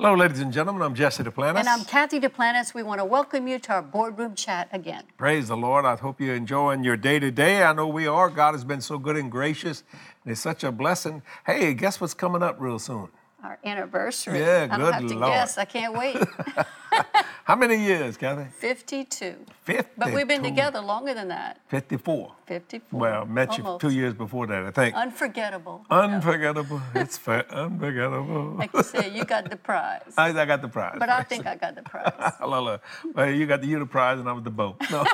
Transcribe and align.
Hello, 0.00 0.14
ladies 0.14 0.38
and 0.38 0.52
gentlemen. 0.52 0.82
I'm 0.82 0.94
Jesse 0.94 1.24
Duplantis. 1.24 1.58
And 1.58 1.68
I'm 1.68 1.84
Kathy 1.84 2.20
Duplantis. 2.20 2.72
We 2.72 2.84
want 2.84 3.00
to 3.00 3.04
welcome 3.04 3.48
you 3.48 3.58
to 3.58 3.72
our 3.72 3.82
boardroom 3.82 4.36
chat 4.36 4.68
again. 4.70 5.02
Praise 5.16 5.48
the 5.48 5.56
Lord. 5.56 5.84
I 5.84 5.96
hope 5.96 6.20
you're 6.20 6.36
enjoying 6.36 6.84
your 6.84 6.96
day 6.96 7.18
to 7.18 7.32
day. 7.32 7.64
I 7.64 7.72
know 7.72 7.88
we 7.88 8.06
are. 8.06 8.30
God 8.30 8.52
has 8.52 8.62
been 8.62 8.80
so 8.80 8.96
good 8.96 9.16
and 9.16 9.28
gracious. 9.28 9.82
And 10.22 10.30
it's 10.30 10.40
such 10.40 10.62
a 10.62 10.70
blessing. 10.70 11.22
Hey, 11.44 11.74
guess 11.74 12.00
what's 12.00 12.14
coming 12.14 12.44
up 12.44 12.60
real 12.60 12.78
soon? 12.78 13.08
Our 13.42 13.58
anniversary. 13.64 14.38
Yeah, 14.38 14.68
I 14.70 14.76
good 14.76 14.84
don't 14.84 14.92
have 14.92 15.08
to 15.08 15.18
Lord. 15.18 15.32
guess. 15.32 15.58
I 15.58 15.64
can't 15.64 15.92
wait. 15.98 16.16
How 17.48 17.56
many 17.56 17.82
years, 17.82 18.18
Kathy? 18.18 18.44
52. 18.58 19.34
50. 19.64 19.90
But 19.96 20.12
we've 20.12 20.28
been 20.28 20.42
together 20.42 20.82
longer 20.82 21.14
than 21.14 21.28
that. 21.28 21.58
54. 21.68 22.34
54. 22.44 23.00
Well, 23.00 23.24
met 23.24 23.56
you 23.56 23.78
two 23.80 23.88
years 23.88 24.12
before 24.12 24.46
that, 24.48 24.64
I 24.64 24.70
think. 24.70 24.94
Unforgettable. 24.94 25.82
Unforgettable. 25.88 26.82
it's 26.94 27.16
fa- 27.16 27.46
unforgettable. 27.48 28.54
Like 28.58 28.74
you 28.74 28.82
said, 28.82 29.14
you 29.14 29.24
got 29.24 29.48
the 29.48 29.56
prize. 29.56 30.12
I, 30.18 30.28
I 30.28 30.44
got 30.44 30.60
the 30.60 30.68
prize. 30.68 30.96
But 30.98 31.08
I 31.08 31.22
think 31.22 31.46
I 31.46 31.56
got 31.56 31.74
the 31.74 31.80
prize. 31.80 32.12
Hallelujah. 32.38 32.82
Well, 33.14 33.30
you 33.30 33.46
got 33.46 33.62
the 33.62 33.66
you 33.66 33.78
the 33.78 33.86
prize 33.86 34.18
and 34.18 34.28
I 34.28 34.32
was 34.32 34.44
the 34.44 34.50
boat. 34.50 34.76
No. 34.90 35.06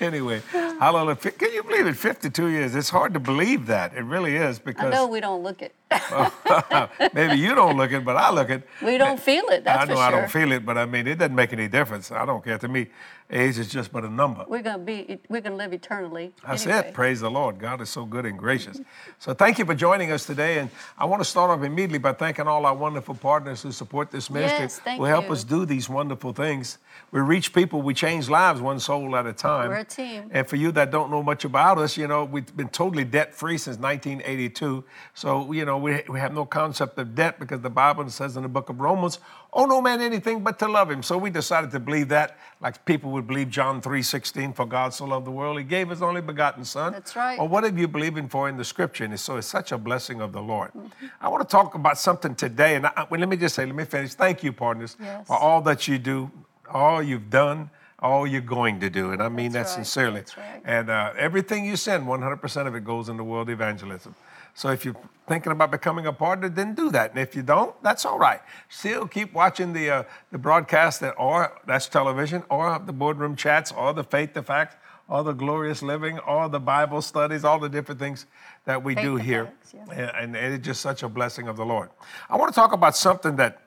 anyway, 0.00 0.42
hallelujah. 0.50 1.14
Can 1.16 1.52
you 1.52 1.62
believe 1.62 1.86
it? 1.86 1.96
52 1.96 2.48
years. 2.48 2.74
It's 2.74 2.90
hard 2.90 3.14
to 3.14 3.20
believe 3.20 3.66
that. 3.66 3.94
It 3.94 4.02
really 4.02 4.34
is 4.34 4.58
I 4.58 4.62
because 4.64 4.92
know 4.92 5.06
we 5.06 5.20
don't 5.20 5.44
look 5.44 5.62
it. 5.62 5.72
maybe 7.14 7.36
you 7.36 7.54
don't 7.54 7.76
look 7.76 7.92
it, 7.92 8.04
but 8.04 8.16
I 8.16 8.30
look 8.30 8.50
it. 8.50 8.66
We 8.82 8.98
don't 8.98 9.20
feel 9.20 9.44
it, 9.48 9.64
that's 9.64 9.82
I 9.82 9.84
know 9.84 9.94
for 9.94 10.00
I 10.00 10.10
don't 10.10 10.30
feel 10.30 10.52
it, 10.52 10.64
but 10.64 10.78
I 10.78 10.86
mean, 10.86 11.06
it 11.06 11.18
doesn't 11.18 11.34
make 11.34 11.52
any 11.52 11.68
difference. 11.68 12.10
I 12.10 12.24
don't 12.24 12.42
care. 12.44 12.58
To 12.58 12.68
me, 12.68 12.88
age 13.30 13.58
is 13.58 13.68
just 13.68 13.92
but 13.92 14.04
a 14.04 14.10
number. 14.10 14.44
We're 14.48 14.62
gonna 14.62 14.78
be 14.82 15.18
we're 15.28 15.40
gonna 15.40 15.56
live 15.56 15.72
eternally. 15.72 16.32
That's 16.46 16.66
anyway. 16.66 16.88
it. 16.88 16.94
Praise 16.94 17.20
the 17.20 17.30
Lord. 17.30 17.58
God 17.58 17.80
is 17.80 17.88
so 17.88 18.04
good 18.04 18.24
and 18.24 18.38
gracious. 18.38 18.80
So 19.18 19.34
thank 19.34 19.58
you 19.58 19.64
for 19.64 19.74
joining 19.74 20.12
us 20.12 20.26
today. 20.26 20.58
And 20.58 20.70
I 20.98 21.04
want 21.06 21.20
to 21.20 21.28
start 21.28 21.50
off 21.50 21.64
immediately 21.64 21.98
by 21.98 22.12
thanking 22.12 22.46
all 22.46 22.64
our 22.66 22.74
wonderful 22.74 23.14
partners 23.14 23.62
who 23.62 23.72
support 23.72 24.10
this 24.10 24.30
ministry, 24.30 24.64
Yes, 24.64 24.78
thank 24.78 24.98
who 24.98 25.04
help 25.04 25.26
you. 25.26 25.32
us 25.32 25.44
do 25.44 25.66
these 25.66 25.88
wonderful 25.88 26.32
things. 26.32 26.78
We 27.10 27.20
reach 27.20 27.52
people, 27.52 27.82
we 27.82 27.94
change 27.94 28.28
lives 28.28 28.60
one 28.60 28.80
soul 28.80 29.16
at 29.16 29.26
a 29.26 29.32
time. 29.32 29.68
We're 29.68 29.76
a 29.76 29.84
team. 29.84 30.30
And 30.32 30.46
for 30.46 30.56
you 30.56 30.72
that 30.72 30.90
don't 30.90 31.10
know 31.10 31.22
much 31.22 31.44
about 31.44 31.78
us, 31.78 31.96
you 31.96 32.06
know, 32.06 32.24
we've 32.24 32.56
been 32.56 32.68
totally 32.68 33.04
debt 33.04 33.34
free 33.34 33.58
since 33.58 33.78
1982. 33.78 34.84
So, 35.14 35.52
you 35.52 35.64
know, 35.64 35.78
we, 35.78 36.02
we 36.08 36.18
have 36.20 36.32
no 36.32 36.44
concept 36.44 36.98
of 36.98 37.14
debt 37.14 37.38
because 37.38 37.60
the 37.60 37.70
Bible 37.70 38.08
says 38.10 38.36
in 38.36 38.42
the 38.42 38.48
book 38.48 38.68
of 38.68 38.80
Romans, 38.80 39.18
oh 39.52 39.64
no 39.64 39.80
man 39.80 40.00
anything 40.00 40.42
but 40.44 40.58
to 40.58 40.68
love 40.68 40.90
him. 40.90 41.02
So 41.02 41.18
we 41.18 41.30
decided 41.30 41.70
to 41.72 41.80
believe 41.80 42.08
that, 42.08 42.38
like 42.60 42.84
people 42.84 43.15
would 43.16 43.26
believe 43.26 43.50
John 43.50 43.80
3:16, 43.82 44.54
for 44.54 44.64
God 44.66 44.94
so 44.94 45.04
loved 45.04 45.26
the 45.26 45.30
world, 45.30 45.58
he 45.58 45.64
gave 45.64 45.88
his 45.90 46.00
only 46.02 46.20
begotten 46.20 46.64
son. 46.64 46.92
That's 46.92 47.16
right. 47.16 47.38
Or 47.38 47.48
whatever 47.48 47.78
you're 47.78 47.88
believing 47.88 48.28
for 48.28 48.48
in 48.48 48.56
the 48.56 48.64
scripture. 48.64 49.04
And 49.04 49.18
so 49.18 49.36
it's 49.36 49.46
such 49.48 49.72
a 49.72 49.78
blessing 49.78 50.20
of 50.20 50.32
the 50.32 50.40
Lord. 50.40 50.70
Mm-hmm. 50.72 51.06
I 51.20 51.28
want 51.28 51.42
to 51.46 51.50
talk 51.50 51.74
about 51.74 51.98
something 51.98 52.34
today. 52.34 52.76
And 52.76 52.86
I, 52.86 53.06
well, 53.10 53.18
let 53.20 53.28
me 53.28 53.36
just 53.36 53.54
say, 53.56 53.66
let 53.66 53.74
me 53.74 53.84
finish. 53.84 54.14
Thank 54.14 54.44
you, 54.44 54.52
partners, 54.52 54.96
Yes. 55.00 55.26
for 55.26 55.36
all 55.36 55.60
that 55.62 55.88
you 55.88 55.98
do, 55.98 56.30
all 56.70 57.02
you've 57.02 57.30
done, 57.30 57.70
all 57.98 58.26
you're 58.26 58.40
going 58.40 58.80
to 58.80 58.90
do. 58.90 59.12
And 59.12 59.22
I 59.22 59.28
mean 59.28 59.52
That's 59.52 59.72
that 59.72 59.78
right. 59.78 59.86
sincerely. 59.86 60.20
That's 60.20 60.36
right. 60.36 60.62
And 60.64 60.90
uh, 60.90 61.12
everything 61.16 61.64
you 61.64 61.76
send, 61.76 62.06
100% 62.06 62.66
of 62.66 62.74
it 62.74 62.84
goes 62.84 63.08
into 63.08 63.24
world 63.24 63.48
evangelism. 63.48 64.14
So 64.54 64.70
if 64.70 64.84
you're 64.86 64.96
thinking 65.26 65.52
about 65.52 65.70
becoming 65.70 66.06
a 66.06 66.12
partner, 66.12 66.48
then 66.48 66.74
do 66.74 66.90
that. 66.90 67.10
And 67.10 67.20
if 67.20 67.36
you 67.36 67.42
don't, 67.42 67.74
that's 67.82 68.06
all 68.06 68.18
right. 68.18 68.40
Still 68.70 69.06
keep 69.06 69.34
watching 69.34 69.74
the 69.74 69.90
uh, 69.90 70.02
the 70.30 70.38
broadcast 70.38 71.00
that, 71.00 71.12
or 71.18 71.60
that's 71.66 71.88
television, 71.88 72.42
or 72.48 72.78
the 72.78 72.92
boardroom 72.92 73.36
chats, 73.36 73.70
or 73.70 73.92
the 73.92 74.02
faith, 74.02 74.32
the 74.32 74.42
facts, 74.42 74.76
all 75.10 75.22
the 75.22 75.34
glorious 75.34 75.82
living, 75.82 76.18
all 76.20 76.48
the 76.48 76.58
Bible 76.60 77.02
studies, 77.02 77.44
all 77.44 77.58
the 77.58 77.68
different 77.68 78.00
things 78.00 78.24
that 78.64 78.82
we 78.82 78.94
Faith 78.94 79.04
do 79.04 79.16
here. 79.16 79.44
Facts, 79.44 79.74
yeah. 79.74 80.10
And, 80.18 80.34
and 80.34 80.54
it's 80.54 80.64
just 80.64 80.80
such 80.80 81.02
a 81.02 81.08
blessing 81.08 81.48
of 81.48 81.58
the 81.58 81.66
Lord. 81.66 81.90
I 82.30 82.36
want 82.36 82.52
to 82.52 82.54
talk 82.54 82.72
about 82.72 82.96
something 82.96 83.36
that 83.36 83.62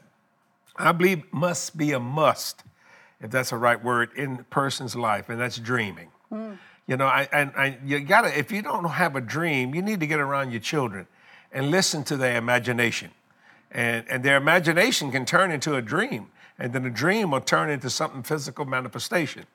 I 0.75 0.91
believe 0.91 1.23
must 1.31 1.77
be 1.77 1.91
a 1.91 1.99
must, 1.99 2.63
if 3.21 3.31
that's 3.31 3.49
the 3.49 3.57
right 3.57 3.83
word, 3.83 4.11
in 4.15 4.39
a 4.39 4.43
person's 4.43 4.95
life, 4.95 5.29
and 5.29 5.39
that's 5.39 5.57
dreaming. 5.57 6.09
You 6.87 6.97
know, 6.97 7.05
I, 7.05 7.27
and 7.31 7.51
I, 7.55 7.77
you 7.85 7.99
gotta, 7.99 8.37
if 8.37 8.51
you 8.51 8.61
don't 8.61 8.83
have 8.85 9.15
a 9.15 9.21
dream, 9.21 9.75
you 9.75 9.81
need 9.81 9.99
to 9.99 10.07
get 10.07 10.19
around 10.19 10.51
your 10.51 10.59
children 10.59 11.07
and 11.51 11.69
listen 11.69 12.03
to 12.05 12.17
their 12.17 12.37
imagination. 12.37 13.11
And, 13.71 14.05
and 14.09 14.23
their 14.23 14.37
imagination 14.37 15.11
can 15.11 15.25
turn 15.25 15.51
into 15.51 15.75
a 15.75 15.81
dream, 15.81 16.27
and 16.57 16.73
then 16.73 16.85
a 16.85 16.89
dream 16.89 17.31
will 17.31 17.41
turn 17.41 17.69
into 17.69 17.89
something 17.89 18.23
physical 18.23 18.65
manifestation. 18.65 19.45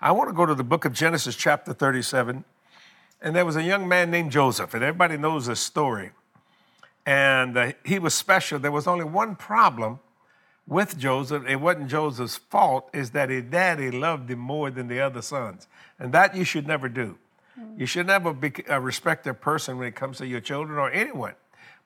I 0.00 0.12
want 0.12 0.30
to 0.30 0.34
go 0.34 0.46
to 0.46 0.54
the 0.54 0.64
book 0.64 0.84
of 0.84 0.92
Genesis, 0.92 1.36
chapter 1.36 1.74
37, 1.74 2.44
and 3.20 3.36
there 3.36 3.44
was 3.44 3.56
a 3.56 3.62
young 3.62 3.88
man 3.88 4.10
named 4.10 4.32
Joseph, 4.32 4.72
and 4.74 4.82
everybody 4.82 5.16
knows 5.16 5.46
this 5.46 5.60
story. 5.60 6.12
And 7.04 7.56
uh, 7.56 7.72
he 7.84 7.98
was 7.98 8.14
special. 8.14 8.58
There 8.58 8.72
was 8.72 8.86
only 8.86 9.04
one 9.04 9.34
problem 9.34 9.98
with 10.68 10.98
Joseph. 10.98 11.44
It 11.48 11.56
wasn't 11.56 11.88
Joseph's 11.88 12.36
fault, 12.36 12.88
is 12.92 13.10
that 13.10 13.30
his 13.30 13.44
daddy 13.44 13.90
loved 13.90 14.30
him 14.30 14.38
more 14.38 14.70
than 14.70 14.86
the 14.86 15.00
other 15.00 15.22
sons. 15.22 15.66
And 15.98 16.12
that 16.12 16.36
you 16.36 16.44
should 16.44 16.66
never 16.66 16.88
do. 16.88 17.18
You 17.76 17.86
should 17.86 18.06
never 18.06 18.32
be 18.32 18.52
uh, 18.68 18.76
a 18.76 18.80
respected 18.80 19.34
person 19.40 19.78
when 19.78 19.88
it 19.88 19.96
comes 19.96 20.18
to 20.18 20.26
your 20.26 20.40
children 20.40 20.78
or 20.78 20.90
anyone. 20.90 21.34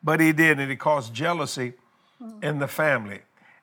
But 0.02 0.20
he 0.20 0.32
did, 0.32 0.58
and 0.58 0.70
it 0.70 0.76
caused 0.76 1.14
jealousy 1.14 1.74
in 2.42 2.58
the 2.58 2.68
family. 2.68 3.20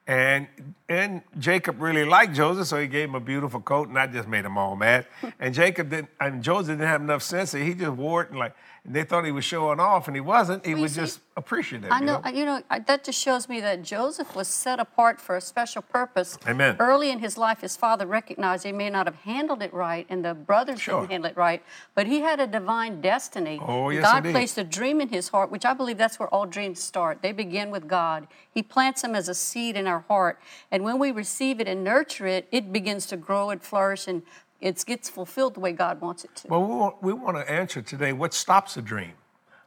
And 0.08 0.48
and 0.88 1.22
Jacob 1.38 1.80
really 1.80 2.04
liked 2.04 2.34
Joseph, 2.34 2.66
so 2.68 2.82
he 2.82 2.88
gave 2.88 3.10
him 3.10 3.16
a 3.16 3.20
beautiful 3.20 3.62
coat, 3.62 3.90
and 3.90 3.98
that 3.98 4.12
just 4.12 4.28
made 4.28 4.44
them 4.44 4.58
all 4.58 4.76
mad. 4.76 5.06
And 5.40 5.54
Jacob 5.54 5.92
didn't, 5.92 6.10
and 6.20 6.42
Joseph 6.42 6.78
didn't 6.78 6.88
have 6.88 7.02
enough 7.02 7.22
sense, 7.22 7.52
so 7.52 7.60
he 7.60 7.76
just 7.76 7.92
wore 7.92 8.24
it 8.24 8.32
and 8.32 8.40
like 8.40 8.56
and 8.86 8.96
they 8.96 9.04
thought 9.04 9.26
he 9.26 9.32
was 9.32 9.46
showing 9.46 9.80
off, 9.80 10.08
and 10.08 10.16
he 10.16 10.22
wasn't. 10.22 10.66
He 10.66 10.74
Well, 10.74 10.84
was 10.84 10.94
see, 10.94 11.02
just 11.02 11.20
appreciative. 11.36 11.92
I 11.92 12.00
you 12.00 12.06
know, 12.06 12.22
you 12.34 12.46
know, 12.46 12.62
I- 12.70 12.80
that 12.80 13.04
just 13.04 13.20
shows 13.20 13.48
me 13.50 13.60
that 13.62 13.82
Joseph 13.84 14.36
was 14.36 14.48
set 14.48 14.80
apart 14.80 15.20
for 15.22 15.36
a 15.36 15.42
special 15.42 15.82
purpose. 15.82 16.38
Amen. 16.48 16.76
Early 16.80 17.10
in 17.12 17.20
his 17.20 17.38
life, 17.38 17.62
his 17.62 17.76
father 17.78 18.06
recognized 18.06 18.66
he 18.66 18.72
may 18.72 18.90
not 18.90 19.06
have 19.08 19.16
handled 19.18 19.62
it 19.62 19.74
right, 19.74 20.06
and 20.10 20.24
the 20.24 20.34
brothers 20.34 20.82
Sure. 20.82 21.02
didn't 21.02 21.12
handle 21.12 21.32
it 21.32 21.38
right, 21.38 21.64
but 21.96 22.08
he 22.08 22.22
had 22.22 22.40
a 22.40 22.48
divine 22.48 23.02
destiny. 23.02 23.60
Oh, 23.66 23.90
yes, 23.90 24.04
God 24.04 24.18
indeed. 24.18 24.32
placed 24.32 24.58
a 24.58 24.64
dream 24.64 25.02
in 25.02 25.10
his 25.10 25.30
heart, 25.30 25.52
which 25.52 25.66
I 25.66 25.74
believe 25.74 25.98
that's 25.98 26.20
where 26.20 26.30
all 26.34 26.46
dreams 26.46 26.82
start. 26.82 27.22
They 27.22 27.32
begin 27.32 27.72
with 27.72 27.88
God. 27.88 28.28
He 28.52 28.64
plants 28.64 29.02
them 29.02 29.16
as 29.16 29.30
a 29.30 29.36
seed 29.36 29.76
in 29.78 29.88
our 29.88 30.06
heart, 30.08 30.40
and 30.72 30.84
when 30.84 31.00
we 31.00 31.12
receive 31.12 31.60
it 31.60 31.68
and 31.68 31.84
nurture 31.84 32.28
it, 32.28 32.48
it 32.52 32.72
begins 32.74 33.06
to 33.08 33.18
grow 33.18 33.50
and 33.50 33.62
flourish, 33.62 34.08
and 34.08 34.24
it 34.62 34.84
gets 34.86 35.10
fulfilled 35.10 35.56
the 35.56 35.60
way 35.60 35.72
God 35.72 36.02
wants 36.02 36.24
it 36.24 36.36
to. 36.38 36.48
Well, 36.48 36.62
we 36.64 36.76
want, 36.76 37.04
we 37.04 37.14
want 37.14 37.38
to 37.38 37.50
answer 37.52 37.82
today 37.82 38.14
what 38.14 38.34
stops 38.34 38.78
a 38.78 38.82
dream. 38.82 39.14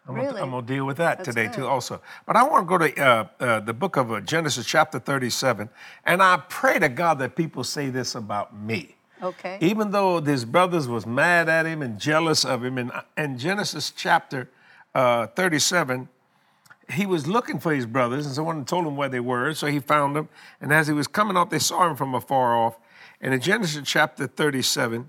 I'm 0.08 0.16
Really? 0.16 0.26
Gonna, 0.32 0.42
I'm 0.42 0.50
going 0.50 0.66
to 0.66 0.72
deal 0.74 0.84
with 0.84 0.96
that 0.96 1.18
That's 1.18 1.28
today 1.28 1.46
good. 1.46 1.54
too, 1.54 1.66
also. 1.66 2.00
But 2.26 2.36
I 2.36 2.42
want 2.42 2.68
to 2.68 2.78
go 2.78 2.78
to 2.78 3.00
uh, 3.00 3.26
uh, 3.38 3.60
the 3.60 3.72
book 3.72 3.96
of 3.96 4.10
uh, 4.10 4.20
Genesis, 4.20 4.66
chapter 4.66 4.98
37, 4.98 5.68
and 6.04 6.22
I 6.22 6.42
pray 6.48 6.78
to 6.80 6.88
God 6.88 7.18
that 7.20 7.36
people 7.36 7.62
say 7.62 7.88
this 7.88 8.14
about 8.16 8.56
me. 8.56 8.96
Okay. 9.22 9.58
Even 9.60 9.92
though 9.92 10.20
his 10.20 10.44
brothers 10.44 10.88
was 10.88 11.06
mad 11.06 11.48
at 11.48 11.66
him 11.66 11.82
and 11.82 12.00
jealous 12.00 12.44
of 12.44 12.64
him, 12.64 12.78
and 12.78 12.90
in 13.16 13.38
Genesis 13.38 13.92
chapter 13.94 14.50
uh, 14.96 15.28
37, 15.28 16.08
he 16.90 17.06
was 17.06 17.28
looking 17.28 17.60
for 17.60 17.72
his 17.72 17.86
brothers, 17.86 18.26
and 18.26 18.34
someone 18.34 18.64
told 18.64 18.84
him 18.86 18.96
where 18.96 19.08
they 19.08 19.20
were, 19.20 19.54
so 19.54 19.68
he 19.68 19.78
found 19.78 20.16
them. 20.16 20.28
And 20.60 20.72
as 20.72 20.88
he 20.88 20.92
was 20.92 21.06
coming 21.06 21.36
up, 21.36 21.50
they 21.50 21.60
saw 21.60 21.88
him 21.88 21.94
from 21.94 22.14
afar 22.14 22.56
off. 22.56 22.76
And 23.22 23.32
in 23.32 23.40
Genesis 23.40 23.80
chapter 23.84 24.26
37, 24.26 25.08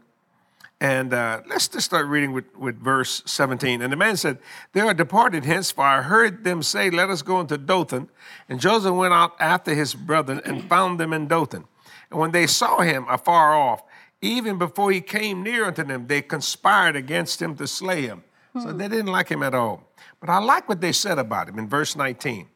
and 0.79 1.13
uh, 1.13 1.41
let's 1.47 1.67
just 1.67 1.85
start 1.85 2.05
reading 2.05 2.31
with, 2.31 2.45
with 2.55 2.77
verse 2.77 3.23
17. 3.25 3.81
And 3.81 3.91
the 3.91 3.97
man 3.97 4.17
said, 4.17 4.37
They 4.73 4.81
are 4.81 4.93
departed 4.93 5.45
hence, 5.45 5.71
for 5.71 5.83
I 5.83 6.01
heard 6.01 6.43
them 6.43 6.61
say, 6.61 6.89
Let 6.89 7.09
us 7.09 7.21
go 7.21 7.39
into 7.39 7.57
Dothan. 7.57 8.09
And 8.49 8.59
Joseph 8.59 8.93
went 8.93 9.13
out 9.13 9.33
after 9.39 9.73
his 9.73 9.95
brethren 9.95 10.41
and 10.45 10.69
found 10.69 10.99
them 10.99 11.11
in 11.11 11.27
Dothan. 11.27 11.65
And 12.11 12.19
when 12.19 12.31
they 12.31 12.45
saw 12.45 12.81
him 12.81 13.07
afar 13.09 13.55
off, 13.55 13.81
even 14.21 14.57
before 14.57 14.91
he 14.91 15.01
came 15.01 15.41
near 15.41 15.65
unto 15.65 15.83
them, 15.83 16.07
they 16.07 16.21
conspired 16.21 16.95
against 16.95 17.41
him 17.41 17.55
to 17.55 17.65
slay 17.67 18.03
him. 18.03 18.23
So 18.61 18.71
they 18.71 18.87
didn't 18.87 19.07
like 19.07 19.29
him 19.29 19.41
at 19.41 19.55
all. 19.55 19.89
But 20.19 20.29
I 20.29 20.37
like 20.37 20.69
what 20.69 20.79
they 20.79 20.91
said 20.91 21.17
about 21.17 21.49
him 21.49 21.57
in 21.57 21.67
verse 21.67 21.95
19. 21.95 22.47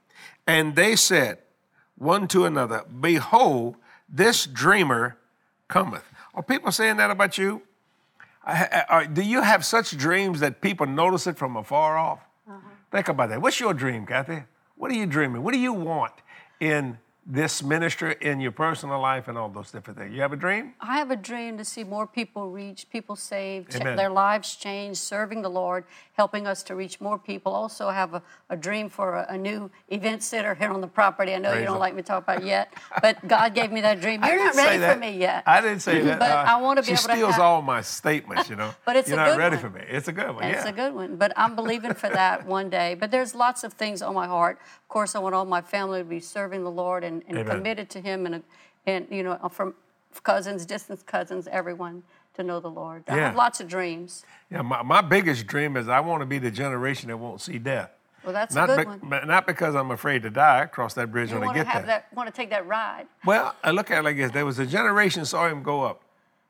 And 0.45 0.75
they 0.75 0.95
said 0.95 1.39
one 1.97 2.27
to 2.27 2.45
another, 2.45 2.83
Behold, 2.83 3.77
this 4.07 4.45
dreamer 4.45 5.17
cometh. 5.67 6.03
Are 6.33 6.43
people 6.43 6.71
saying 6.71 6.97
that 6.97 7.11
about 7.11 7.37
you? 7.37 7.61
Do 9.13 9.21
you 9.21 9.41
have 9.41 9.65
such 9.65 9.97
dreams 9.97 10.39
that 10.39 10.61
people 10.61 10.85
notice 10.85 11.27
it 11.27 11.37
from 11.37 11.57
afar 11.57 11.97
off? 11.97 12.19
Uh-huh. 12.49 12.59
Think 12.91 13.09
about 13.09 13.29
that. 13.29 13.41
What's 13.41 13.59
your 13.59 13.73
dream, 13.73 14.05
Kathy? 14.05 14.43
What 14.75 14.91
are 14.91 14.95
you 14.95 15.05
dreaming? 15.05 15.43
What 15.43 15.53
do 15.53 15.59
you 15.59 15.73
want 15.73 16.13
in 16.59 16.97
this 17.29 17.61
ministry 17.61 18.15
in 18.21 18.39
your 18.39 18.53
personal 18.53 19.01
life 19.01 19.27
and 19.27 19.37
all 19.37 19.49
those 19.49 19.69
different 19.69 19.99
things. 19.99 20.13
You 20.15 20.21
have 20.21 20.31
a 20.31 20.37
dream? 20.37 20.73
I 20.79 20.97
have 20.97 21.11
a 21.11 21.15
dream 21.17 21.57
to 21.57 21.65
see 21.65 21.83
more 21.83 22.07
people 22.07 22.49
reached, 22.49 22.89
people 22.89 23.17
saved, 23.17 23.75
Amen. 23.75 23.97
their 23.97 24.09
lives 24.09 24.55
changed, 24.55 24.97
serving 24.99 25.41
the 25.41 25.49
Lord, 25.49 25.83
helping 26.13 26.47
us 26.47 26.63
to 26.63 26.75
reach 26.75 27.01
more 27.01 27.19
people. 27.19 27.51
Also, 27.53 27.89
I 27.89 27.95
have 27.95 28.13
a, 28.13 28.21
a 28.49 28.55
dream 28.55 28.87
for 28.87 29.15
a, 29.15 29.25
a 29.33 29.37
new 29.37 29.69
event 29.89 30.23
center 30.23 30.55
here 30.55 30.71
on 30.71 30.79
the 30.79 30.87
property. 30.87 31.33
I 31.33 31.39
know 31.39 31.49
Praise 31.51 31.59
you 31.61 31.65
don't 31.65 31.73
the- 31.75 31.79
like 31.81 31.95
me 31.95 32.01
to 32.01 32.07
talk 32.07 32.23
about 32.23 32.41
it 32.43 32.45
yet, 32.47 32.73
but 33.01 33.27
God 33.27 33.53
gave 33.53 33.73
me 33.73 33.81
that 33.81 33.99
dream. 33.99 34.23
You're 34.25 34.37
didn't 34.37 34.55
ready 34.55 34.79
for 34.93 34.97
me 34.97 35.17
yet. 35.17 35.43
I 35.45 35.59
didn't 35.59 35.81
say 35.81 35.99
that. 36.03 36.19
But 36.27 36.31
Uh, 36.31 36.45
I 36.47 36.61
wanna 36.61 36.81
be 36.81 36.87
able 36.91 36.97
to 36.97 37.03
steals 37.03 37.31
have- 37.33 37.41
all 37.41 37.61
my 37.61 37.81
statements, 37.81 38.49
you 38.49 38.55
know. 38.55 38.71
But 38.85 38.95
it's 38.95 39.09
a 39.09 39.11
You're 39.11 39.17
not 39.19 39.31
good 39.31 39.37
ready 39.37 39.55
one. 39.57 39.65
for 39.65 39.69
me. 39.77 39.83
It's 39.89 40.07
a 40.07 40.13
good 40.13 40.33
one. 40.33 40.43
Yeah. 40.45 40.51
It's 40.53 40.65
a 40.65 40.71
good 40.71 40.93
one, 40.93 41.17
but 41.17 41.33
I'm 41.35 41.55
believing 41.57 41.93
for 41.93 42.07
that 42.09 42.45
one 42.45 42.69
day. 42.69 42.95
But 42.95 43.11
there's 43.11 43.35
lots 43.35 43.65
of 43.65 43.73
things 43.73 44.01
on 44.01 44.13
my 44.15 44.27
heart. 44.27 44.59
Of 44.87 44.89
course, 44.89 45.15
I 45.15 45.19
want 45.19 45.35
all 45.35 45.43
my 45.43 45.59
family 45.59 45.99
to 45.99 46.05
be 46.05 46.21
serving 46.21 46.63
the 46.63 46.71
Lord 46.71 47.03
and, 47.03 47.21
and 47.27 47.45
committed 47.45 47.89
to 47.89 47.99
Him, 47.99 48.25
and 48.25 48.41
and 48.85 49.05
you 49.11 49.21
know, 49.21 49.33
uh, 49.33 49.49
from 49.49 49.75
cousins, 50.23 50.65
distant 50.65 51.05
cousins, 51.05 51.45
everyone 51.51 52.03
to 52.35 52.41
know 52.43 52.61
the 52.61 52.69
Lord. 52.69 53.03
I 53.09 53.15
Yeah. 53.17 53.25
have 53.27 53.35
lots 53.35 53.59
of 53.59 53.67
dreams. 53.67 54.23
Yeah, 54.49 54.61
my, 54.61 54.81
my 54.83 55.01
biggest 55.01 55.45
dream 55.45 55.75
is 55.75 55.89
I 55.89 55.99
want 55.99 56.21
to 56.21 56.25
be 56.25 56.39
the 56.39 56.49
generation 56.49 57.09
that 57.09 57.17
won't 57.17 57.41
see 57.41 57.57
death. 57.59 57.89
Well, 58.23 58.31
that's 58.31 58.55
not 58.55 58.69
a 58.69 58.75
good 58.77 58.87
bec- 59.01 59.11
one. 59.11 59.27
Not 59.27 59.45
because 59.45 59.75
I'm 59.75 59.91
afraid 59.91 60.21
to 60.23 60.29
die. 60.29 60.61
I 60.61 60.65
cross 60.67 60.93
that 60.93 61.11
bridge 61.11 61.31
You 61.31 61.39
when 61.41 61.49
I 61.49 61.53
get 61.53 61.65
there. 61.73 61.81
that, 61.83 62.13
want 62.13 62.27
to 62.29 62.33
take 62.33 62.49
that 62.51 62.65
ride. 62.65 63.07
Well, 63.25 63.55
I 63.65 63.71
look 63.71 63.91
at 63.91 63.99
it 63.99 64.03
like 64.05 64.15
this: 64.15 64.31
there 64.31 64.45
was 64.45 64.57
a 64.57 64.65
generation 64.65 65.25
saw 65.25 65.49
him 65.49 65.63
go 65.63 65.83
up. 65.83 66.01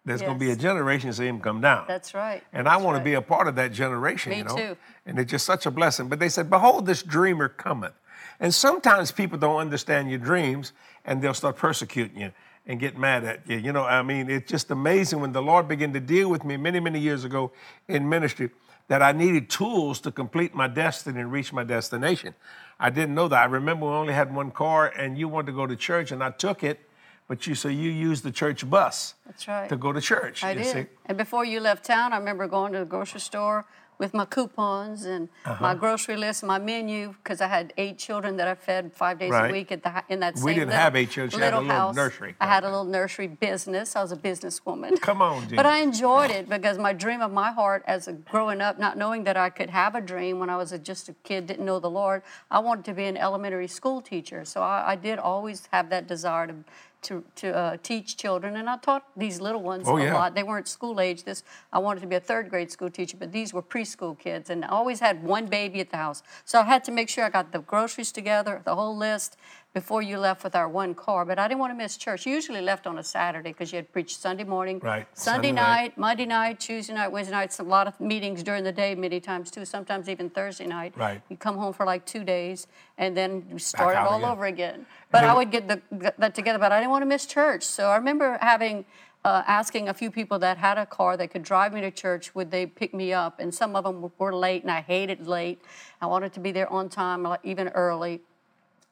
There's 0.06 0.22
going 0.22 0.36
to 0.36 0.40
be 0.40 0.51
a 0.51 0.56
generation 0.56 1.12
see 1.12 1.25
him 1.28 1.40
come 1.42 1.60
down. 1.60 1.86
That's 1.88 2.13
right. 2.13 2.44
And 2.54 2.68
I 2.69 2.74
That's 2.75 2.83
want 2.86 2.98
to 3.00 3.04
be 3.04 3.16
a 3.16 3.22
part 3.22 3.48
of 3.48 3.56
that 3.56 3.74
generation, 3.74 4.30
Me 4.30 4.38
you 4.38 4.44
know. 4.45 4.56
too. 4.56 4.78
And 5.07 5.18
it's 5.19 5.30
just 5.31 5.45
such 5.45 5.66
a 5.66 5.72
blessing. 5.72 6.07
But 6.07 6.19
they 6.19 6.30
said, 6.30 6.50
"Behold, 6.51 6.86
this 6.86 7.01
dreamer 7.01 7.50
cometh." 7.50 7.94
And 8.39 8.54
sometimes 8.54 9.12
people 9.12 9.38
don't 9.38 9.60
understand 9.60 10.10
your 10.10 10.19
dreams, 10.19 10.74
and 11.06 11.22
they'll 11.22 11.34
start 11.34 11.56
persecuting 11.56 12.22
you 12.22 12.31
and 12.68 12.80
get 12.80 12.98
mad 12.98 13.24
at 13.24 13.50
you. 13.50 13.57
You 13.57 13.72
know, 13.72 13.86
I 13.86 14.04
mean, 14.04 14.30
it's 14.30 14.50
just 14.50 14.69
amazing 14.69 15.22
when 15.22 15.31
the 15.31 15.42
Lord 15.42 15.68
began 15.68 15.94
to 15.94 16.00
deal 16.00 16.30
with 16.30 16.44
me 16.44 16.57
many, 16.57 16.80
many 16.80 17.00
years 17.00 17.24
ago 17.24 17.51
in 17.88 18.07
ministry 18.07 18.51
that 18.89 19.01
I 19.01 19.12
needed 19.12 19.50
tools 19.50 20.00
to 20.01 20.12
complete 20.12 20.54
my 20.54 20.68
destiny 20.68 21.19
and 21.19 21.31
reach 21.31 21.51
my 21.51 21.63
destination. 21.63 22.36
I 22.80 22.89
didn't 22.89 23.16
know 23.16 23.28
that. 23.28 23.42
I 23.42 23.45
remember 23.45 23.86
we 23.86 23.92
only 23.92 24.13
had 24.13 24.34
one 24.34 24.51
car, 24.51 24.88
and 24.88 25.18
you 25.18 25.28
wanted 25.28 25.48
to 25.48 25.51
go 25.54 25.66
to 25.66 25.75
church, 25.75 26.12
and 26.12 26.24
I 26.24 26.31
took 26.31 26.63
it. 26.63 26.81
But 27.28 27.45
you 27.45 27.56
so 27.56 27.68
you 27.68 27.92
used 27.92 28.24
the 28.24 28.31
church 28.31 28.69
bus 28.69 29.16
That's 29.25 29.45
right. 29.50 29.68
to 29.68 29.75
go 29.75 29.92
to 29.92 30.00
church. 30.00 30.45
I 30.45 30.51
you 30.51 30.60
did. 30.60 30.74
see. 30.74 30.86
And 31.07 31.18
before 31.18 31.44
you 31.44 31.60
left 31.60 31.83
town, 31.83 32.13
I 32.13 32.18
remember 32.18 32.48
going 32.48 32.72
to 32.72 32.80
the 32.80 32.86
grocery 32.86 33.19
store 33.19 33.66
with 33.99 34.13
my 34.13 34.25
coupons 34.25 35.05
and 35.05 35.27
Uh-huh. 35.45 35.57
my 35.61 35.73
grocery 35.75 36.15
list, 36.17 36.44
my 36.44 36.59
menu, 36.59 37.13
because 37.23 37.41
I 37.41 37.47
had 37.47 37.73
eight 37.77 37.97
children 37.97 38.38
that 38.38 38.47
I 38.47 38.55
fed 38.55 38.91
five 38.94 39.17
days 39.19 39.31
Right. 39.31 39.49
a 39.49 39.51
week 39.53 39.71
at 39.71 39.81
the, 39.83 40.03
in 40.09 40.19
that 40.19 40.35
We 40.35 40.41
same 40.41 40.47
didn't 40.55 40.67
little, 40.69 40.81
have 40.83 40.95
eight 40.95 41.09
children. 41.09 41.31
She 41.39 41.44
had 41.44 41.53
a 41.53 41.57
little 41.57 41.67
little 41.67 41.88
house. 41.88 41.95
nursery. 41.95 42.35
I 42.39 42.47
had 42.47 42.63
a 42.63 42.67
little 42.69 42.85
nursery 42.85 43.27
business. 43.27 43.95
I 43.95 44.01
was 44.01 44.11
a 44.11 44.15
businesswoman. 44.17 45.01
Come 45.01 45.21
on, 45.21 45.47
Jean. 45.47 45.55
But 45.55 45.65
I 45.65 45.79
enjoyed 45.79 46.31
it 46.31 46.47
because 46.49 46.77
my 46.77 46.94
dream 46.94 47.21
of 47.21 47.31
my 47.31 47.51
heart 47.51 47.83
as 47.88 48.07
a 48.07 48.13
growing 48.13 48.61
up, 48.61 48.77
not 48.79 48.97
knowing 48.97 49.23
that 49.23 49.38
I 49.38 49.49
could 49.49 49.69
have 49.71 49.95
a 49.95 50.01
dream 50.01 50.39
when 50.39 50.49
I 50.49 50.57
was 50.57 50.71
a, 50.71 50.77
just 50.79 51.09
a 51.09 51.13
kid, 51.23 51.47
didn't 51.47 51.65
know 51.65 51.79
the 51.79 51.89
Lord, 51.89 52.21
I 52.51 52.59
wanted 52.59 52.85
to 52.85 52.94
be 52.94 53.05
an 53.05 53.17
elementary 53.17 53.67
school 53.67 54.01
teacher. 54.01 54.45
So 54.45 54.61
I, 54.61 54.91
I 54.91 54.95
did 54.95 55.17
always 55.19 55.67
have 55.71 55.89
that 55.89 56.07
desire 56.07 56.47
to 56.47 56.55
to, 57.03 57.23
to 57.35 57.55
uh, 57.55 57.77
teach 57.83 58.17
children, 58.17 58.55
and 58.55 58.69
I 58.69 58.77
taught 58.77 59.03
these 59.15 59.39
little 59.39 59.61
ones 59.61 59.85
Oh, 59.88 59.97
a 59.97 60.03
yeah. 60.03 60.13
lot. 60.13 60.35
They 60.35 60.44
weren't 60.44 60.67
school 60.67 60.99
age. 60.99 61.23
This 61.23 61.44
I 61.71 61.79
wanted 61.79 62.01
to 62.01 62.07
be 62.07 62.15
a 62.15 62.19
third 62.19 62.49
grade 62.49 62.71
school 62.71 62.89
teacher, 62.89 63.17
but 63.17 63.31
these 63.31 63.53
were 63.53 63.61
preschool 63.61 64.17
kids, 64.17 64.49
and 64.49 64.65
I 64.65 64.69
always 64.69 64.99
had 64.99 65.23
one 65.23 65.45
baby 65.47 65.79
at 65.79 65.89
the 65.89 65.97
house. 65.97 66.23
So 66.45 66.59
I 66.59 66.63
had 66.63 66.83
to 66.85 66.91
make 66.91 67.09
sure 67.09 67.23
I 67.23 67.29
got 67.29 67.51
the 67.51 67.59
groceries 67.59 68.11
together, 68.11 68.61
the 68.65 68.75
whole 68.75 68.97
list, 68.97 69.38
before 69.77 70.01
you 70.01 70.18
left 70.18 70.44
with 70.44 70.56
our 70.56 70.68
one 70.68 70.95
car. 70.95 71.24
But 71.24 71.38
I 71.38 71.47
didn't 71.47 71.59
want 71.59 71.71
to 71.71 71.77
miss 71.77 71.97
church. 71.97 72.25
You 72.25 72.33
usually 72.33 72.62
left 72.62 72.88
on 72.88 72.97
a 72.97 73.03
Saturday 73.03 73.51
because 73.51 73.71
you 73.71 73.75
had 73.75 73.91
preached 73.94 74.19
Sunday 74.19 74.44
morning, 74.44 74.79
Right. 74.79 75.06
Sunday, 75.13 75.50
Sunday 75.50 75.51
night, 75.51 75.89
night. 75.89 75.97
Monday 75.97 76.25
night, 76.25 76.59
Tuesday 76.59 76.95
night, 76.95 77.12
Wednesday 77.12 77.35
night. 77.35 77.59
A 77.59 77.63
lot 77.63 77.85
of 77.88 77.94
meetings 78.00 78.41
during 78.41 78.63
the 78.63 78.71
day, 78.71 78.95
many 78.95 79.19
times 79.19 79.51
too. 79.51 79.65
Sometimes 79.65 80.09
even 80.09 80.31
Thursday 80.31 80.65
night. 80.65 80.94
Right. 80.95 81.21
You 81.29 81.38
come 81.38 81.57
home 81.57 81.74
for 81.74 81.85
like 81.85 82.07
two 82.07 82.24
days, 82.24 82.65
and 82.97 83.15
then 83.15 83.45
you 83.51 83.59
start 83.59 83.95
it 83.95 84.00
all 84.00 84.18
again. 84.18 84.31
over 84.31 84.45
again. 84.45 84.85
But 85.12 85.24
I 85.25 85.35
would 85.35 85.51
get 85.51 85.68
the, 85.68 85.80
that 86.18 86.33
together. 86.33 86.57
But 86.57 86.71
I 86.71 86.80
didn't 86.80 86.94
want 86.95 87.03
to 87.03 87.12
miss 87.15 87.27
church. 87.27 87.63
So 87.63 87.89
I 87.94 87.97
remember 87.97 88.39
having. 88.41 88.85
Uh, 89.25 89.44
asking 89.45 89.89
a 89.89 89.94
few 89.94 90.09
people 90.09 90.39
that 90.39 90.57
had 90.57 90.77
a 90.77 90.85
car 90.85 91.18
that 91.18 91.30
could 91.31 91.44
drive 91.44 91.73
me 91.73 91.81
to 91.81 91.91
church, 91.91 92.33
would 92.33 92.50
they 92.50 92.65
pick 92.65 92.94
me 92.94 93.12
up? 93.12 93.41
And 93.41 93.53
some 93.53 93.75
of 93.75 93.83
them 93.83 94.09
were 94.18 94.33
late, 94.33 94.62
and 94.62 94.71
I 94.71 94.80
hated 94.80 95.27
late. 95.27 95.59
I 96.00 96.06
wanted 96.06 96.31
to 96.33 96.39
be 96.39 96.51
there 96.53 96.71
on 96.71 96.88
time, 96.88 97.27
even 97.44 97.68
early. 97.69 98.21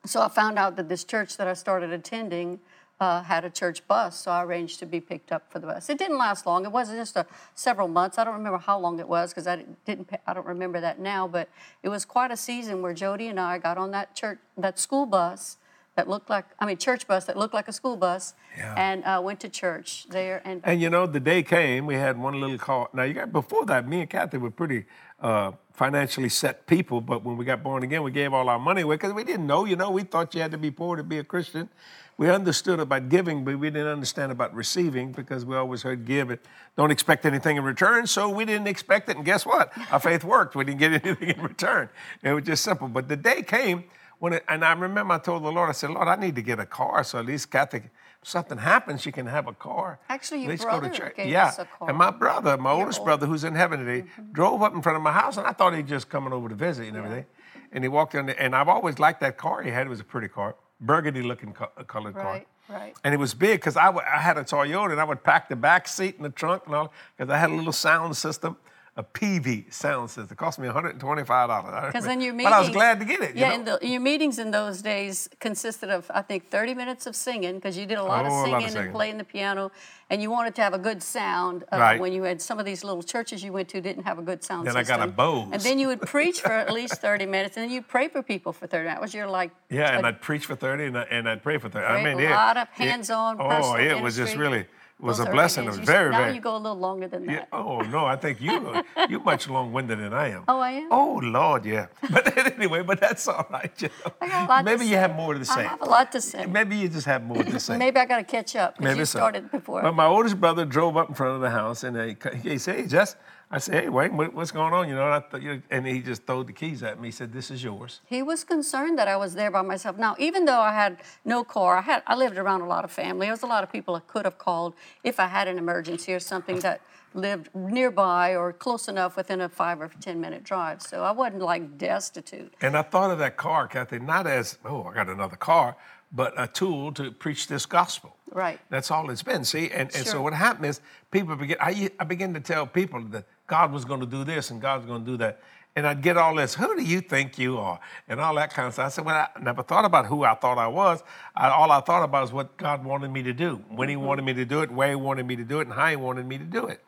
So 0.05 0.21
I 0.21 0.27
found 0.29 0.57
out 0.59 0.75
that 0.77 0.89
this 0.89 1.03
church 1.03 1.37
that 1.37 1.47
I 1.47 1.53
started 1.53 1.91
attending 1.91 2.59
uh, 2.99 3.23
had 3.23 3.43
a 3.43 3.49
church 3.49 3.85
bus, 3.87 4.17
so 4.21 4.31
I 4.31 4.43
arranged 4.43 4.79
to 4.79 4.85
be 4.85 5.01
picked 5.01 5.31
up 5.31 5.51
for 5.51 5.59
the 5.59 5.67
bus. 5.67 5.89
It 5.89 5.97
didn't 5.97 6.17
last 6.17 6.45
long. 6.45 6.63
It 6.63 6.71
wasn't 6.71 6.97
just 6.99 7.17
a 7.17 7.25
several 7.53 7.89
months. 7.89 8.17
I 8.17 8.23
don't 8.23 8.35
remember 8.35 8.57
how 8.59 8.79
long 8.79 8.99
it 8.99 9.07
was 9.07 9.31
because 9.31 9.47
I 9.47 9.65
didn't. 9.85 10.09
I 10.25 10.33
don't 10.33 10.45
remember 10.45 10.79
that 10.79 10.99
now. 10.99 11.27
But 11.27 11.49
it 11.83 11.89
was 11.89 12.05
quite 12.05 12.31
a 12.31 12.37
season 12.37 12.81
where 12.81 12.93
Jodi 12.93 13.27
and 13.27 13.39
I 13.39 13.57
got 13.57 13.77
on 13.77 13.91
that 13.91 14.15
church, 14.15 14.39
that 14.57 14.79
school 14.79 15.05
bus 15.05 15.57
that 15.95 16.07
looked 16.09 16.29
like, 16.29 16.45
I 16.59 16.65
mean, 16.65 16.77
church 16.77 17.07
bus 17.07 17.25
that 17.25 17.37
looked 17.37 17.53
like 17.53 17.67
a 17.67 17.73
school 17.73 17.95
bus, 17.97 18.33
Yeah. 18.57 18.73
and 18.77 19.03
uh, 19.05 19.21
went 19.23 19.39
to 19.41 19.49
church 19.49 20.07
there. 20.09 20.41
And 20.45 20.61
And 20.63 20.81
you 20.81 20.89
know, 20.89 21.05
the 21.05 21.19
day 21.21 21.41
came, 21.43 21.85
we 21.85 21.95
had 21.95 22.17
one 22.17 22.39
little 22.39 22.57
call. 22.57 22.89
Now, 22.93 23.03
you 23.03 23.13
got 23.13 23.31
before 23.31 23.65
that, 23.65 23.87
me 23.87 24.01
and 24.01 24.09
Kathy 24.09 24.37
were 24.37 24.51
pretty 24.51 24.85
uh, 25.21 25.51
financially 25.75 26.29
set 26.29 26.67
people, 26.67 27.01
but 27.01 27.23
when 27.23 27.37
we 27.37 27.45
got 27.45 27.61
born 27.61 27.83
again, 27.83 28.01
we 28.03 28.11
gave 28.11 28.33
all 28.33 28.47
our 28.47 28.59
money 28.59 28.81
away 28.81 28.95
because 28.95 29.13
we 29.13 29.23
didn't 29.23 29.45
know, 29.45 29.65
you 29.65 29.75
know, 29.75 29.91
we 29.91 30.03
thought 30.03 30.33
you 30.33 30.41
had 30.41 30.51
to 30.51 30.57
be 30.57 30.71
poor 30.71 30.95
to 30.95 31.03
be 31.03 31.17
a 31.17 31.23
Christian. 31.23 31.69
We 32.17 32.29
understood 32.29 32.79
about 32.79 33.09
giving, 33.09 33.43
but 33.43 33.59
we 33.59 33.69
didn't 33.69 33.87
understand 33.87 34.31
about 34.31 34.55
receiving 34.55 35.11
because 35.11 35.43
we 35.43 35.57
always 35.57 35.81
heard 35.81 36.05
give 36.05 36.29
it. 36.31 36.45
Don't 36.77 36.91
expect 36.91 37.25
anything 37.25 37.57
in 37.57 37.63
return, 37.65 38.07
so 38.07 38.29
we 38.29 38.45
didn't 38.45 38.67
expect 38.67 39.09
it. 39.09 39.17
And 39.17 39.25
guess 39.25 39.45
what? 39.45 39.73
Our 39.91 39.99
faith 39.99 40.23
worked. 40.23 40.55
We 40.55 40.63
didn't 40.63 40.79
get 40.79 40.93
anything 41.05 41.29
in 41.29 41.41
return. 41.41 41.89
It 42.23 42.31
was 42.31 42.45
just 42.45 42.63
simple. 42.63 42.87
But 42.87 43.09
the 43.09 43.17
day 43.17 43.41
came 43.41 43.83
when, 44.19 44.31
it, 44.33 44.45
and 44.47 44.63
I 44.63 44.71
remember 44.71 45.15
I 45.15 45.17
told 45.17 45.43
the 45.43 45.51
Lord, 45.51 45.69
I 45.69 45.73
said, 45.73 45.89
Lord, 45.89 46.07
I 46.07 46.15
need 46.15 46.35
to 46.35 46.41
get 46.41 46.57
a 46.57 46.65
car 46.65 47.03
so 47.03 47.19
at 47.19 47.25
least 47.25 47.51
Kathy, 47.51 47.77
if 47.77 47.83
something 48.25 48.57
happens, 48.57 49.01
she 49.01 49.11
can 49.11 49.27
have 49.27 49.47
a 49.47 49.53
car. 49.53 49.99
Actually, 50.09 50.41
your 50.41 50.49
At 50.49 50.51
least 50.51 50.63
brother 50.63 51.11
gave 51.15 51.27
yeah. 51.27 51.45
us 51.47 51.59
a 51.59 51.65
car. 51.65 51.89
And 51.89 51.97
my 51.97 52.09
brother, 52.11 52.57
my 52.57 52.71
oldest 52.71 52.99
old- 52.99 53.05
brother, 53.05 53.27
who's 53.27 53.43
in 53.43 53.55
heaven 53.55 53.85
today, 53.85 54.07
drove 54.31 54.61
up 54.61 54.73
in 54.73 54.81
front 54.81 54.95
of 54.97 55.01
my 55.03 55.11
house, 55.11 55.37
and 55.37 55.45
I 55.45 55.51
thought 55.51 55.75
he'd 55.75 55.87
just 55.87 56.09
coming 56.09 56.33
over 56.33 56.49
to 56.49 56.55
visit 56.55 56.87
and 56.87 56.97
everything. 56.97 57.25
And 57.71 57.83
he 57.83 57.87
walked 57.87 58.15
in, 58.15 58.29
and 58.29 58.55
I've 58.55 58.67
always 58.69 58.99
liked 58.99 59.19
that 59.21 59.37
car 59.37 59.61
he 59.61 59.69
had. 59.71 59.85
It 59.85 59.89
was 59.89 59.99
a 59.99 60.03
pretty 60.03 60.27
car, 60.27 60.55
burgundy-looking 60.81 61.53
co- 61.53 61.71
uh, 61.77 61.83
colored 61.83 62.13
car. 62.15 62.23
right, 62.23 62.47
right. 62.69 62.95
And 63.03 63.13
it 63.13 63.17
was 63.17 63.33
big 63.33 63.59
because 63.59 63.75
I, 63.77 63.85
w- 63.85 64.05
I 64.11 64.19
had 64.19 64.37
a 64.37 64.43
Toyota, 64.43 64.91
and 64.91 64.99
I 65.01 65.03
would 65.03 65.23
pack 65.23 65.49
the 65.49 65.55
back 65.55 65.87
seat 65.87 66.15
and 66.15 66.25
the 66.25 66.29
trunk 66.29 66.63
and 66.65 66.75
all, 66.75 66.93
because 67.17 67.29
I 67.31 67.37
had 67.37 67.49
a 67.49 67.53
little 67.53 67.73
sound 67.73 68.15
system, 68.17 68.57
a 68.97 69.03
Peavey 69.03 69.71
sound 69.73 70.09
system. 70.09 70.27
It 70.31 70.37
cost 70.37 70.57
me 70.57 70.69
$125. 70.69 71.87
Because 71.87 72.05
then 72.05 72.21
your 72.21 72.33
meetings. 72.33 72.49
But 72.49 72.53
I 72.55 72.59
was 72.61 72.69
glad 72.69 72.99
to 72.99 73.05
get 73.05 73.21
it. 73.21 73.35
you 73.35 73.41
Yeah, 73.41 73.49
know? 73.49 73.55
and 73.55 73.67
the, 73.67 73.79
your 73.87 73.99
meetings 73.99 74.39
in 74.39 74.51
those 74.51 74.81
days 74.81 75.27
consisted 75.41 75.89
of, 75.89 76.09
I 76.13 76.21
think, 76.21 76.49
30 76.49 76.73
minutes 76.75 77.05
of 77.05 77.13
singing, 77.15 77.55
because 77.55 77.77
you 77.77 77.85
did 77.85 77.97
a 77.97 78.03
lot, 78.03 78.25
Oh, 78.25 78.27
of, 78.27 78.33
lot 78.33 78.43
of 78.45 78.49
singing 78.61 78.69
singing. 78.69 78.85
and 78.85 78.95
playing 78.95 79.17
the 79.17 79.25
piano, 79.25 79.69
and 80.09 80.21
you 80.21 80.31
wanted 80.31 80.55
to 80.55 80.61
have 80.61 80.73
a 80.73 80.77
good 80.79 81.03
sound. 81.03 81.65
Uh, 81.73 81.77
Right. 81.77 81.99
When 81.99 82.13
you 82.13 82.23
had 82.23 82.41
some 82.41 82.57
of 82.57 82.65
these 82.65 82.85
little 82.85 83.03
churches 83.03 83.43
you 83.43 83.51
went 83.51 83.67
to 83.69 83.81
didn't 83.81 84.03
have 84.03 84.17
a 84.17 84.21
good 84.21 84.43
sound 84.45 84.65
Then 84.65 84.77
I 84.77 84.81
system. 84.83 84.99
got 84.99 85.09
a 85.09 85.11
Bose. 85.11 85.49
And 85.51 85.61
then 85.61 85.77
you 85.77 85.87
would 85.87 86.01
preach 86.01 86.39
for 86.41 86.51
at 86.53 86.71
least 86.71 86.95
30 87.01 87.25
minutes, 87.25 87.57
and 87.57 87.65
then 87.65 87.71
you'd 87.71 87.89
pray 87.89 88.07
for 88.07 88.23
people 88.23 88.53
for 88.53 88.65
30 88.65 88.83
minutes. 88.85 88.95
That 88.95 89.01
was 89.01 89.13
your 89.13 89.27
like. 89.27 89.51
Yeah, 89.69 89.97
and 89.97 90.07
I'd 90.07 90.21
preach 90.21 90.45
for 90.45 90.55
30 90.55 90.85
and, 90.85 90.97
I, 90.97 91.01
and 91.11 91.27
I'd 91.27 91.43
pray 91.43 91.57
for 91.57 91.67
30. 91.67 91.85
I 91.85 92.01
mean, 92.01 92.17
a 92.17 92.29
it- 92.29 92.31
lot 92.31 92.55
of 92.55 92.69
hands-on 92.69 93.37
Oh, 93.41 93.75
it 93.75 94.01
was 94.01 94.15
just 94.15 94.37
really, 94.37 94.65
was 94.99 95.17
those 95.17 95.27
a 95.27 95.31
blessing. 95.31 95.65
It 95.65 95.67
was 95.67 95.77
very, 95.79 96.09
now 96.09 96.19
very. 96.19 96.35
you 96.35 96.41
go 96.41 96.55
a 96.55 96.57
little 96.57 96.77
longer 96.79 97.07
than 97.07 97.25
Yeah. 97.25 97.35
that. 97.39 97.49
Oh 97.51 97.79
no, 97.81 98.05
I 98.05 98.15
think 98.15 98.39
you 98.41 98.51
uh, 98.51 99.07
you 99.09 99.19
much 99.19 99.49
long-winded 99.49 99.99
than 99.99 100.13
I 100.13 100.29
am. 100.29 100.43
Oh, 100.47 100.59
I 100.59 100.71
am? 100.71 100.87
Oh 100.91 101.19
Lord, 101.21 101.65
yeah. 101.65 101.87
But 102.09 102.37
anyway, 102.57 102.81
but 102.81 102.99
that's 103.01 103.27
all 103.27 103.45
right. 103.51 103.71
You 103.81 103.89
know. 104.05 104.11
I 104.21 104.27
got 104.27 104.45
a 104.45 104.47
lot 104.47 104.57
to 104.59 104.63
Maybe 104.63 104.85
you 104.85 104.95
have 104.97 105.15
more 105.15 105.33
to 105.33 105.43
say. 105.45 105.61
I 105.61 105.63
have 105.63 105.81
a 105.81 105.85
lot 105.85 106.11
to 106.13 106.21
say. 106.21 106.45
Maybe 106.45 106.77
you 106.77 106.87
just 106.87 107.05
have 107.07 107.23
more 107.23 107.43
to 107.43 107.59
say. 107.67 107.77
Maybe 107.77 107.97
I 107.99 108.05
got 108.05 108.17
to 108.17 108.23
catch 108.23 108.55
up 108.55 108.79
Maybe 108.79 108.99
you 108.99 109.05
so. 109.05 109.19
started 109.19 109.51
before. 109.51 109.81
But 109.81 109.93
my 109.95 110.05
oldest 110.05 110.39
brother 110.39 110.63
drove 110.65 110.95
up 110.97 111.09
in 111.09 111.15
front 111.15 111.35
of 111.35 111.41
the 111.41 111.49
house 111.49 111.83
and 111.83 111.95
he, 111.97 112.49
he 112.51 112.57
said, 112.57 112.75
"Hey, 112.77 112.85
Jess," 112.87 113.15
I 113.55 113.59
said, 113.59 113.83
"Hey, 113.83 113.89
Wayne, 113.89 114.17
what, 114.17 114.33
what's 114.33 114.51
going 114.51 114.73
on?" 114.73 114.89
You 114.89 114.95
know, 114.95 115.05
and, 115.05 115.13
I 115.13 115.19
thought, 115.21 115.41
you 115.41 115.61
and 115.71 115.87
he 115.87 116.01
just 116.01 116.27
threw 116.27 116.43
the 116.43 116.51
keys 116.51 116.83
at 116.83 116.99
me. 116.99 117.07
He 117.07 117.11
said, 117.13 117.31
"This 117.31 117.49
is 117.49 117.63
yours." 117.63 118.01
He 118.05 118.21
was 118.21 118.43
concerned 118.43 118.99
that 118.99 119.07
I 119.07 119.15
was 119.15 119.33
there 119.33 119.49
by 119.49 119.61
myself. 119.61 119.97
Now, 119.97 120.13
even 120.19 120.43
though 120.43 120.59
I 120.59 120.73
had 120.73 120.97
no 121.23 121.45
car, 121.45 121.77
I 121.77 121.81
had 121.81 122.03
I 122.05 122.15
lived 122.15 122.37
around 122.37 122.61
a 122.61 122.67
lot 122.67 122.83
of 122.83 122.91
family. 122.91 123.27
There 123.27 123.33
was 123.33 123.43
a 123.43 123.47
lot 123.47 123.63
of 123.63 123.71
people 123.71 123.95
I 123.95 124.01
could 124.01 124.25
have 124.25 124.37
called 124.37 124.73
if 125.05 125.21
I 125.21 125.27
had 125.27 125.47
an 125.47 125.57
emergency 125.57 126.13
or 126.13 126.19
something 126.19 126.59
that 126.59 126.81
lived 127.13 127.49
nearby 127.55 128.35
or 128.35 128.51
close 128.51 128.89
enough 128.89 129.15
within 129.15 129.39
a 129.39 129.47
five 129.47 129.79
or 129.81 129.89
ten 130.01 130.19
minute 130.19 130.43
drive. 130.43 130.81
So 130.81 131.03
I 131.03 131.11
wasn't 131.11 131.41
like 131.41 131.77
destitute. 131.77 132.53
And 132.61 132.75
I 132.75 132.81
thought 132.81 133.09
of 133.09 133.19
that 133.19 133.37
car, 133.37 133.67
Kathy, 133.69 133.99
not 133.99 134.27
as, 134.27 134.57
oh, 134.65 134.83
I 134.83 134.93
got 134.93 135.07
another 135.07 135.37
car, 135.37 135.77
but 136.11 136.33
a 136.37 136.47
tool 136.47 136.91
to 136.93 137.11
preach 137.11 137.47
this 137.47 137.65
gospel. 137.65 138.15
Right. 138.31 138.59
That's 138.69 138.91
all 138.91 139.09
it's 139.09 139.23
been. 139.23 139.45
See, 139.45 139.69
and, 139.71 139.93
and 139.95 140.05
so 140.05 140.21
what 140.21 140.33
happened 140.33 140.65
is 140.65 140.81
people 141.09 141.35
begin. 141.35 141.57
I, 141.61 141.89
I 141.99 142.03
began 142.03 142.33
to 142.33 142.39
tell 142.39 142.67
people 142.67 143.01
that 143.09 143.25
God 143.47 143.71
was 143.71 143.85
going 143.85 144.01
to 144.01 144.05
do 144.05 144.23
this 144.23 144.51
and 144.51 144.61
God's 144.61 144.85
going 144.85 145.05
to 145.05 145.11
do 145.11 145.17
that, 145.17 145.39
And 145.77 145.85
I'd 145.85 146.01
get 146.01 146.15
all 146.15 146.35
this, 146.35 146.55
who 146.55 146.73
do 146.75 146.83
you 146.83 147.01
think 147.01 147.37
you 147.37 147.57
are? 147.57 147.79
And 148.07 148.21
all 148.21 148.33
that 148.35 148.53
kind 148.53 148.67
of 148.67 148.73
stuff. 148.73 148.85
I 148.85 148.89
said, 148.89 149.05
well, 149.05 149.27
I 149.35 149.39
never 149.41 149.61
thought 149.61 149.83
about 149.83 150.05
who 150.05 150.23
I 150.23 150.33
thought 150.33 150.57
I 150.57 150.67
was. 150.67 151.03
I, 151.35 151.49
all 151.49 151.69
I 151.69 151.81
thought 151.81 152.03
about 152.03 152.23
is 152.23 152.31
what 152.31 152.55
God 152.55 152.85
wanted 152.85 153.11
me 153.11 153.23
to 153.23 153.33
do, 153.33 153.61
when 153.69 153.89
He 153.89 153.95
mm-hmm. 153.95 154.05
wanted 154.05 154.21
me 154.23 154.33
to 154.35 154.45
do 154.45 154.61
it, 154.61 154.71
where 154.71 154.89
He 154.89 154.95
wanted 154.95 155.25
me 155.25 155.35
to 155.35 155.43
do 155.43 155.59
it, 155.59 155.67
and 155.67 155.73
how 155.73 155.87
He 155.87 155.97
wanted 155.97 156.25
me 156.27 156.37
to 156.37 156.45
do 156.45 156.67
it. 156.67 156.81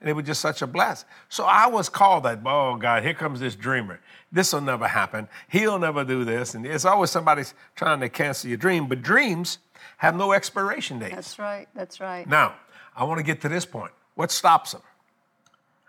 And 0.00 0.10
it 0.10 0.12
was 0.12 0.26
just 0.26 0.42
such 0.42 0.60
a 0.60 0.66
bless. 0.66 1.06
So 1.30 1.44
I 1.44 1.68
was 1.68 1.88
called 1.88 2.24
that, 2.24 2.40
oh 2.44 2.76
God, 2.76 3.02
here 3.02 3.14
comes 3.14 3.40
this 3.40 3.56
dreamer. 3.56 4.00
This 4.34 4.52
will 4.52 4.60
never 4.60 4.88
happen. 4.88 5.28
He'll 5.48 5.78
never 5.78 6.02
do 6.02 6.24
this. 6.24 6.54
And 6.54 6.66
it's 6.66 6.84
always 6.84 7.10
somebody 7.10 7.44
trying 7.76 8.00
to 8.00 8.08
cancel 8.08 8.48
your 8.48 8.56
dream. 8.56 8.88
But 8.88 9.00
dreams 9.00 9.58
have 9.98 10.16
no 10.16 10.32
expiration 10.32 10.98
date. 10.98 11.12
That's 11.14 11.38
right. 11.38 11.68
That's 11.72 12.00
right. 12.00 12.28
Now, 12.28 12.56
I 12.96 13.04
want 13.04 13.18
to 13.18 13.24
get 13.24 13.40
to 13.42 13.48
this 13.48 13.64
point. 13.64 13.92
What 14.16 14.32
stops 14.32 14.72
them? 14.72 14.82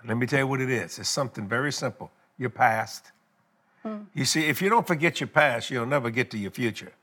Let 0.08 0.18
me 0.18 0.28
tell 0.28 0.40
you 0.40 0.48
what 0.48 0.62
it 0.62 0.70
is. 0.70 1.00
It's 1.00 1.10
something 1.10 1.48
very 1.48 1.72
simple 1.72 2.12
your 2.38 2.52
past. 2.52 3.12
Hmm. 3.82 4.02
You 4.14 4.25
see, 4.25 4.46
if 4.46 4.62
you 4.62 4.70
don't 4.70 4.86
forget 4.86 5.20
your 5.20 5.28
past, 5.28 5.72
you'll 5.72 5.88
never 5.88 6.12
get 6.12 6.30
to 6.32 6.38
your 6.38 6.52
future. 6.52 6.94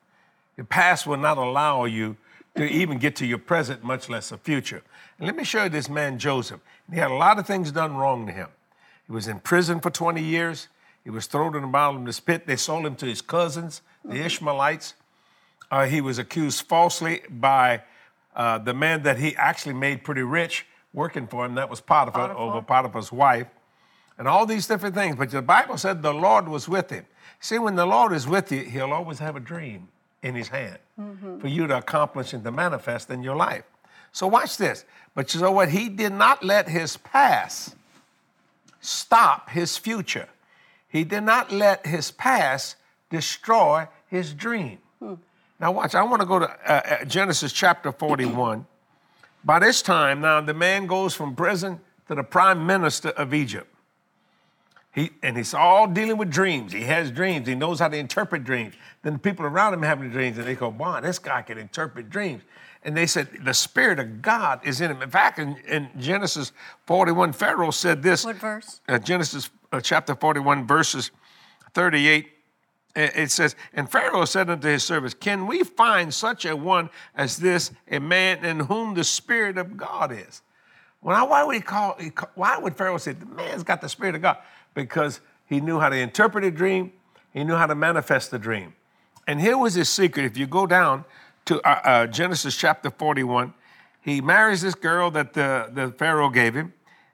Your 0.57 0.67
past 0.67 1.09
will 1.09 1.17
not 1.17 1.39
allow 1.39 1.87
you 1.87 2.17
to 2.55 2.65
even 2.71 2.99
get 2.99 3.17
to 3.17 3.27
your 3.27 3.39
present, 3.39 3.83
much 3.83 4.09
less 4.09 4.31
a 4.31 4.39
future. 4.39 4.83
And 5.19 5.27
let 5.27 5.35
me 5.35 5.43
show 5.43 5.65
you 5.65 5.71
this 5.71 5.89
man, 5.89 6.21
Joseph. 6.21 6.61
He 6.89 7.01
had 7.01 7.11
a 7.11 7.15
lot 7.15 7.41
of 7.41 7.47
things 7.49 7.73
done 7.73 7.97
wrong 7.97 8.27
to 8.27 8.33
him. 8.33 8.49
He 9.09 9.13
was 9.13 9.27
in 9.27 9.41
prison 9.41 9.81
for 9.81 9.91
20 9.91 10.23
years. 10.23 10.69
He 11.05 11.11
was 11.11 11.27
thrown 11.27 11.55
in 11.57 11.63
the 11.63 11.69
bottom 11.69 11.97
of 11.97 12.01
bottomless 12.01 12.21
pit. 12.21 12.47
They 12.47 12.57
sold 12.57 12.87
him 12.87 12.95
to 12.97 13.07
his 13.07 13.21
cousins, 13.21 13.83
the. 14.05 14.25
Ishmaelites. 14.25 14.95
Uh, 15.71 15.87
he 15.87 16.01
was 16.01 16.19
accused 16.19 16.67
falsely 16.67 17.23
by 17.29 17.83
uh, 18.37 18.59
the 18.59 18.75
man 18.75 19.03
that 19.03 19.19
he 19.19 19.35
actually 19.37 19.75
made 19.75 20.05
pretty 20.05 20.23
rich 20.23 20.67
working 20.93 21.27
for 21.27 21.45
him. 21.45 21.55
That 21.55 21.71
was 21.71 21.81
Potiphar, 21.81 22.29
Potiphar, 22.29 22.41
over 22.41 22.63
Potiphar's 22.63 23.11
wife. 23.11 23.47
And 24.19 24.29
all 24.29 24.47
these 24.47 24.67
different 24.67 24.95
things. 24.95 25.17
But 25.17 25.31
the 25.31 25.43
Bible 25.43 25.79
said 25.79 26.03
the 26.03 26.13
Lord 26.13 26.47
was 26.47 26.69
with 26.69 26.91
him. 26.91 27.07
See, 27.41 27.59
when 27.59 27.75
the 27.75 27.87
Lord 27.87 28.13
is 28.13 28.29
with 28.29 28.53
you, 28.53 28.61
he'll 28.61 28.93
always 28.93 29.19
have 29.19 29.35
a 29.35 29.41
dream 29.41 29.89
in 30.23 30.35
his 30.35 30.49
hand 30.49 30.79
mm-hmm. 31.01 31.41
for 31.41 31.49
you 31.49 31.67
to 31.67 31.79
accomplish 31.79 32.33
and 32.33 32.45
to 32.45 32.53
manifest 32.53 33.11
in 33.11 33.23
your 33.23 33.35
life. 33.35 33.65
So 34.13 34.27
watch 34.27 34.59
this. 34.59 34.85
But 35.15 35.35
you 35.35 35.41
know 35.41 35.51
what? 35.51 35.71
He 35.71 35.89
did 35.89 36.13
not 36.13 36.45
let 36.45 36.69
his 36.69 36.97
past 36.99 37.75
stop 38.81 39.51
his 39.51 39.77
future. 39.77 40.29
He 40.93 41.05
did 41.05 41.23
not 41.23 41.51
let 41.51 41.87
his 41.87 42.11
past 42.11 42.77
destroy 43.09 43.89
his 44.09 44.35
dream. 44.35 44.77
Hmm. 44.99 45.15
Now, 45.59 45.73
watch, 45.73 45.95
I 45.95 46.03
want 46.03 46.21
to 46.21 46.27
go 46.27 46.41
to 46.41 46.47
uh, 46.47 46.99
uh 47.01 47.05
Genesis 47.07 47.51
chapter 47.51 47.91
41. 47.91 48.67
By 49.45 49.59
this 49.59 49.81
time, 49.81 50.21
now 50.21 50.43
the 50.43 50.53
man 50.53 50.87
goes 50.87 51.15
from 51.15 51.35
prison 51.35 51.81
to 52.09 52.15
the 52.15 52.23
prime 52.23 52.67
minister 52.67 53.09
of 53.09 53.33
Egypt. 53.33 53.69
He, 54.95 55.11
and 55.23 55.39
he's 55.39 55.55
all 55.55 55.87
dealing 55.87 56.19
with 56.19 56.31
dreams. 56.31 56.73
He 56.73 56.83
has 56.83 57.11
dreams. 57.11 57.49
He 57.49 57.55
knows 57.55 57.81
how 57.81 57.89
to 57.89 57.97
interpret 57.97 58.45
dreams. 58.45 58.75
Then 59.03 59.15
the 59.15 59.19
people 59.19 59.47
around 59.47 59.73
him 59.73 59.81
having 59.81 60.11
dreams, 60.11 60.37
and 60.37 60.47
they 60.47 60.55
go, 60.55 60.69
"Wow, 60.69 61.01
this 61.01 61.19
guy 61.19 61.41
can 61.41 61.57
interpret 61.57 62.11
dreams." 62.11 62.43
And 62.85 62.95
they 62.95 63.07
said, 63.07 63.29
"The 63.43 63.55
Spirit 63.55 63.99
of 63.99 64.21
God 64.21 64.61
is 64.63 64.83
in 64.83 64.91
him." 64.91 65.01
In 65.01 65.09
fact, 65.09 65.39
in, 65.39 65.57
in 65.67 65.89
Genesis 65.99 66.53
41, 66.87 67.33
Pharaoh 67.33 67.71
said 67.71 68.03
this. 68.03 68.27
What 68.27 68.37
verse? 68.37 68.83
Uh, 68.87 68.99
Genesis 68.99 69.49
chapter 69.81 70.15
41, 70.15 70.67
verses 70.67 71.11
38. 71.75 72.29
It 72.95 73.31
says, 73.31 73.57
And 73.73 73.91
Pharaoh 73.91 74.27
said 74.27 74.51
unto 74.51 74.69
his 74.69 74.85
servants, 74.85 75.15
Can 75.15 75.47
we 75.47 75.63
find 75.63 76.13
such 76.13 76.45
a 76.45 76.55
one 76.55 76.91
as 77.15 77.39
this, 77.39 77.71
a 77.91 77.99
man 77.99 78.45
in 78.45 78.61
whom 78.61 78.95
the 78.95 79.05
Spirit 79.05 79.57
of 79.57 79.77
God 79.77 80.13
is? 80.13 80.43
Well, 81.01 81.29
why 81.29 81.43
would 81.43 81.55
he 81.55 81.63
call? 81.63 81.99
Why 82.35 82.59
would 82.59 82.77
Pharaoh 82.77 82.99
say 82.99 83.13
the 83.13 83.27
man's 83.27 83.63
got 83.63 83.81
the 83.81 83.89
Spirit 83.89 84.15
of 84.15 84.23
God? 84.23 84.37
because 84.75 85.21
he 85.47 85.61
knew 85.61 85.79
how 85.79 85.89
to 85.89 85.97
interpret 85.97 86.45
a 86.45 86.51
dream, 86.51 86.93
he 87.33 87.45
knew 87.45 87.55
how 87.55 87.67
to 87.67 87.75
manifest 87.75 88.31
the 88.31 88.39
dream. 88.39 88.75
And 89.27 89.41
here 89.41 89.57
was 89.57 89.75
his 89.75 89.89
secret. 89.89 90.25
If 90.25 90.37
you 90.37 90.47
go 90.47 90.67
down 90.67 91.05
to 91.47 91.61
uh, 91.61 91.81
uh, 91.85 92.07
Genesis 92.07 92.57
chapter 92.57 92.91
41, 92.91 93.55
he 94.01 94.21
marries 94.21 94.63
this 94.63 94.75
girl 94.75 95.11
that 95.13 95.33
the, 95.33 95.71
the 95.73 95.93
Pharaoh 95.93 96.29
gave 96.29 96.55
him. 96.55 96.73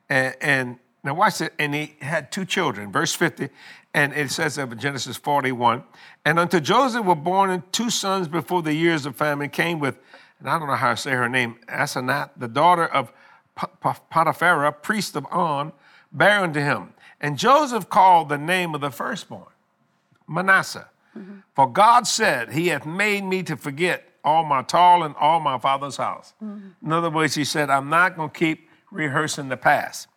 And, 0.08 0.34
and 0.40 0.78
now 1.05 1.14
watch 1.14 1.40
it. 1.40 1.52
And 1.59 1.75
he 1.75 1.97
had 2.00 2.33
two 2.33 2.45
children. 2.45 2.93
Verse 2.93 3.14
50. 3.14 3.49
And 3.95 4.12
it 4.12 4.31
says 4.31 4.59
of 4.59 4.76
Genesis 4.78 5.17
41, 5.17 5.83
and 6.25 6.38
unto 6.38 6.61
Joseph 6.61 7.05
were 7.07 7.14
born 7.14 7.62
two 7.73 7.88
sons 7.88 8.28
before 8.28 8.62
the 8.62 8.75
years 8.75 9.07
of 9.07 9.17
famine 9.17 9.49
came 9.49 9.81
with, 9.81 9.99
and 10.38 10.49
I 10.49 10.59
don't 10.59 10.69
know 10.69 10.75
how 10.75 10.90
to 10.90 10.97
say 10.97 11.12
her 11.12 11.28
name, 11.28 11.57
Asenath, 11.69 12.31
the 12.37 12.49
daughter 12.49 12.85
of 12.87 13.11
Potiphar, 13.57 14.71
priest 14.73 15.17
of 15.17 15.26
On, 15.33 15.73
bare 16.12 16.40
unto 16.40 16.61
him. 16.61 16.93
And 17.21 17.38
Joseph 17.38 17.88
called 17.88 18.28
the 18.28 18.38
name 18.38 18.75
of 18.75 18.81
the 18.81 18.90
firstborn 18.90 19.50
Manasseh. 20.28 20.88
Mm-hmm. 21.17 21.38
For 21.55 21.69
God 21.69 22.07
said, 22.07 22.52
He 22.52 22.69
hath 22.69 22.87
made 22.87 23.25
me 23.25 23.43
to 23.45 23.57
forget 23.57 24.09
all 24.23 24.45
my 24.45 24.62
toil 24.62 25.02
and 25.02 25.17
all 25.17 25.40
my 25.40 25.59
father's 25.59 25.97
house. 25.97 26.35
Mm-hmm. 26.43 26.87
In 26.87 26.93
other 26.93 27.11
words, 27.11 27.35
he 27.35 27.45
said, 27.45 27.71
I'm 27.71 27.88
not 27.88 28.17
going 28.17 28.31
to 28.31 28.38
keep 28.38 28.69
rehearsing 28.90 29.49
the 29.49 29.57
past. 29.57 30.09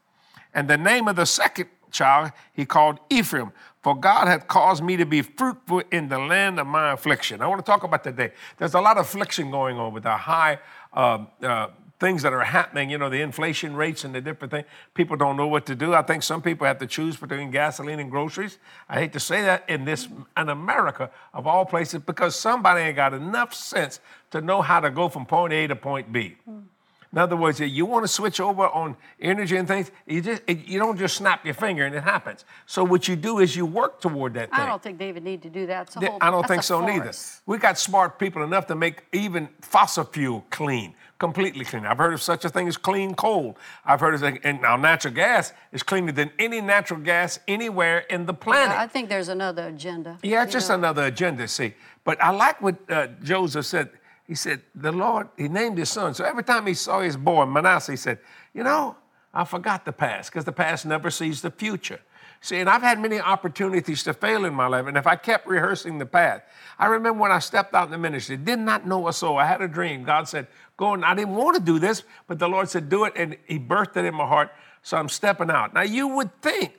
And 0.53 0.67
the 0.67 0.77
name 0.77 1.07
of 1.07 1.15
the 1.15 1.25
second 1.25 1.67
child 1.91 2.31
he 2.53 2.65
called 2.65 2.99
Ephraim, 3.09 3.51
for 3.81 3.95
God 3.95 4.27
hath 4.27 4.47
caused 4.47 4.83
me 4.83 4.97
to 4.97 5.05
be 5.05 5.21
fruitful 5.21 5.83
in 5.91 6.09
the 6.09 6.19
land 6.19 6.59
of 6.59 6.67
my 6.67 6.91
affliction. 6.91 7.41
I 7.41 7.47
want 7.47 7.59
to 7.59 7.69
talk 7.69 7.83
about 7.83 8.03
today. 8.03 8.31
There's 8.57 8.73
a 8.73 8.81
lot 8.81 8.97
of 8.97 9.05
affliction 9.05 9.51
going 9.51 9.77
on 9.77 9.93
with 9.93 10.03
the 10.03 10.15
high 10.15 10.59
uh, 10.93 11.25
uh, 11.41 11.67
things 12.01 12.23
that 12.23 12.33
are 12.33 12.43
happening, 12.43 12.89
you 12.89 12.97
know, 12.97 13.09
the 13.09 13.21
inflation 13.21 13.75
rates 13.75 14.03
and 14.03 14.13
the 14.13 14.19
different 14.19 14.51
things. 14.51 14.65
People 14.95 15.15
don't 15.15 15.37
know 15.37 15.47
what 15.47 15.67
to 15.67 15.75
do. 15.75 15.93
I 15.93 16.01
think 16.01 16.23
some 16.23 16.41
people 16.41 16.65
have 16.65 16.79
to 16.79 16.87
choose 16.87 17.15
between 17.15 17.51
gasoline 17.51 17.99
and 17.99 18.09
groceries. 18.09 18.57
I 18.89 18.99
hate 18.99 19.13
to 19.13 19.19
say 19.19 19.43
that 19.43 19.69
in 19.69 19.85
this 19.85 20.07
in 20.35 20.49
America 20.49 21.11
of 21.31 21.45
all 21.45 21.63
places 21.63 22.01
because 22.01 22.35
somebody 22.35 22.81
ain't 22.81 22.95
got 22.95 23.13
enough 23.13 23.53
sense 23.53 23.99
to 24.31 24.41
know 24.41 24.63
how 24.63 24.79
to 24.79 24.89
go 24.89 25.09
from 25.09 25.27
point 25.27 25.53
A 25.53 25.67
to 25.67 25.75
point 25.75 26.11
B. 26.11 26.37
Mm. 26.49 26.63
In 27.11 27.17
other 27.17 27.35
words, 27.35 27.59
you 27.59 27.85
want 27.85 28.05
to 28.05 28.07
switch 28.07 28.39
over 28.39 28.67
on 28.67 28.95
energy 29.19 29.57
and 29.57 29.67
things, 29.67 29.91
you 30.05 30.21
just 30.21 30.43
you 30.47 30.79
don't 30.79 30.97
just 30.97 31.17
snap 31.17 31.45
your 31.45 31.53
finger 31.53 31.85
and 31.85 31.93
it 31.93 32.03
happens. 32.03 32.45
So 32.65 32.83
what 32.83 33.07
you 33.07 33.17
do 33.17 33.39
is 33.39 33.55
you 33.55 33.65
work 33.65 33.99
toward 33.99 34.33
that 34.35 34.49
thing. 34.49 34.59
I 34.59 34.65
don't 34.65 34.81
think 34.81 34.97
David 34.97 35.23
need 35.23 35.41
to 35.41 35.49
do 35.49 35.67
that. 35.67 35.93
Whole, 35.93 36.17
I 36.21 36.31
don't 36.31 36.47
think 36.47 36.63
so 36.63 36.79
neither. 36.79 37.11
We 37.45 37.57
got 37.57 37.77
smart 37.77 38.17
people 38.17 38.43
enough 38.43 38.67
to 38.67 38.75
make 38.75 39.03
even 39.11 39.49
fossil 39.61 40.05
fuel 40.05 40.45
clean 40.49 40.95
completely 41.21 41.63
clean. 41.63 41.85
I've 41.85 41.99
heard 41.99 42.15
of 42.15 42.21
such 42.21 42.45
a 42.45 42.49
thing 42.49 42.67
as 42.67 42.77
clean 42.77 43.13
coal. 43.13 43.55
I've 43.85 43.99
heard 43.99 44.15
of, 44.15 44.23
and 44.43 44.59
now 44.59 44.75
natural 44.75 45.13
gas 45.13 45.53
is 45.71 45.83
cleaner 45.83 46.11
than 46.11 46.31
any 46.39 46.61
natural 46.61 46.99
gas 46.99 47.37
anywhere 47.47 47.99
in 48.09 48.25
the 48.25 48.33
planet. 48.33 48.73
Yeah, 48.73 48.81
I 48.81 48.87
think 48.87 49.07
there's 49.07 49.29
another 49.29 49.67
agenda. 49.67 50.17
Yeah, 50.23 50.43
just 50.47 50.69
know. 50.69 50.75
another 50.75 51.05
agenda, 51.05 51.47
see. 51.47 51.75
But 52.03 52.19
I 52.23 52.31
like 52.31 52.59
what 52.59 52.75
uh, 52.89 53.07
Joseph 53.21 53.67
said. 53.67 53.91
He 54.31 54.35
said, 54.35 54.61
the 54.73 54.93
Lord, 54.93 55.27
he 55.35 55.49
named 55.49 55.77
his 55.77 55.89
son. 55.89 56.13
So 56.13 56.23
every 56.23 56.45
time 56.45 56.65
he 56.65 56.73
saw 56.73 57.01
his 57.01 57.17
boy, 57.17 57.45
Manasseh, 57.45 57.91
he 57.91 57.97
said, 57.97 58.19
you 58.53 58.63
know, 58.63 58.95
I 59.33 59.43
forgot 59.43 59.83
the 59.83 59.91
past 59.91 60.31
because 60.31 60.45
the 60.45 60.53
past 60.53 60.85
never 60.85 61.11
sees 61.11 61.41
the 61.41 61.51
future. 61.51 61.99
See, 62.39 62.55
and 62.55 62.69
I've 62.69 62.81
had 62.81 62.97
many 62.97 63.19
opportunities 63.19 64.03
to 64.03 64.13
fail 64.13 64.45
in 64.45 64.53
my 64.53 64.67
life, 64.67 64.87
and 64.87 64.95
if 64.95 65.05
I 65.05 65.17
kept 65.17 65.47
rehearsing 65.47 65.97
the 65.97 66.05
past, 66.05 66.43
I 66.79 66.85
remember 66.85 67.19
when 67.19 67.31
I 67.33 67.39
stepped 67.39 67.73
out 67.73 67.87
in 67.87 67.91
the 67.91 67.97
ministry, 67.97 68.37
did 68.37 68.59
not 68.59 68.87
know 68.87 69.09
a 69.09 69.11
soul. 69.11 69.37
I 69.37 69.45
had 69.45 69.61
a 69.61 69.67
dream. 69.67 70.05
God 70.05 70.29
said, 70.29 70.47
Go 70.77 70.93
and 70.93 71.03
I 71.03 71.13
didn't 71.13 71.35
want 71.35 71.57
to 71.57 71.61
do 71.61 71.77
this, 71.77 72.03
but 72.25 72.39
the 72.39 72.47
Lord 72.47 72.69
said, 72.69 72.87
Do 72.87 73.03
it, 73.03 73.11
and 73.17 73.35
He 73.47 73.59
birthed 73.59 73.97
it 73.97 74.05
in 74.05 74.15
my 74.15 74.25
heart. 74.25 74.51
So 74.81 74.95
I'm 74.95 75.09
stepping 75.09 75.49
out. 75.49 75.73
Now 75.73 75.81
you 75.81 76.07
would 76.07 76.41
think, 76.41 76.71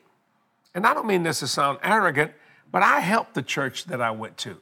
and 0.74 0.86
I 0.86 0.94
don't 0.94 1.06
mean 1.06 1.22
this 1.22 1.40
to 1.40 1.46
sound 1.46 1.80
arrogant, 1.82 2.32
but 2.70 2.82
I 2.82 3.00
helped 3.00 3.34
the 3.34 3.42
church 3.42 3.84
that 3.84 4.00
I 4.00 4.10
went 4.10 4.38
to. 4.38 4.56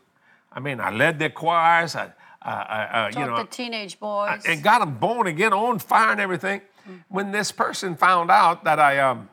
I 0.53 0.59
mean, 0.59 0.81
I 0.81 0.91
led 0.91 1.21
their 1.21 1.31
choirs. 1.31 1.95
I, 1.95 2.11
I 2.43 3.11
you 3.11 3.27
know, 3.27 3.37
the 3.37 3.45
teenage 3.45 3.99
boys, 4.01 4.45
and 4.47 4.63
got 4.63 4.79
them 4.79 4.97
born 4.99 5.27
again, 5.27 5.53
on 5.53 5.79
fire, 5.79 6.13
and 6.13 6.21
everything. 6.21 6.61
Mm-hmm. 6.61 6.97
When 7.09 7.33
this 7.33 7.53
person 7.53 7.97
found 7.97 8.31
out 8.31 8.65
that 8.65 8.79
I 8.79 8.99
um, 8.99 9.29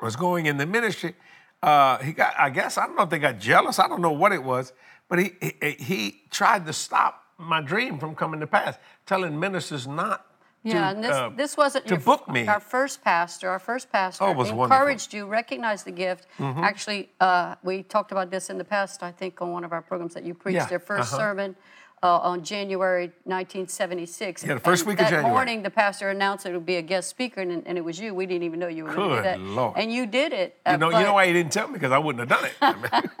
was 0.00 0.14
going 0.14 0.46
in 0.46 0.56
the 0.56 0.66
ministry, 0.66 1.14
uh, 1.62 1.98
he 1.98 2.12
got, 2.12 2.34
I 2.38 2.50
guess, 2.50 2.78
I 2.78 2.86
don't 2.86 2.96
know 2.96 3.02
if 3.02 3.10
they 3.10 3.18
got 3.18 3.38
jealous. 3.38 3.78
I 3.78 3.88
don't 3.88 4.02
know 4.02 4.12
what 4.12 4.32
it 4.32 4.42
was, 4.42 4.72
but 5.08 5.18
he, 5.18 5.32
he, 5.40 5.70
he 5.72 6.22
tried 6.30 6.66
to 6.66 6.72
stop 6.72 7.24
my 7.38 7.60
dream 7.60 7.98
from 7.98 8.14
coming 8.14 8.40
to 8.40 8.46
pass, 8.46 8.78
telling 9.04 9.38
ministers 9.38 9.86
not 9.86 10.26
yeah, 10.64 10.74
to, 10.74 10.96
and 10.96 11.04
this, 11.04 11.10
uh, 11.10 11.30
this 11.34 11.56
wasn't 11.56 11.86
to 11.86 11.94
your, 11.94 12.00
book 12.00 12.28
me. 12.28 12.46
Our 12.46 12.60
first 12.60 13.02
pastor, 13.02 13.48
our 13.48 13.58
first 13.58 13.90
pastor 13.90 14.24
oh, 14.24 14.30
encouraged 14.30 14.56
wonderful. 14.56 15.18
you, 15.18 15.26
recognized 15.26 15.86
the 15.86 15.92
gift. 15.92 16.28
Mm-hmm. 16.38 16.62
Actually, 16.62 17.10
uh, 17.20 17.56
we 17.64 17.82
talked 17.82 18.12
about 18.12 18.30
this 18.30 18.48
in 18.48 18.58
the 18.58 18.64
past, 18.64 19.02
I 19.02 19.10
think, 19.10 19.42
on 19.42 19.50
one 19.50 19.64
of 19.64 19.72
our 19.72 19.82
programs 19.82 20.14
that 20.14 20.24
you 20.24 20.34
preached 20.34 20.56
yeah. 20.56 20.66
their 20.66 20.78
1st 20.78 21.00
uh-huh. 21.00 21.16
sermon 21.16 21.56
uh, 22.02 22.18
on 22.18 22.42
January 22.42 23.06
1976. 23.24 24.44
Yeah, 24.44 24.54
the 24.54 24.60
first 24.60 24.82
and 24.82 24.88
week 24.88 25.00
of 25.00 25.04
January. 25.06 25.22
That 25.24 25.30
morning, 25.30 25.62
the 25.62 25.70
pastor 25.70 26.10
announced 26.10 26.46
it 26.46 26.52
would 26.52 26.66
be 26.66 26.76
a 26.76 26.82
guest 26.82 27.08
speaker, 27.08 27.40
and, 27.40 27.66
and, 27.66 27.78
it 27.78 27.80
was 27.82 27.98
you. 28.00 28.14
We 28.14 28.26
didn't 28.26 28.42
even 28.42 28.58
know 28.58 28.68
you 28.68 28.84
were 28.84 28.94
going 28.94 29.10
to 29.10 29.16
do 29.16 29.22
that. 29.22 29.40
Lord. 29.40 29.74
And 29.76 29.92
you 29.92 30.06
did 30.06 30.32
it. 30.32 30.56
You 30.66 30.78
know, 30.78 30.90
but, 30.90 30.98
you 30.98 31.04
know 31.04 31.14
why 31.14 31.24
you 31.24 31.32
didn't 31.32 31.52
tell 31.52 31.68
me? 31.68 31.74
Because 31.74 31.92
I 31.92 31.98
wouldn't 31.98 32.28
have 32.28 32.40
done 32.40 32.50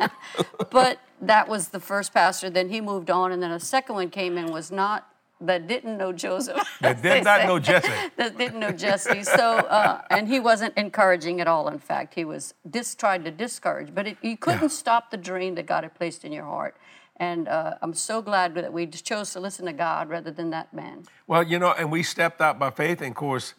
it. 0.00 0.10
but 0.70 0.98
that 1.20 1.48
was 1.48 1.68
the 1.68 1.80
first 1.80 2.12
pastor. 2.12 2.50
Then 2.50 2.68
he 2.70 2.80
moved 2.80 3.10
on, 3.10 3.30
and 3.30 3.42
then 3.42 3.52
a 3.52 3.60
second 3.60 3.94
one 3.94 4.10
came 4.10 4.36
in 4.36 4.50
was 4.50 4.72
not 4.72 5.08
that 5.42 5.66
didn't 5.66 5.98
know 5.98 6.12
Joseph. 6.12 6.56
That 6.80 7.02
did 7.02 7.24
not 7.24 7.40
say. 7.42 7.46
know 7.46 7.58
Jesse. 7.58 7.88
that 8.16 8.38
didn't 8.38 8.60
know 8.60 8.70
Jesse. 8.70 9.24
So, 9.24 9.58
uh, 9.58 10.02
and 10.10 10.28
he 10.28 10.40
wasn't 10.40 10.76
encouraging 10.76 11.40
at 11.40 11.48
all. 11.48 11.68
In 11.68 11.78
fact, 11.78 12.14
he 12.14 12.24
was 12.24 12.54
dis- 12.68 12.94
tried 12.94 13.24
to 13.24 13.30
discourage. 13.30 13.94
But 13.94 14.06
it, 14.06 14.18
you 14.22 14.36
couldn't 14.36 14.62
Yeah. 14.62 14.68
stop 14.68 15.10
the 15.10 15.16
dream 15.16 15.54
that 15.56 15.66
God 15.66 15.82
had 15.82 15.94
placed 15.94 16.24
in 16.24 16.32
your 16.32 16.44
heart. 16.44 16.76
And 17.22 17.46
uh, 17.46 17.74
I'm 17.80 17.94
so 17.94 18.20
glad 18.20 18.56
that 18.56 18.72
we 18.72 18.84
chose 18.88 19.32
to 19.34 19.38
listen 19.38 19.66
to 19.66 19.72
God 19.72 20.08
rather 20.08 20.32
than 20.32 20.50
that 20.50 20.74
man. 20.74 21.04
Well, 21.28 21.44
you 21.44 21.56
know, 21.56 21.70
and 21.70 21.88
we 21.88 22.02
stepped 22.02 22.40
out 22.40 22.58
by 22.58 22.70
faith, 22.70 23.00
and 23.00 23.10
of 23.10 23.14
course, 23.14 23.54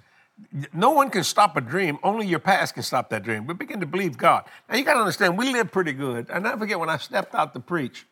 no 0.73 0.91
one 0.91 1.09
can 1.09 1.23
stop 1.23 1.55
a 1.55 1.61
dream. 1.61 1.97
Only 2.03 2.27
your 2.27 2.39
past 2.39 2.73
can 2.73 2.83
stop 2.83 3.09
that 3.11 3.23
dream. 3.23 3.47
We 3.47 3.53
begin 3.53 3.79
to 3.79 3.85
believe 3.85 4.17
God. 4.17 4.43
Now 4.67 4.75
you 4.75 4.83
got 4.83 4.95
to 4.95 4.99
understand, 4.99 5.37
we 5.37 5.49
live 5.49 5.71
pretty 5.71 5.93
good. 5.93 6.29
And 6.29 6.45
I 6.45 6.57
forget 6.57 6.77
when 6.77 6.89
I 6.89 6.97
stepped 6.97 7.33
out 7.33 7.53
to 7.53 7.61
preach. 7.61 8.05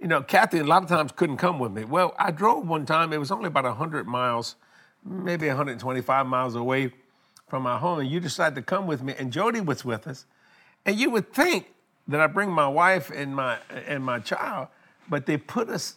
You 0.00 0.08
know, 0.08 0.20
Kathy 0.20 0.58
a 0.58 0.64
lot 0.64 0.82
of 0.82 0.88
times 0.88 1.12
couldn't 1.12 1.36
come 1.36 1.60
with 1.60 1.70
me. 1.70 1.84
Well, 1.84 2.12
I 2.18 2.32
drove 2.32 2.66
one 2.66 2.84
time. 2.84 3.12
It 3.12 3.18
was 3.18 3.30
only 3.30 3.46
about 3.46 3.66
100 3.66 4.04
miles, 4.04 4.56
maybe 5.04 5.46
125 5.46 6.26
miles 6.26 6.56
away 6.56 6.92
from 7.46 7.62
my 7.62 7.78
home, 7.78 8.00
and 8.00 8.10
you 8.10 8.18
decided 8.18 8.56
to 8.56 8.62
come 8.62 8.88
with 8.88 9.04
me. 9.04 9.14
And 9.16 9.32
Jodi 9.32 9.60
was 9.60 9.84
with 9.84 10.08
us, 10.08 10.26
and 10.84 10.98
you 10.98 11.08
would 11.10 11.32
think 11.32 11.72
that 12.08 12.18
I 12.20 12.26
bring 12.26 12.50
my 12.50 12.66
wife 12.66 13.10
and 13.10 13.36
my 13.36 13.58
and 13.86 14.02
my 14.02 14.18
child, 14.18 14.68
but 15.08 15.26
they 15.26 15.36
put 15.36 15.68
us. 15.68 15.94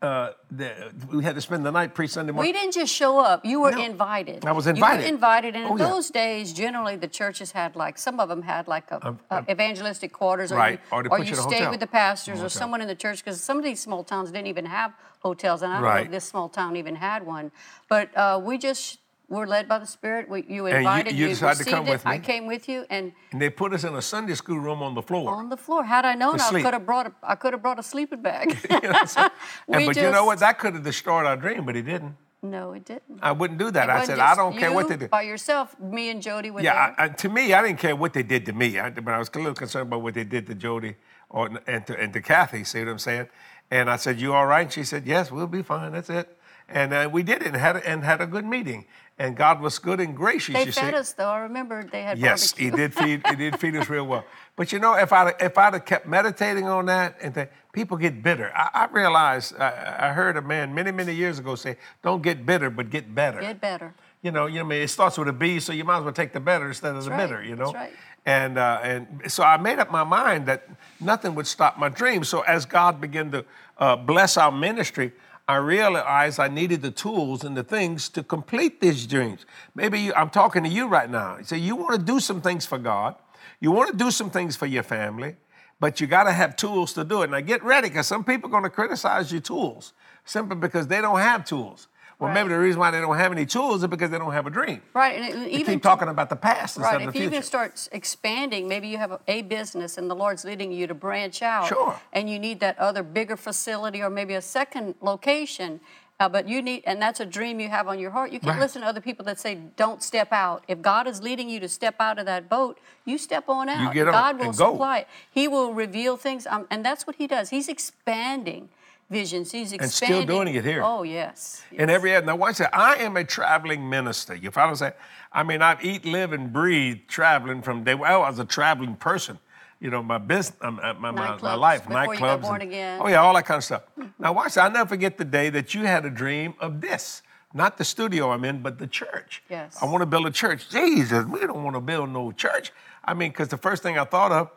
Uh, 0.00 0.32
the, 0.50 0.92
we 1.12 1.22
had 1.22 1.36
to 1.36 1.40
spend 1.40 1.64
the 1.64 1.70
night 1.70 1.94
pre 1.94 2.08
Sunday 2.08 2.32
morning. 2.32 2.48
We 2.52 2.58
didn't 2.58 2.74
just 2.74 2.92
show 2.92 3.20
up. 3.20 3.44
You 3.46 3.60
were 3.60 3.70
No. 3.70 3.84
invited. 3.84 4.44
I 4.44 4.50
was 4.50 4.66
invited. 4.66 4.96
You 4.96 5.06
were 5.06 5.14
invited, 5.14 5.54
and 5.54 5.64
Oh, 5.66 5.72
in 5.74 5.78
yeah. 5.78 5.88
those 5.90 6.10
days, 6.10 6.52
generally 6.52 6.96
the 6.96 7.06
churches 7.06 7.52
had 7.52 7.76
like 7.76 7.96
some 7.98 8.18
of 8.18 8.28
them 8.28 8.42
had 8.42 8.66
like 8.66 8.90
a, 8.90 9.16
a 9.30 9.44
evangelistic 9.48 10.12
quarters, 10.12 10.50
or 10.50 10.56
Right. 10.56 10.72
you, 10.72 10.78
Or 10.90 11.06
or 11.08 11.18
you 11.20 11.26
you 11.26 11.36
stayed 11.36 11.70
with 11.70 11.78
the 11.78 11.86
pastors 11.86 12.42
or 12.42 12.48
someone 12.48 12.80
in 12.80 12.88
the 12.88 12.96
church 12.96 13.18
because 13.24 13.40
some 13.40 13.58
of 13.58 13.62
these 13.64 13.78
small 13.78 14.02
towns 14.02 14.32
didn't 14.32 14.48
even 14.48 14.66
have 14.66 14.92
hotels, 15.20 15.62
and 15.62 15.72
I 15.72 15.76
don't 15.80 15.84
know 15.94 16.00
if 16.06 16.10
this 16.10 16.24
small 16.24 16.48
town 16.48 16.74
even 16.74 16.96
had 16.96 17.24
one. 17.24 17.52
But 17.88 18.10
uh, 18.16 18.40
we 18.42 18.58
just 18.58 18.98
were 19.32 19.46
led 19.46 19.66
by 19.68 19.78
the 19.78 19.86
Spirit. 19.86 20.28
We, 20.28 20.44
you 20.48 20.66
you- 20.68 20.76
invited, 20.76 21.14
you 21.14 21.28
decided 21.28 21.64
to 21.64 21.70
come 21.70 21.86
it. 21.86 21.90
with 21.90 22.06
I 22.06 22.18
came 22.18 22.46
with 22.46 22.68
you, 22.68 22.84
and 22.90 23.12
and 23.32 23.40
they 23.40 23.50
put 23.50 23.72
us 23.72 23.84
in 23.84 23.94
a 23.94 24.02
Sunday 24.02 24.34
school 24.34 24.58
room 24.58 24.82
on 24.82 24.94
the 24.94 25.02
floor. 25.02 25.34
on 25.34 25.48
the 25.48 25.56
floor. 25.56 25.84
Had 25.84 26.04
I 26.04 26.14
known, 26.14 26.40
I 26.40 26.50
could 26.62 26.74
have 26.74 26.86
brought 26.86 27.06
a, 27.06 27.12
I 27.22 27.34
could 27.34 27.52
have 27.54 27.62
brought 27.62 27.78
a 27.78 27.82
sleeping 27.82 28.22
bag. 28.22 28.56
You 28.70 28.88
know, 28.90 29.04
so- 29.04 29.28
and, 29.68 29.86
but 29.86 29.96
you 29.96 30.10
know 30.10 30.24
what? 30.26 30.38
That 30.40 30.58
could 30.58 30.74
have 30.74 30.84
destroyed 30.84 31.26
our 31.26 31.36
dream, 31.36 31.64
but 31.64 31.76
it 31.76 31.82
didn't. 31.82 32.14
no, 32.42 32.72
it 32.72 32.84
didn't. 32.84 33.18
I 33.22 33.32
wouldn't 33.32 33.58
do 33.64 33.70
that. 33.70 33.88
It 33.88 33.92
I 33.92 34.04
said, 34.04 34.18
I 34.18 34.34
don't 34.34 34.56
care 34.58 34.72
what 34.72 34.88
they 34.88 34.96
did. 34.96 35.10
By 35.10 35.22
yourself, 35.22 35.78
me 35.80 36.10
and 36.12 36.20
Jodi 36.26 36.50
were 36.50 36.60
Yeah, 36.60 36.94
I, 36.98 37.08
to 37.08 37.28
me, 37.28 37.54
I 37.54 37.62
didn't 37.64 37.78
care 37.78 37.94
what 37.96 38.12
they 38.12 38.24
did 38.34 38.42
to 38.46 38.52
me, 38.52 38.68
I, 38.78 38.90
but 38.90 39.14
I 39.14 39.18
was 39.18 39.30
a 39.34 39.38
little 39.38 39.54
concerned 39.64 39.86
about 39.88 40.02
what 40.02 40.14
they 40.14 40.24
did 40.24 40.46
to 40.48 40.54
Jodi 40.54 40.96
or 41.30 41.48
and 41.66 41.86
to, 41.86 41.92
and 42.02 42.12
to 42.12 42.20
Kathy. 42.20 42.64
See 42.64 42.80
what 42.80 42.88
I'm 42.88 42.98
saying? 42.98 43.28
And 43.70 43.88
I 43.88 43.96
said, 43.96 44.20
"You 44.20 44.34
all 44.34 44.46
right?" 44.54 44.62
And 44.68 44.72
she 44.72 44.84
said, 44.84 45.06
"Yes, 45.06 45.32
we'll 45.32 45.46
be 45.46 45.62
fine. 45.62 45.92
That's 45.92 46.10
it." 46.10 46.26
And 46.68 46.92
uh, 46.92 47.08
we 47.16 47.22
did 47.22 47.38
it 47.42 47.48
and 47.48 47.56
had 47.56 47.76
and 47.76 48.04
had 48.04 48.20
a 48.20 48.26
good 48.26 48.44
meeting. 48.44 48.80
And 49.22 49.36
God 49.36 49.60
was 49.60 49.78
good 49.78 50.00
and 50.00 50.16
gracious. 50.16 50.52
They 50.52 50.64
fed 50.64 50.94
see. 50.94 50.98
us 50.98 51.12
though. 51.12 51.28
I 51.28 51.38
remember 51.40 51.84
they 51.84 52.02
had 52.02 52.18
Yes, 52.18 52.52
barbecue. 52.52 52.70
he 52.70 52.76
did 52.76 52.92
feed. 52.92 53.22
He 53.28 53.36
did 53.36 53.60
feed 53.60 53.76
us 53.76 53.88
real 53.88 54.04
well. 54.04 54.24
But 54.56 54.70
you 54.70 54.78
know, 54.80 54.94
if 54.94 55.12
I 55.12 55.32
if 55.40 55.56
I'd 55.56 55.74
have 55.74 55.84
kept 55.86 56.06
meditating 56.06 56.66
on 56.66 56.86
that, 56.86 57.16
and 57.22 57.32
th- 57.32 57.48
people 57.72 57.96
get 57.96 58.22
bitter. 58.22 58.52
I, 58.54 58.68
I 58.74 58.86
realized 58.92 59.58
I, 59.58 60.08
I 60.08 60.12
heard 60.12 60.36
a 60.36 60.42
man 60.42 60.74
many 60.74 60.90
many 60.90 61.14
years 61.14 61.38
ago 61.38 61.54
say, 61.54 61.76
"Don't 62.02 62.22
get 62.22 62.44
bitter, 62.44 62.68
but 62.68 62.90
get 62.90 63.14
better." 63.14 63.40
Get 63.40 63.60
better. 63.60 63.94
You 64.22 64.30
know, 64.30 64.46
you 64.46 64.56
know, 64.56 64.66
I 64.66 64.68
mean, 64.68 64.82
it 64.82 64.88
starts 64.88 65.16
with 65.16 65.28
a 65.28 65.32
B, 65.32 65.58
so 65.60 65.72
you 65.72 65.84
might 65.84 65.98
as 65.98 66.04
well 66.04 66.12
take 66.12 66.32
the 66.32 66.40
better 66.40 66.68
instead 66.68 66.94
of 66.94 67.02
the 67.04 67.10
right, 67.10 67.16
bitter. 67.16 67.42
You 67.42 67.56
know. 67.56 67.72
that's 67.72 67.74
right. 67.74 67.92
And 68.26 68.58
uh, 68.58 68.80
and 68.82 69.22
so 69.28 69.42
I 69.42 69.56
made 69.56 69.78
up 69.78 69.90
my 69.90 70.04
mind 70.04 70.46
that 70.46 70.68
nothing 71.00 71.34
would 71.36 71.46
stop 71.46 71.78
my 71.78 71.88
dream. 71.88 72.22
So 72.24 72.40
as 72.42 72.66
God 72.66 73.00
began 73.00 73.30
to 73.30 73.44
uh, 73.78 73.96
bless 73.96 74.36
our 74.36 74.52
ministry. 74.52 75.12
I 75.52 75.56
realized 75.56 76.40
I 76.40 76.48
needed 76.48 76.82
the 76.82 76.90
tools 76.90 77.44
and 77.44 77.56
the 77.56 77.62
things 77.62 78.08
to 78.10 78.22
complete 78.22 78.80
these 78.80 79.06
dreams. 79.06 79.44
Maybe 79.74 80.00
you, 80.00 80.14
I'm 80.14 80.30
talking 80.30 80.62
to 80.64 80.68
you 80.68 80.86
right 80.88 81.10
now. 81.10 81.38
You 81.38 81.44
say 81.44 81.58
you 81.58 81.76
want 81.76 81.94
to 82.00 82.04
do 82.04 82.20
some 82.20 82.40
things 82.40 82.66
for 82.66 82.78
God, 82.78 83.14
you 83.60 83.70
want 83.70 83.90
to 83.90 83.96
do 83.96 84.10
some 84.10 84.30
things 84.30 84.56
for 84.56 84.66
your 84.66 84.82
family, 84.82 85.36
but 85.78 86.00
you 86.00 86.06
got 86.06 86.24
to 86.24 86.32
have 86.32 86.56
tools 86.56 86.92
to 86.94 87.04
do 87.04 87.22
it. 87.22 87.30
Now 87.30 87.40
get 87.40 87.62
ready, 87.62 87.88
because 87.88 88.06
some 88.06 88.24
people 88.24 88.48
are 88.48 88.52
going 88.52 88.62
to 88.64 88.70
criticize 88.70 89.30
your 89.30 89.40
tools 89.40 89.92
simply 90.24 90.56
because 90.56 90.86
they 90.86 91.00
don't 91.00 91.18
have 91.18 91.44
tools. 91.44 91.88
Well, 92.22 92.32
maybe 92.32 92.48
the 92.50 92.58
reason 92.58 92.78
why 92.78 92.90
they 92.92 93.00
don't 93.00 93.16
have 93.16 93.32
any 93.32 93.44
tools 93.46 93.82
is 93.82 93.88
because 93.88 94.10
they 94.10 94.18
don't 94.18 94.32
have 94.32 94.46
a 94.46 94.50
dream. 94.50 94.80
Right, 94.94 95.20
and 95.20 95.44
They 95.46 95.50
even 95.50 95.74
keep 95.74 95.82
talking 95.82 96.08
about 96.08 96.30
the 96.30 96.36
past 96.36 96.76
instead 96.76 96.94
of 97.00 97.06
the 97.06 97.12
future. 97.12 97.18
right. 97.18 97.26
If 97.26 97.32
you 97.32 97.38
can 97.38 97.42
start 97.42 97.88
expanding, 97.92 98.68
maybe 98.68 98.86
you 98.88 98.98
have 98.98 99.20
a, 99.26 99.42
business 99.42 99.98
and 99.98 100.08
the 100.08 100.14
Lord's 100.14 100.44
leading 100.44 100.70
you 100.70 100.86
to 100.86 100.94
branch 100.94 101.42
out. 101.42 101.66
Sure. 101.66 101.98
And 102.12 102.30
you 102.30 102.38
need 102.38 102.60
that 102.60 102.78
other 102.78 103.02
bigger 103.02 103.36
facility 103.36 104.00
or 104.02 104.08
maybe 104.08 104.34
a 104.34 104.40
second 104.42 104.94
location. 105.00 105.80
Uh, 106.20 106.28
but 106.28 106.48
you 106.48 106.62
need, 106.62 106.84
and 106.86 107.02
that's 107.02 107.18
a 107.18 107.26
dream 107.26 107.58
you 107.58 107.68
have 107.68 107.88
on 107.88 107.98
your 107.98 108.12
heart. 108.12 108.30
You 108.30 108.38
can 108.38 108.50
Right. 108.50 108.60
listen 108.60 108.82
to 108.82 108.86
other 108.86 109.00
people 109.00 109.24
that 109.24 109.40
say, 109.40 109.56
"Don't 109.76 110.00
step 110.04 110.32
out." 110.32 110.62
If 110.68 110.80
God 110.80 111.08
is 111.08 111.20
leading 111.20 111.48
you 111.48 111.58
to 111.58 111.68
step 111.68 111.96
out 111.98 112.20
of 112.20 112.26
that 112.26 112.48
boat, 112.48 112.78
you 113.04 113.18
step 113.18 113.48
on 113.48 113.68
out. 113.68 113.80
You 113.88 113.92
get 113.92 114.06
on 114.06 114.12
God 114.12 114.38
will 114.38 114.44
and 114.50 114.56
go. 114.56 114.70
supply 114.72 114.98
it. 114.98 115.08
He 115.28 115.48
will 115.48 115.74
reveal 115.74 116.16
things, 116.16 116.46
um, 116.46 116.68
and 116.70 116.84
that's 116.84 117.08
what 117.08 117.16
He 117.16 117.26
does. 117.26 117.50
He's 117.50 117.68
expanding 117.68 118.68
visions. 119.12 119.52
He's 119.52 119.72
expanding. 119.72 120.24
still 120.24 120.26
doing 120.26 120.54
it 120.54 120.64
here. 120.64 120.82
Oh 120.82 121.02
yes. 121.04 121.62
in 121.70 121.88
every 121.90 122.12
area. 122.12 122.26
Now, 122.26 122.36
watch 122.36 122.58
that. 122.58 122.74
I 122.76 122.96
am 122.96 123.16
a 123.16 123.24
traveling 123.24 123.88
minister. 123.88 124.34
You 124.34 124.50
follow 124.50 124.68
what 124.68 124.70
I'm 124.70 124.76
saying? 124.76 124.92
I 125.32 125.42
mean, 125.44 125.62
I 125.62 125.76
eat, 125.82 126.04
live, 126.04 126.32
and 126.32 126.52
breathe 126.52 127.00
traveling 127.06 127.62
from 127.62 127.84
day. 127.84 127.94
Well, 127.94 128.20
oh, 128.20 128.22
I 128.24 128.30
was 128.30 128.38
a 128.38 128.44
traveling 128.44 128.96
person. 128.96 129.38
You 129.80 129.90
know, 129.90 130.02
my 130.02 130.18
business, 130.18 130.58
my, 130.62 130.92
my, 130.92 131.10
my 131.10 131.12
Nightclubs, 131.12 131.58
life, 131.58 131.84
nightclubs. 131.86 132.42
born 132.42 132.60
and- 132.60 132.70
again. 132.70 133.00
Oh 133.02 133.08
yeah, 133.08 133.20
all 133.20 133.34
that 133.34 133.46
kind 133.46 133.58
of 133.58 133.64
stuff. 133.64 133.82
Now, 134.18 134.32
watch. 134.32 134.54
that. 134.54 134.64
I'll 134.64 134.70
never 134.70 134.88
forget 134.88 135.18
the 135.18 135.24
day 135.24 135.50
that 135.50 135.74
you 135.74 135.82
had 135.86 136.04
a 136.04 136.10
dream 136.10 136.54
of 136.60 136.80
this. 136.80 137.22
Not 137.54 137.76
the 137.76 137.84
studio 137.84 138.30
I'm 138.30 138.44
in, 138.44 138.62
but 138.62 138.78
the 138.78 138.86
church. 138.86 139.42
Yes. 139.50 139.76
I 139.82 139.84
want 139.84 140.00
to 140.00 140.06
build 140.06 140.26
a 140.26 140.30
church. 140.30 140.70
Jesus, 140.70 141.26
we 141.26 141.40
don't 141.40 141.62
want 141.62 141.76
to 141.76 141.80
build 141.80 142.08
no 142.08 142.32
church. 142.32 142.72
I 143.04 143.12
mean, 143.12 143.30
because 143.30 143.48
the 143.48 143.58
first 143.58 143.82
thing 143.82 143.98
I 143.98 144.04
thought 144.04 144.32
of, 144.32 144.50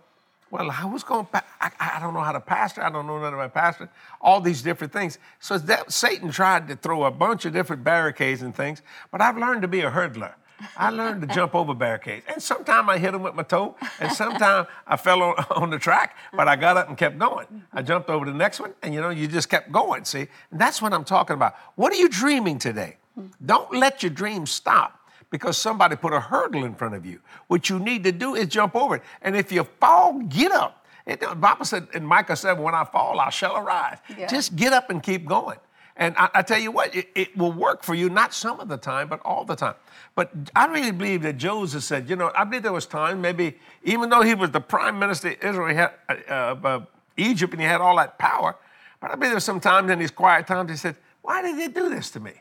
well, 0.51 0.71
I 0.71 0.85
was 0.85 1.03
going 1.03 1.27
I, 1.33 1.71
I 1.79 1.99
don't 1.99 2.13
know 2.13 2.21
how 2.21 2.31
to 2.31 2.39
pastor. 2.39 2.83
I 2.83 2.89
don't 2.89 3.07
know 3.07 3.19
nothing 3.19 3.35
about 3.35 3.53
pastor. 3.53 3.89
All 4.21 4.39
these 4.39 4.61
different 4.61 4.93
things. 4.93 5.17
So 5.39 5.57
that 5.57 5.91
Satan 5.91 6.31
tried 6.31 6.67
to 6.67 6.75
throw 6.75 7.03
a 7.03 7.11
bunch 7.11 7.45
of 7.45 7.53
different 7.53 7.83
barricades 7.83 8.41
and 8.41 8.55
things, 8.55 8.81
but 9.11 9.21
I've 9.21 9.37
learned 9.37 9.63
to 9.63 9.67
be 9.67 9.81
a 9.81 9.91
hurdler. 9.91 10.33
I 10.77 10.89
learned 10.89 11.21
to 11.21 11.27
jump 11.27 11.53
over 11.53 11.73
barricades. 11.73 12.25
And 12.31 12.41
sometimes 12.41 12.87
I 12.87 12.97
hit 12.97 13.11
them 13.11 13.23
with 13.23 13.35
my 13.35 13.43
toe, 13.43 13.75
and 13.99 14.11
sometimes 14.11 14.67
I 14.87 14.95
fell 14.95 15.21
on, 15.21 15.35
on 15.51 15.69
the 15.69 15.79
track, 15.79 16.15
but 16.33 16.47
I 16.47 16.55
got 16.55 16.77
up 16.77 16.87
and 16.87 16.97
kept 16.97 17.17
going. 17.17 17.47
I 17.73 17.81
jumped 17.81 18.09
over 18.09 18.25
the 18.25 18.33
next 18.33 18.59
one, 18.59 18.73
and 18.81 18.93
you 18.93 19.01
know, 19.01 19.09
you 19.09 19.27
just 19.27 19.49
kept 19.49 19.71
going, 19.71 20.05
see? 20.05 20.27
And 20.51 20.59
that's 20.59 20.81
what 20.81 20.93
I'm 20.93 21.03
talking 21.03 21.33
about. 21.33 21.55
What 21.75 21.91
are 21.91 21.97
you 21.97 22.09
dreaming 22.09 22.57
today? 22.59 22.97
Don't 23.45 23.73
let 23.73 24.03
your 24.03 24.09
dreams 24.11 24.51
stop 24.51 25.04
because 25.35 25.57
somebody 25.57 25.97
put 25.97 26.13
a 26.13 26.19
hurdle 26.21 26.63
in 26.63 26.73
front 26.73 26.95
of 26.95 27.05
you. 27.05 27.19
What 27.47 27.69
you 27.69 27.77
need 27.77 28.05
to 28.05 28.13
do 28.13 28.35
is 28.35 28.47
jump 28.47 28.73
over 28.73 28.95
it. 28.95 29.01
And 29.21 29.35
if 29.35 29.51
you 29.51 29.65
fall, 29.81 30.13
get 30.29 30.49
up. 30.53 30.85
It, 31.05 31.19
the 31.19 31.35
Bible 31.35 31.65
said 31.65 31.89
in 31.93 32.05
Micah 32.05 32.37
7, 32.37 32.63
when 32.63 32.73
I 32.73 32.85
fall, 32.85 33.19
I 33.19 33.29
shall 33.31 33.57
arise. 33.57 33.97
Yeah. 34.17 34.27
Just 34.27 34.55
get 34.55 34.71
up 34.71 34.89
and 34.89 35.03
keep 35.03 35.25
going. 35.25 35.57
And 35.97 36.15
I, 36.17 36.29
I 36.35 36.41
tell 36.41 36.57
you 36.57 36.71
what, 36.71 36.95
it, 36.95 37.09
it 37.15 37.35
will 37.35 37.51
work 37.51 37.83
for 37.83 37.93
you, 37.93 38.09
not 38.09 38.33
some 38.33 38.61
of 38.61 38.69
the 38.69 38.77
time, 38.77 39.09
but 39.09 39.19
all 39.25 39.43
the 39.43 39.57
time. 39.57 39.75
But 40.15 40.31
I 40.55 40.67
really 40.67 40.91
believe 40.91 41.21
that 41.23 41.37
Joseph 41.37 41.83
said, 41.83 42.09
you 42.09 42.15
know, 42.15 42.31
I 42.33 42.45
believe 42.45 42.63
there 42.63 42.71
was 42.71 42.85
time, 42.85 43.19
maybe, 43.19 43.57
even 43.83 44.09
though 44.09 44.21
he 44.21 44.35
was 44.35 44.51
the 44.51 44.61
prime 44.61 44.97
minister 44.97 45.31
of 45.31 45.43
Israel, 45.43 45.67
he 45.67 45.75
had, 45.75 45.91
uh, 46.29 46.31
uh, 46.31 46.85
Egypt, 47.17 47.51
and 47.51 47.61
he 47.61 47.67
had 47.67 47.81
all 47.81 47.97
that 47.97 48.17
power, 48.17 48.55
but 49.01 49.11
I 49.11 49.15
believe 49.15 49.31
there 49.31 49.35
was 49.35 49.43
some 49.43 49.59
times 49.59 49.91
in 49.91 49.99
his 49.99 50.11
quiet 50.11 50.47
times 50.47 50.71
he 50.71 50.77
said, 50.77 50.95
why 51.21 51.41
did 51.41 51.57
they 51.57 51.67
do 51.67 51.89
this 51.89 52.09
to 52.11 52.21
me? 52.21 52.31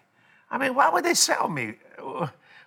I 0.48 0.58
mean, 0.58 0.74
why 0.76 0.90
would 0.90 1.04
they 1.04 1.14
sell 1.14 1.48
me? 1.48 1.74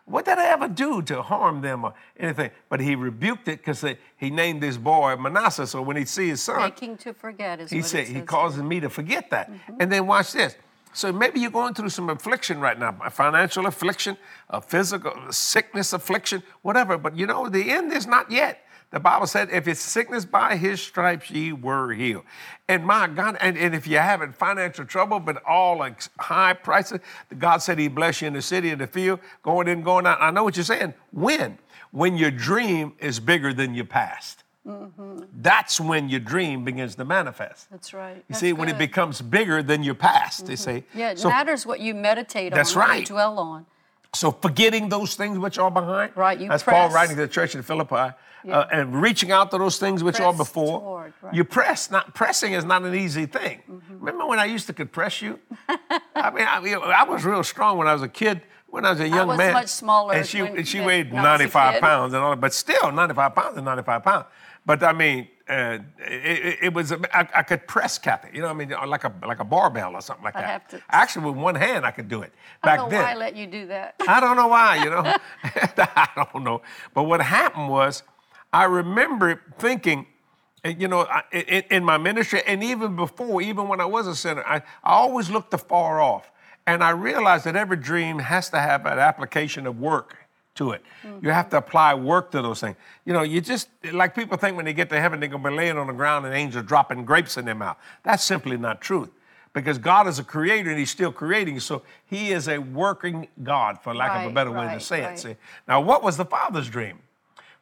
What 0.07 0.23
did 0.23 0.37
I 0.37 0.45
ever 0.47 0.69
do 0.69 1.01
to 1.01 1.21
harm 1.21 1.59
them 1.59 1.83
or 1.83 1.93
anything? 2.17 2.51
But 2.69 2.79
he 2.79 2.95
rebuked 2.95 3.49
it 3.49 3.57
because 3.57 3.83
he 4.15 4.29
named 4.29 4.63
this 4.63 4.77
boy 4.77 5.17
Manasseh. 5.17 5.67
So 5.67 5.81
when 5.81 5.97
he 5.97 6.05
see 6.05 6.29
his 6.29 6.41
son, 6.41 6.61
Making 6.61 6.95
to 6.99 7.13
forget 7.13 7.59
is 7.59 7.69
he 7.69 7.81
said 7.81 8.07
he 8.07 8.21
causes 8.21 8.63
me 8.63 8.79
to 8.79 8.89
forget 8.89 9.29
that. 9.31 9.51
Mm-hmm. 9.51 9.81
And 9.81 9.91
then 9.91 10.07
watch 10.07 10.31
this. 10.31 10.55
So 10.93 11.11
maybe 11.11 11.41
you're 11.41 11.51
going 11.51 11.73
through 11.73 11.89
some 11.89 12.09
affliction 12.09 12.61
right 12.61 12.79
now, 12.79 12.97
a 13.03 13.09
financial 13.09 13.67
affliction, 13.67 14.17
a 14.49 14.61
physical 14.61 15.13
sickness 15.29 15.91
affliction, 15.91 16.41
whatever. 16.61 16.97
But 16.97 17.17
you 17.17 17.27
know, 17.27 17.49
the 17.49 17.69
end 17.69 17.91
is 17.91 18.07
not 18.07 18.31
yet. 18.31 18.65
The 18.89 19.01
Bible 19.01 19.27
said, 19.27 19.49
if 19.51 19.67
it's 19.67 19.81
sickness 19.81 20.23
by 20.23 20.55
his 20.55 20.81
stripes, 20.81 21.29
ye 21.29 21.51
were 21.51 21.91
healed. 21.91 22.23
And 22.69 22.85
my 22.85 23.07
God, 23.07 23.37
and, 23.41 23.57
and 23.57 23.75
if 23.75 23.85
you're 23.85 24.01
having 24.01 24.31
financial 24.31 24.85
trouble, 24.85 25.19
but 25.19 25.43
all 25.45 25.77
like 25.79 26.01
high 26.19 26.53
prices, 26.53 26.99
God 27.37 27.57
said 27.57 27.79
he 27.79 27.89
bless 27.89 28.21
you 28.21 28.27
in 28.27 28.33
the 28.33 28.41
city 28.41 28.69
and 28.69 28.79
the 28.79 28.87
field, 28.87 29.19
going 29.43 29.67
in, 29.67 29.81
going 29.83 30.07
out. 30.07 30.19
I 30.21 30.31
know 30.31 30.45
what 30.45 30.55
you're 30.55 30.63
saying. 30.63 30.93
When? 31.11 31.57
When 31.91 32.15
your 32.15 32.31
dream 32.31 32.93
is 32.99 33.19
bigger 33.19 33.53
than 33.53 33.73
your 33.73 33.85
past. 33.85 34.43
Mm-hmm. 34.65 35.19
That's 35.41 35.79
when 35.79 36.09
your 36.09 36.19
dream 36.19 36.65
begins 36.65 36.95
to 36.95 37.05
manifest. 37.05 37.69
That's 37.71 37.93
right. 37.93 38.17
You 38.17 38.23
That's 38.29 38.39
see, 38.39 38.53
when 38.53 38.67
it 38.67 38.77
becomes 38.77 39.21
bigger 39.21 39.63
than 39.63 39.83
your 39.83 39.95
past, 39.95 40.45
they 40.45 40.53
mm-hmm. 40.53 40.61
say. 40.63 40.83
Yeah, 40.93 41.11
it 41.11 41.19
So- 41.19 41.29
matters 41.29 41.65
what 41.65 41.79
you 41.79 41.93
meditate 41.93 42.53
That's 42.53 42.75
on, 42.75 42.81
what 42.81 42.87
you 42.87 42.93
right. 42.93 43.05
dwell 43.05 43.39
on. 43.39 43.65
So 44.17 44.31
forgetting 44.31 44.89
those 44.89 45.15
things 45.15 45.37
which 45.37 45.59
are 45.59 45.69
behind. 45.69 46.11
Right, 46.15 46.39
you 46.39 46.49
That's 46.49 46.63
Paul 46.63 46.89
writing 46.89 47.15
to 47.15 47.21
the 47.21 47.27
church 47.27 47.53
in 47.55 47.61
Philippi. 47.61 48.13
Uh, 48.49 48.65
and 48.71 49.01
reaching 49.01 49.31
out 49.31 49.51
to 49.51 49.57
those 49.57 49.77
things 49.77 50.03
which 50.03 50.21
are 50.21 50.33
before. 50.33 50.79
toward, 50.79 51.13
right. 51.21 51.33
You 51.33 51.43
press. 51.43 51.91
Not 51.91 52.15
pressing 52.15 52.53
is 52.53 52.63
not 52.63 52.81
an 52.83 52.95
easy 52.95 53.25
thing. 53.25 53.61
Remember 53.89 54.25
when 54.25 54.39
I 54.39 54.45
used 54.45 54.67
to 54.67 54.73
compress 54.73 55.21
you? 55.21 55.39
I 56.15 56.31
mean, 56.31 56.45
I, 56.47 56.57
I 56.99 57.03
was 57.03 57.25
real 57.25 57.43
strong 57.43 57.77
when 57.77 57.87
I 57.87 57.93
was 57.93 58.03
a 58.03 58.07
kid. 58.07 58.41
When 58.67 58.85
I 58.85 58.91
was 58.91 58.99
a 59.01 59.07
young 59.07 59.19
I 59.19 59.25
was 59.25 59.37
man, 59.37 59.53
much 59.53 59.67
smaller 59.67 60.13
and 60.13 60.25
she 60.25 60.41
when- 60.41 60.57
and 60.57 60.67
she 60.67 60.79
weighed 60.81 61.07
I 61.07 61.15
was 61.15 61.19
a 61.19 61.23
95 61.23 61.81
pounds 61.81 62.13
and 62.13 62.23
all, 62.23 62.31
that, 62.31 62.41
but 62.41 62.53
still 62.53 62.91
95 62.91 63.35
pounds 63.35 63.57
is 63.57 63.63
95 63.63 64.03
pounds. 64.03 64.25
But 64.65 64.83
I 64.83 64.93
mean, 64.93 65.27
uh, 65.49 65.79
it, 65.99 66.45
it- 66.45 66.57
it 66.63 66.73
was 66.73 66.91
I, 66.91 66.99
I 67.13 67.43
could 67.43 67.67
press 67.67 67.97
Kathy, 67.97 68.29
you 68.33 68.41
know, 68.41 68.47
what 68.47 68.55
I 68.61 68.65
mean, 68.65 68.89
like 68.89 69.03
a 69.03 69.13
like 69.25 69.39
a 69.39 69.43
barbell 69.45 69.95
or 69.95 70.01
something 70.01 70.23
like 70.25 70.35
I'd 70.35 70.43
that. 70.43 70.49
have 70.49 70.67
to- 70.69 70.81
Actually, 70.89 71.31
with 71.31 71.37
one 71.37 71.55
hand, 71.55 71.85
I 71.85 71.91
could 71.91 72.07
do 72.09 72.21
it 72.21 72.33
Back 72.63 72.73
I 72.73 72.75
don't 72.77 72.85
know 72.91 72.97
then. 72.97 73.03
why 73.05 73.11
I 73.11 73.15
let 73.15 73.35
you 73.35 73.47
do 73.47 73.67
that. 73.67 73.95
I 74.07 74.19
don't 74.19 74.35
know 74.35 74.47
why, 74.47 74.75
you 74.83 74.89
know. 74.89 75.03
I 75.43 76.09
don't 76.33 76.43
know. 76.43 76.61
But 76.93 77.03
what 77.03 77.21
happened 77.21 77.69
was, 77.69 78.03
I 78.51 78.65
remember 78.65 79.41
thinking, 79.57 80.05
you 80.65 80.87
know, 80.87 81.01
I- 81.09 81.23
in, 81.31 81.63
in 81.71 81.83
my 81.85 81.97
ministry, 81.97 82.41
and 82.45 82.63
even 82.63 82.95
before, 82.95 83.41
even 83.41 83.67
when 83.67 83.79
I 83.81 83.85
was 83.85 84.07
a 84.07 84.15
sinner, 84.15 84.43
I, 84.45 84.57
I 84.83 84.93
always 84.93 85.29
looked 85.29 85.53
afar 85.53 86.01
off. 86.01 86.31
And 86.65 86.83
I 86.83 86.89
realized 86.89 87.45
that 87.45 87.55
every 87.55 87.77
dream 87.77 88.19
has 88.19 88.49
to 88.49 88.59
have 88.59 88.85
an 88.85 88.99
application 88.99 89.65
of 89.65 89.79
work 89.79 90.17
to 90.57 90.71
it. 90.71 90.83
You 91.21 91.29
have 91.31 91.49
to 91.49 91.57
apply 91.57 91.93
work 91.95 92.31
to 92.31 92.41
those 92.41 92.59
things. 92.59 92.75
You 93.05 93.13
know, 93.13 93.21
you 93.23 93.41
just, 93.41 93.69
like 93.93 94.13
people 94.13 94.37
think 94.37 94.55
when 94.57 94.65
they 94.65 94.73
get 94.73 94.89
to 94.89 94.99
heaven, 94.99 95.19
they're 95.19 95.29
going 95.29 95.43
to 95.43 95.49
be 95.49 95.55
laying 95.55 95.77
on 95.77 95.87
the 95.87 95.93
ground 95.93 96.25
and 96.25 96.35
angels 96.35 96.65
dropping 96.65 97.05
grapes 97.05 97.37
in 97.37 97.45
their 97.45 97.55
mouth. 97.55 97.77
That's 98.03 98.23
simply 98.23 98.57
not 98.57 98.81
truth 98.81 99.09
because 99.53 99.77
God 99.77 100.07
is 100.07 100.19
a 100.19 100.23
creator 100.23 100.69
and 100.69 100.77
He's 100.77 100.91
still 100.91 101.11
creating. 101.11 101.59
So 101.61 101.81
He 102.05 102.31
is 102.31 102.47
a 102.47 102.57
working 102.59 103.27
God, 103.43 103.79
for 103.81 103.95
lack 103.95 104.11
of 104.11 104.23
a 104.23 104.25
Right, 104.25 104.33
better 104.35 104.51
way 104.51 104.73
to 104.73 104.79
say 104.79 105.01
right. 105.03 105.13
it. 105.13 105.19
See? 105.19 105.35
Now, 105.67 105.81
what 105.81 106.03
was 106.03 106.17
the 106.17 106.25
Father's 106.25 106.69
dream? 106.69 106.99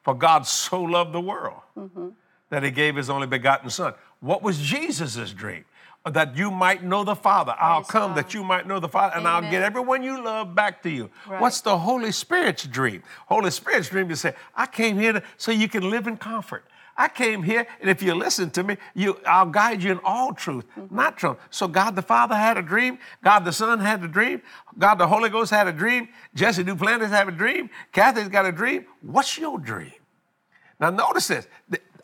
For 0.03 0.13
God 0.13 0.45
so 0.45 0.81
loved 0.81 1.13
the 1.13 1.21
world 1.21 1.61
Mm-hmm. 1.77 2.09
that 2.49 2.63
He 2.63 2.71
gave 2.71 2.95
His 2.95 3.09
only 3.09 3.27
begotten 3.27 3.69
Son. 3.69 3.93
What 4.21 4.41
was 4.41 4.59
Jesus' 4.59 5.31
dream? 5.31 5.65
That 6.11 6.37
you 6.37 6.51
might 6.51 6.83
know 6.83 7.03
the 7.03 7.15
Father. 7.15 7.55
I'll 7.59 7.83
come 7.83 8.11
God. 8.11 8.17
that 8.17 8.33
you 8.35 8.43
might 8.43 8.67
know 8.67 8.79
the 8.79 8.87
Father, 8.87 9.15
and 9.17 9.27
I'll 9.27 9.41
get 9.41 9.63
everyone 9.63 10.03
you 10.03 10.23
love 10.23 10.53
back 10.53 10.83
to 10.83 10.89
you. 10.89 11.09
Right. 11.27 11.41
What's 11.41 11.61
the 11.61 11.77
Holy 11.79 12.11
Spirit's 12.11 12.65
dream? 12.67 13.01
Holy 13.25 13.49
Spirit's 13.49 13.89
dream 13.89 14.11
is 14.11 14.21
say, 14.21 14.35
I 14.55 14.67
came 14.67 14.99
here 14.99 15.13
to, 15.13 15.23
so 15.37 15.51
you 15.51 15.67
can 15.67 15.89
live 15.89 16.05
in 16.05 16.17
comfort. 16.17 16.63
I 16.95 17.07
came 17.09 17.41
here, 17.43 17.65
and 17.81 17.89
if 17.89 18.03
you 18.03 18.13
listen 18.13 18.51
to 18.51 18.63
me, 18.63 18.77
you, 18.93 19.17
I'll 19.25 19.47
guide 19.47 19.81
you 19.83 19.91
in 19.93 19.99
all 20.03 20.31
truth, 20.33 20.65
Mm-hmm. 20.77 20.95
not 20.95 21.17
truth. 21.17 21.37
So 21.49 21.67
God 21.67 21.95
the 21.95 22.03
Father 22.03 22.35
had 22.35 22.55
a 22.57 22.61
dream. 22.61 22.99
God 23.23 23.39
the 23.43 23.51
Son 23.51 23.79
had 23.79 24.03
a 24.03 24.07
dream. 24.07 24.43
God 24.77 24.95
the 24.95 25.07
Holy 25.07 25.29
Ghost 25.29 25.49
had 25.49 25.67
a 25.67 25.73
dream. 25.73 26.07
Jesse 26.35 26.63
Duplantis 26.63 27.09
had 27.09 27.27
a 27.27 27.31
dream. 27.31 27.69
Kathy's 27.91 28.29
got 28.29 28.45
a 28.45 28.51
dream. 28.51 28.85
What's 29.01 29.37
your 29.39 29.57
dream? 29.59 29.91
Now, 30.79 30.91
notice 30.91 31.27
this. 31.27 31.47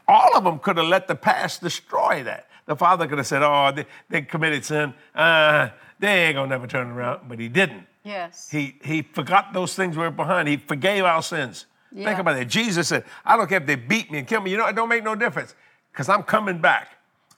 All 0.08 0.36
of 0.36 0.44
them 0.44 0.58
could 0.60 0.78
have 0.78 0.88
let 0.88 1.08
the 1.08 1.16
past 1.16 1.62
destroy 1.62 2.24
that. 2.24 2.48
The 2.72 2.78
father 2.78 3.06
could 3.06 3.18
have 3.18 3.28
said, 3.28 3.44
Oh, 3.44 3.70
they, 3.76 3.86
they 4.10 4.22
committed 4.22 4.64
sin. 4.64 4.94
Uh, 5.14 5.72
they 6.00 6.28
ain't 6.28 6.36
going 6.36 6.50
to 6.50 6.56
never 6.56 6.68
turn 6.68 6.88
around. 6.88 7.28
But 7.28 7.38
he 7.38 7.50
didn't. 7.50 7.86
Yes. 8.06 8.50
He, 8.50 8.76
he 8.82 9.02
forgot 9.02 9.52
those 9.52 9.76
things 9.76 9.98
were 9.98 10.10
behind. 10.10 10.48
He 10.48 10.56
forgave 10.56 11.04
our 11.04 11.22
sins. 11.22 11.66
Think 11.94 12.18
about 12.18 12.38
that. 12.38 12.46
Jesus 12.48 12.88
said, 12.88 13.04
I 13.26 13.36
don't 13.36 13.50
care 13.50 13.58
if 13.60 13.66
they 13.68 13.76
beat 13.76 14.10
me 14.10 14.20
and 14.20 14.26
kill 14.28 14.40
me. 14.40 14.52
You 14.52 14.58
know, 14.58 14.68
it 14.68 14.76
don't 14.78 14.88
make 14.88 15.04
no 15.04 15.16
difference 15.16 15.54
because 15.92 16.08
I'm 16.08 16.24
coming 16.24 16.60
back. 16.62 16.92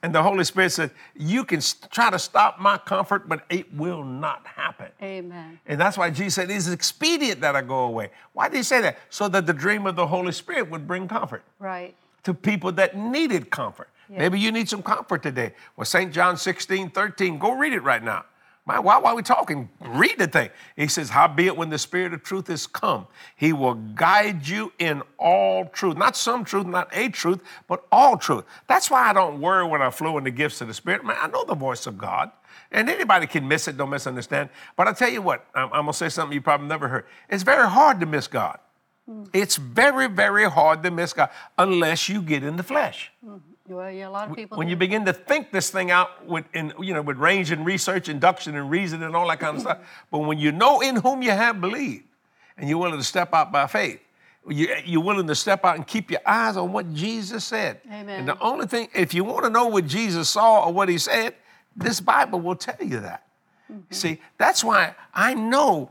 And 0.04 0.14
the 0.14 0.22
Holy 0.22 0.44
Spirit 0.44 0.72
said, 0.72 0.92
You 1.16 1.46
can 1.46 1.62
try 1.90 2.12
to 2.12 2.20
stop 2.20 2.60
my 2.60 2.78
comfort, 2.78 3.28
but 3.28 3.44
it 3.50 3.74
will 3.74 4.04
not 4.04 4.46
happen. 4.46 4.90
Amen. 5.02 5.60
And 5.66 5.82
that's 5.82 5.98
why 5.98 6.12
Jesus 6.12 6.36
said, 6.36 6.52
It 6.52 6.58
is 6.58 6.72
expedient 6.72 7.42
that 7.42 7.56
I 7.56 7.64
go 7.64 7.86
away. 7.86 8.12
Why 8.34 8.50
did 8.50 8.58
he 8.58 8.64
say 8.64 8.82
that? 8.82 9.00
So 9.10 9.28
that 9.30 9.48
the 9.48 9.54
dream 9.54 9.88
of 9.88 9.96
the 9.96 10.06
Holy 10.06 10.32
Spirit 10.32 10.70
would 10.70 10.86
bring 10.88 11.08
comfort 11.08 11.42
Right. 11.58 11.96
to 12.26 12.36
people 12.36 12.72
that 12.74 12.96
needed 12.96 13.50
comfort. 13.50 13.90
Maybe 14.18 14.40
you 14.40 14.52
need 14.52 14.70
some 14.70 14.84
comfort 14.84 15.24
today. 15.24 15.54
Well, 15.76 15.86
St. 15.86 16.14
John 16.14 16.38
16, 16.38 16.92
13, 16.92 17.40
go 17.40 17.52
read 17.52 17.74
it 17.74 17.84
right 17.84 18.04
now. 18.04 18.26
Man, 18.66 18.82
why, 18.84 18.98
why 18.98 19.12
are 19.12 19.16
we 19.16 19.24
talking? 19.24 19.70
Read 19.82 20.18
the 20.18 20.28
thing. 20.28 20.50
He 20.78 20.88
says, 20.88 21.10
Howbeit, 21.10 21.58
when 21.58 21.70
the 21.70 21.78
Spirit 21.78 22.14
of 22.14 22.24
truth 22.24 22.50
is 22.50 22.66
come, 22.66 23.08
he 23.36 23.52
will 23.52 23.74
guide 23.74 24.48
you 24.48 24.72
in 24.80 25.02
all 25.18 25.66
truth. 25.66 25.98
Not 25.98 26.16
some 26.16 26.46
truth, 26.46 26.66
not 26.66 26.88
a 26.94 27.10
truth, 27.10 27.42
but 27.68 27.86
all 27.92 28.16
truth. 28.16 28.46
That's 28.68 28.90
why 28.90 29.10
I 29.10 29.14
don't 29.14 29.42
worry 29.42 29.68
when 29.68 29.82
I 29.82 29.90
flow 29.90 30.18
in 30.18 30.24
the 30.24 30.32
gifts 30.32 30.62
of 30.62 30.70
the 30.70 30.74
Spirit. 30.74 31.04
Man, 31.04 31.18
I 31.20 31.28
know 31.28 31.44
the 31.44 31.56
voice 31.56 31.88
of 31.88 31.98
God. 31.98 32.32
And 32.72 32.90
anybody 32.90 33.28
can 33.28 33.46
miss 33.46 33.68
it, 33.68 33.76
don't 33.76 33.90
misunderstand. 33.90 34.50
But 34.78 34.88
I 34.88 34.94
tell 34.94 35.10
you 35.10 35.22
what, 35.22 35.46
I'm, 35.54 35.66
I'm 35.66 35.82
gonna 35.82 35.94
say 35.94 36.08
something 36.08 36.34
you 36.34 36.42
probably 36.42 36.68
never 36.68 36.88
heard. 36.88 37.06
It's 37.30 37.44
very 37.44 37.68
hard 37.68 38.00
to 38.00 38.06
miss 38.06 38.28
God. 38.28 38.60
Hmm. 39.06 39.26
It's 39.34 39.58
very, 39.58 40.08
very 40.08 40.50
hard 40.50 40.84
to 40.84 40.92
miss 40.92 41.12
God 41.12 41.30
unless 41.58 42.08
you 42.08 42.22
get 42.22 42.44
in 42.44 42.56
the 42.56 42.64
flesh. 42.64 43.12
Hmm. 43.24 43.38
Well, 43.68 43.90
yeah, 43.90 44.10
a 44.10 44.12
lot 44.12 44.30
of 44.30 44.36
people. 44.36 44.58
When 44.58 44.68
do. 44.68 44.72
you 44.72 44.76
begin 44.76 45.06
to 45.06 45.14
think 45.14 45.52
this 45.52 45.70
thing 45.70 45.90
out 45.90 46.26
with, 46.26 46.46
in, 46.54 46.74
you 46.82 46.94
know, 46.94 47.02
with 47.02 47.18
range 47.18 47.52
and 47.52 47.66
research, 47.66 48.10
induction 48.10 48.56
and 48.56 48.70
reason 48.70 49.04
and 49.04 49.16
all 49.16 49.28
that 49.30 49.40
kind 49.40 49.56
of 49.56 49.62
stuff, 49.62 49.78
but 50.12 50.20
when 50.20 50.38
you 50.38 50.52
know 50.52 50.82
in 50.82 50.98
whom 50.98 51.22
you 51.22 51.32
have 51.32 51.62
believed, 51.62 52.04
and 52.58 52.70
you're 52.70 52.78
willing 52.78 53.00
to 53.00 53.06
step 53.06 53.34
out 53.34 53.52
by 53.52 53.66
faith, 53.68 54.00
you, 54.50 54.76
you're 54.86 55.04
willing 55.04 55.28
to 55.28 55.36
step 55.36 55.64
out 55.64 55.78
and 55.78 55.88
keep 55.88 56.12
your 56.12 56.20
eyes 56.26 56.58
on 56.58 56.74
what 56.74 56.94
Jesus 56.94 57.46
said. 57.46 57.80
Amen. 57.88 58.20
And 58.20 58.28
the 58.28 58.40
only 58.40 58.68
thing, 58.68 58.90
if 58.94 59.14
you 59.14 59.24
want 59.24 59.46
to 59.46 59.50
know 59.50 59.68
what 59.68 59.88
Jesus 59.88 60.30
saw 60.30 60.66
or 60.66 60.74
what 60.74 60.90
he 60.90 60.98
said, 60.98 61.36
this 61.76 62.02
Bible 62.02 62.42
will 62.42 62.58
tell 62.58 62.76
you 62.86 63.00
that. 63.00 63.26
Mm-hmm. 63.72 63.94
See, 63.94 64.22
that's 64.38 64.64
why 64.64 64.94
I 65.14 65.34
know 65.34 65.90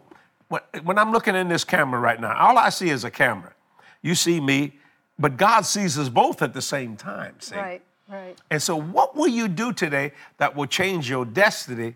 when, 0.49 0.61
when 0.85 0.99
I'm 0.99 1.11
looking 1.11 1.35
in 1.35 1.49
this 1.49 1.65
camera 1.65 1.99
right 1.99 2.21
now, 2.21 2.37
all 2.37 2.59
I 2.59 2.69
see 2.69 2.91
is 2.91 3.05
a 3.05 3.11
camera. 3.11 3.55
You 4.03 4.15
see 4.15 4.41
me, 4.41 4.75
but 5.23 5.37
God 5.37 5.63
sees 5.63 5.99
us 5.99 6.09
both 6.09 6.43
at 6.43 6.53
the 6.53 6.61
same 6.61 6.97
time. 6.97 7.37
See? 7.39 7.57
Right. 7.57 7.83
Right. 8.09 8.37
And 8.51 8.61
so, 8.61 8.77
what 8.77 9.17
will 9.17 9.29
you 9.29 9.49
do 9.49 9.73
today 9.73 10.13
that 10.37 10.55
will 10.55 10.67
change 10.67 11.09
your 11.09 11.25
destiny 11.25 11.95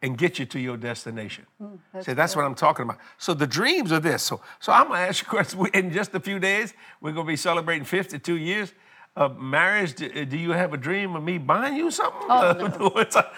and 0.00 0.16
get 0.16 0.38
you 0.38 0.46
to 0.46 0.58
your 0.58 0.78
destination? 0.78 1.44
Hmm, 1.60 1.74
that's 1.92 2.06
See, 2.06 2.12
that's 2.14 2.34
what 2.34 2.46
I'm 2.46 2.54
talking 2.54 2.84
about. 2.84 2.98
So, 3.18 3.34
the 3.34 3.46
dreams 3.46 3.92
are 3.92 4.00
this. 4.00 4.22
So, 4.22 4.40
so 4.60 4.72
I'm 4.72 4.86
going 4.86 5.00
to 5.00 5.08
ask 5.08 5.22
you 5.22 5.26
a 5.26 5.30
question. 5.30 5.66
In 5.74 5.92
just 5.92 6.14
a 6.14 6.20
few 6.20 6.38
days, 6.38 6.72
we're 7.02 7.12
going 7.12 7.26
to 7.26 7.30
be 7.30 7.36
celebrating 7.36 7.84
52 7.84 8.36
years 8.36 8.72
of 9.14 9.38
marriage. 9.38 9.94
Do, 9.94 10.06
uh, 10.06 10.24
do 10.24 10.38
you 10.38 10.52
have 10.52 10.72
a 10.72 10.78
dream 10.78 11.16
of 11.16 11.22
me 11.22 11.36
buying 11.36 11.76
you 11.76 11.90
something? 11.90 12.28
Oh? 12.30 12.52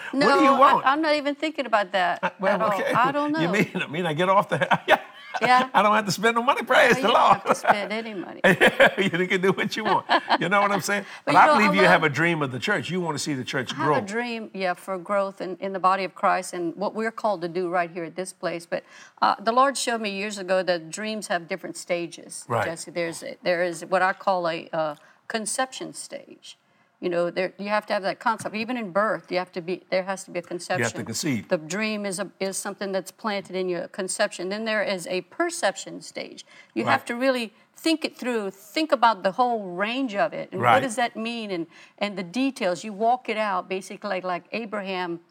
No, 0.13 0.27
what 0.27 0.39
do 0.39 0.45
you 0.45 0.55
want? 0.57 0.85
I, 0.85 0.93
am 0.93 1.01
not 1.01 1.15
even 1.15 1.35
thinking 1.35 1.65
about 1.65 1.91
that 1.91 2.19
uh, 2.23 2.29
well, 2.39 2.61
at 2.61 2.61
all. 2.61 2.83
I 2.95 3.11
don't 3.11 3.31
know. 3.31 3.41
You 3.41 3.49
mean, 3.49 3.71
I 3.75 3.87
mean 3.87 4.05
I 4.05 4.13
get 4.13 4.29
off 4.29 4.47
the. 4.47 4.79
Yeah. 5.41 5.69
I 5.73 5.81
don't 5.81 5.93
have 5.95 6.05
to 6.05 6.11
spend 6.11 6.35
no 6.35 6.43
money. 6.43 6.63
Praise 6.63 6.97
you 6.97 7.03
the 7.03 7.09
Lord. 7.09 7.13
You 7.13 7.13
don't 7.13 7.33
have 7.33 7.45
to 7.45 7.55
spend 7.67 7.93
any 7.93 8.13
money. 8.13 8.41
you 8.97 9.27
can 9.27 9.41
do 9.41 9.51
what 9.51 9.75
you 9.75 9.83
want. 9.83 10.05
You 10.39 10.49
know 10.49 10.61
what 10.61 10.71
I'm 10.71 10.81
saying? 10.81 11.05
But, 11.25 11.33
But 11.33 11.37
I 11.39 11.45
know, 11.45 11.53
I 11.53 11.57
believe 11.57 11.75
you 11.81 11.87
have 11.87 12.03
a 12.03 12.09
dream 12.09 12.41
of 12.41 12.51
the 12.51 12.59
church. 12.59 12.89
You 12.89 13.01
want 13.01 13.17
to 13.17 13.23
see 13.23 13.33
the 13.33 13.43
church 13.43 13.73
I 13.73 13.75
grow. 13.77 13.93
have 13.95 14.03
a 14.03 14.07
dream, 14.07 14.49
yeah, 14.53 14.73
for 14.73 14.97
growth 14.97 15.41
in, 15.41 15.57
in 15.59 15.73
the 15.73 15.79
body 15.79 16.03
of 16.03 16.15
Christ 16.15 16.53
and 16.53 16.75
what 16.75 16.93
we're 16.95 17.11
called 17.11 17.41
to 17.41 17.47
do 17.47 17.69
right 17.69 17.91
here 17.91 18.03
at 18.03 18.15
this 18.15 18.33
place. 18.33 18.65
But 18.65 18.83
uh, 19.21 19.35
the 19.39 19.51
Lord 19.51 19.77
showed 19.77 20.01
me 20.01 20.09
years 20.09 20.37
ago 20.37 20.63
that 20.63 20.89
dreams 20.89 21.27
have 21.27 21.47
different 21.47 21.77
stages. 21.77 22.45
Right. 22.47 22.65
Jesse, 22.65 22.91
there's 22.91 23.23
a, 23.23 23.37
there 23.43 23.63
is 23.63 23.85
what 23.85 24.01
I 24.01 24.13
call 24.13 24.47
a 24.47 24.69
uh, 24.73 24.95
conception 25.27 25.93
stage. 25.93 26.57
You 27.01 27.09
know, 27.09 27.31
there 27.31 27.51
you 27.57 27.69
have 27.69 27.87
to 27.87 27.93
have 27.93 28.03
that 28.03 28.19
concept. 28.19 28.55
Even 28.55 28.77
in 28.77 28.91
birth, 28.91 29.31
you 29.31 29.39
have 29.39 29.51
to 29.53 29.61
be 29.61 29.81
there 29.89 30.03
has 30.03 30.23
to 30.25 30.31
be 30.31 30.37
a 30.37 30.43
conception. 30.43 30.79
You 30.81 30.83
have 30.83 30.93
to 30.93 31.03
conceive. 31.03 31.47
The 31.49 31.57
dream 31.57 32.05
is 32.05 32.19
a, 32.19 32.29
is 32.39 32.57
something 32.57 32.91
that's 32.91 33.09
planted 33.09 33.55
in 33.55 33.67
your 33.67 33.87
conception. 33.87 34.49
Then 34.49 34.65
there 34.65 34.83
is 34.83 35.07
a 35.07 35.21
perception 35.21 36.01
stage. 36.01 36.45
You 36.75 36.85
have 36.85 37.03
to 37.05 37.15
really 37.15 37.53
think 37.75 38.05
it 38.05 38.15
through. 38.15 38.51
Think 38.51 38.91
about 38.91 39.23
the 39.23 39.31
whole 39.31 39.71
range 39.71 40.13
of 40.13 40.31
it 40.31 40.49
and 40.51 40.61
Right. 40.61 40.75
what 40.75 40.83
does 40.83 40.95
that 40.97 41.15
mean 41.15 41.49
and 41.49 41.65
and 41.97 42.15
the 42.15 42.23
details. 42.23 42.83
You 42.83 42.93
walk 42.93 43.29
it 43.29 43.37
out 43.37 43.67
basically 43.67 44.07
like 44.07 44.23
like 44.23 44.43
Abraham 44.51 45.21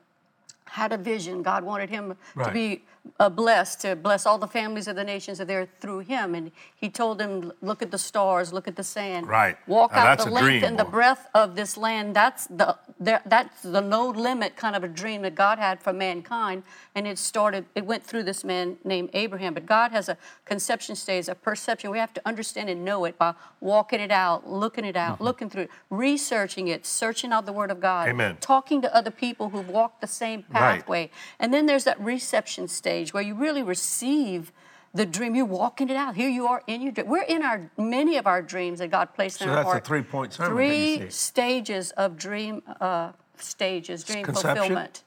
had 0.65 0.93
a 0.93 0.99
vision. 0.99 1.43
God 1.43 1.63
wanted 1.63 1.89
him 1.91 2.17
to 2.37 2.51
be 2.51 2.83
uh, 3.19 3.29
blessed, 3.29 3.81
to 3.81 3.97
bless 3.97 4.27
all 4.27 4.39
the 4.39 4.47
families 4.47 4.89
of 4.89 4.97
the 4.97 5.05
nations 5.05 5.41
of 5.41 5.47
there 5.49 5.69
through 5.81 6.01
him. 6.01 6.35
And 6.35 6.53
he 6.75 6.89
told 6.89 7.21
him, 7.21 7.53
look 7.61 7.83
at 7.83 7.91
the 7.91 7.99
stars, 7.99 8.53
look 8.53 8.67
at 8.69 8.77
the 8.77 8.83
sand. 8.85 9.27
Right. 9.29 9.57
Walk 9.67 9.93
Now 9.93 10.07
out 10.07 10.19
the 10.19 10.31
length 10.31 10.47
dream, 10.47 10.65
and 10.65 10.79
the 10.79 10.85
breadth 10.85 11.27
of 11.35 11.57
this 11.57 11.77
land. 11.77 12.15
That's 12.17 12.47
the 12.47 12.77
there, 12.99 13.23
that's 13.27 13.63
the 13.63 13.81
no 13.81 14.09
limit 14.09 14.57
kind 14.57 14.77
of 14.77 14.85
a 14.85 14.89
dream 14.89 15.23
that 15.23 15.35
God 15.35 15.59
had 15.59 15.83
for 15.83 15.93
mankind. 15.93 16.63
And 16.95 17.07
it 17.07 17.19
started, 17.19 17.65
it 17.75 17.87
went 17.87 18.05
through 18.05 18.25
this 18.25 18.45
man 18.45 18.77
named 18.85 19.11
Abraham. 19.15 19.55
But 19.55 19.67
God 19.67 19.93
has 19.93 20.09
a 20.09 20.17
conception 20.45 20.95
stage, 20.97 21.29
a 21.29 21.35
perception. 21.35 21.91
We 21.91 21.99
have 21.99 22.15
to 22.15 22.23
understand 22.27 22.69
and 22.69 22.85
know 22.85 23.05
it 23.07 23.17
by 23.19 23.35
walking 23.61 24.01
it 24.01 24.11
out, 24.11 24.49
looking 24.49 24.85
it 24.85 24.91
Mm-hmm. 24.91 25.13
out, 25.13 25.21
looking 25.21 25.49
through 25.49 25.63
it, 25.63 25.71
researching 25.89 26.67
it, 26.69 26.85
searching 26.85 27.33
out 27.33 27.47
the 27.47 27.53
Word 27.53 27.71
of 27.71 27.81
God, 27.81 28.09
Amen. 28.09 28.37
talking 28.41 28.83
to 28.83 28.95
other 28.95 29.13
people 29.13 29.51
who've 29.51 29.69
walked 29.69 30.01
the 30.01 30.07
same 30.09 30.41
Right. 30.51 30.79
pathway. 30.79 31.11
And 31.39 31.55
then 31.55 31.67
there's 31.67 31.85
that 31.85 31.99
reception 32.01 32.67
stage 32.67 32.90
where 33.13 33.23
you 33.23 33.35
really 33.35 33.63
receive 33.63 34.53
the 34.93 35.07
dream. 35.07 35.35
You're 35.35 35.45
walking 35.45 35.89
it 35.89 35.97
out. 35.97 36.17
Here 36.17 36.29
you 36.29 36.47
are 36.49 36.63
in 36.67 36.83
your 36.83 36.93
dream. 36.93 37.07
We're 37.09 37.23
in 37.23 37.43
our 37.43 37.71
many 37.79 38.17
of 38.17 38.27
our 38.27 38.43
dreams 38.43 38.81
that 38.81 38.91
God 38.91 39.15
placed 39.15 39.41
in 39.41 39.47
So 39.49 39.55
that's 39.55 39.67
a 39.67 39.71
heart. 39.71 39.87
three-point 39.87 40.33
sermon 40.33 40.53
Three 40.53 41.11
stages 41.11 41.93
of 41.93 42.17
dream 42.17 42.63
uh, 42.81 43.13
stages, 43.37 44.03
dream 44.05 44.25
Conception? 44.25 44.57
fulfillment. 44.57 45.05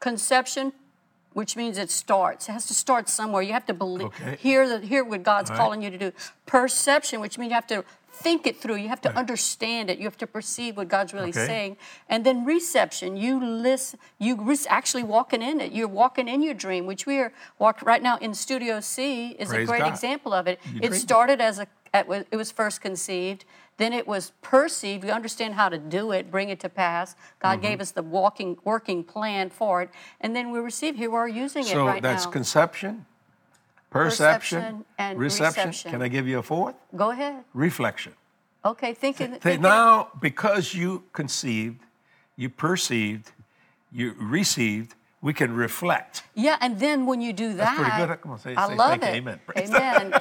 Conception, 0.00 0.72
which 1.32 1.56
means 1.56 1.78
it 1.78 1.90
starts. 1.90 2.48
It 2.48 2.52
has 2.52 2.66
to 2.66 2.74
start 2.74 3.08
somewhere. 3.08 3.42
You 3.42 3.52
have 3.52 3.66
to 3.66 3.74
believe, 3.74 4.06
Okay. 4.08 4.36
hear 4.40 4.68
the, 4.68 4.84
hear 4.84 5.04
what 5.04 5.22
God's 5.22 5.50
right. 5.50 5.56
calling 5.56 5.80
you 5.82 5.90
to 5.90 5.98
do. 5.98 6.12
Perception, 6.46 7.20
which 7.20 7.38
means 7.38 7.50
you 7.50 7.54
have 7.54 7.66
to 7.68 7.84
think 8.22 8.46
it 8.46 8.56
through. 8.60 8.76
You 8.76 8.88
have 8.88 9.00
to 9.02 9.16
understand 9.16 9.90
it. 9.90 9.98
You 9.98 10.04
have 10.04 10.16
to 10.18 10.26
perceive 10.26 10.76
what 10.76 10.88
God's 10.88 11.12
really 11.14 11.30
Okay. 11.30 11.46
saying. 11.46 11.76
And 12.08 12.24
then 12.26 12.44
reception, 12.44 13.16
you 13.16 13.42
listen. 13.44 13.98
You 14.18 14.36
re- 14.36 14.56
actually 14.68 15.02
walking 15.04 15.42
in 15.42 15.60
it. 15.60 15.72
You're 15.72 15.88
walking 15.88 16.28
in 16.28 16.42
your 16.42 16.54
dream, 16.54 16.86
which 16.86 17.06
we 17.06 17.18
are 17.18 17.32
walking 17.58 17.86
right 17.86 18.02
now 18.02 18.16
in 18.18 18.34
Studio 18.34 18.80
C 18.80 19.30
is 19.38 19.48
Praise 19.48 19.64
a 19.64 19.66
great 19.70 19.80
God. 19.80 19.88
example 19.92 20.32
of 20.32 20.46
it. 20.46 20.60
You 20.72 20.80
it 20.82 20.92
it. 20.92 20.94
started 20.96 21.40
as 21.40 21.58
a 21.58 21.66
at, 21.92 22.06
it 22.30 22.36
was 22.36 22.52
first 22.52 22.80
conceived. 22.80 23.44
Then 23.78 23.92
it 23.92 24.06
was 24.06 24.32
perceived. 24.42 25.04
you 25.04 25.10
understand 25.10 25.54
how 25.54 25.68
to 25.70 25.78
do 25.78 26.12
it, 26.12 26.30
bring 26.30 26.50
it 26.50 26.60
to 26.60 26.68
pass. 26.68 27.16
God 27.40 27.54
Mm-hmm. 27.58 27.62
gave 27.62 27.80
us 27.80 27.90
the 27.92 28.02
walking, 28.02 28.58
working 28.62 29.02
plan 29.02 29.48
for 29.50 29.82
it, 29.82 29.90
and 30.20 30.36
then 30.36 30.50
we 30.52 30.58
receive. 30.60 30.96
Here 30.96 31.10
we're 31.10 31.26
using 31.28 31.62
it 31.62 31.68
So 31.72 31.86
right 31.86 32.02
that's 32.02 32.26
now. 32.26 32.30
conception, 32.30 33.06
perception, 33.90 34.58
Perception 34.60 34.84
and 34.98 35.18
reception. 35.18 35.68
reception. 35.68 35.90
Can 35.92 36.02
I 36.02 36.08
give 36.08 36.26
you 36.28 36.38
a 36.38 36.42
fourth? 36.42 36.76
Go 36.96 37.10
ahead. 37.10 37.44
Reflection. 37.54 38.14
Okay, 38.64 38.94
thinking. 38.94 39.32
Say, 39.34 39.38
thinking 39.40 39.62
now, 39.62 40.08
because 40.20 40.74
you 40.74 41.04
conceived, 41.12 41.80
you 42.36 42.48
perceived, 42.50 43.32
you 43.90 44.14
received, 44.18 44.94
we 45.22 45.32
can 45.34 45.54
reflect. 45.54 46.22
Yeah, 46.34 46.56
and 46.60 46.78
then 46.78 47.04
when 47.06 47.20
you 47.20 47.32
do 47.32 47.48
that, 47.54 47.76
That's 47.76 47.76
pretty 47.90 48.06
good. 48.06 48.20
Come 48.22 48.32
on, 48.32 48.38
say- 48.38 48.54
I 48.54 48.68
say 48.68 48.74
love 48.74 49.02
it. 49.02 49.04
Amen. 49.04 49.40
Amen. 49.56 50.14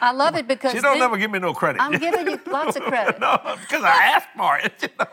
I 0.00 0.12
love 0.12 0.34
it 0.36 0.46
because 0.48 0.72
She 0.72 0.80
don't 0.80 0.98
never 0.98 1.16
give 1.18 1.30
me 1.30 1.38
no 1.38 1.52
credit. 1.52 1.80
I'm 1.82 1.98
giving 1.98 2.26
you 2.28 2.40
lots 2.46 2.76
of 2.76 2.82
credit. 2.90 3.20
no, 3.20 3.38
because 3.60 3.82
I 3.82 4.04
asked 4.14 4.28
for 4.36 4.58
it. 4.58 4.72
you 4.82 4.88
know. 4.98 5.06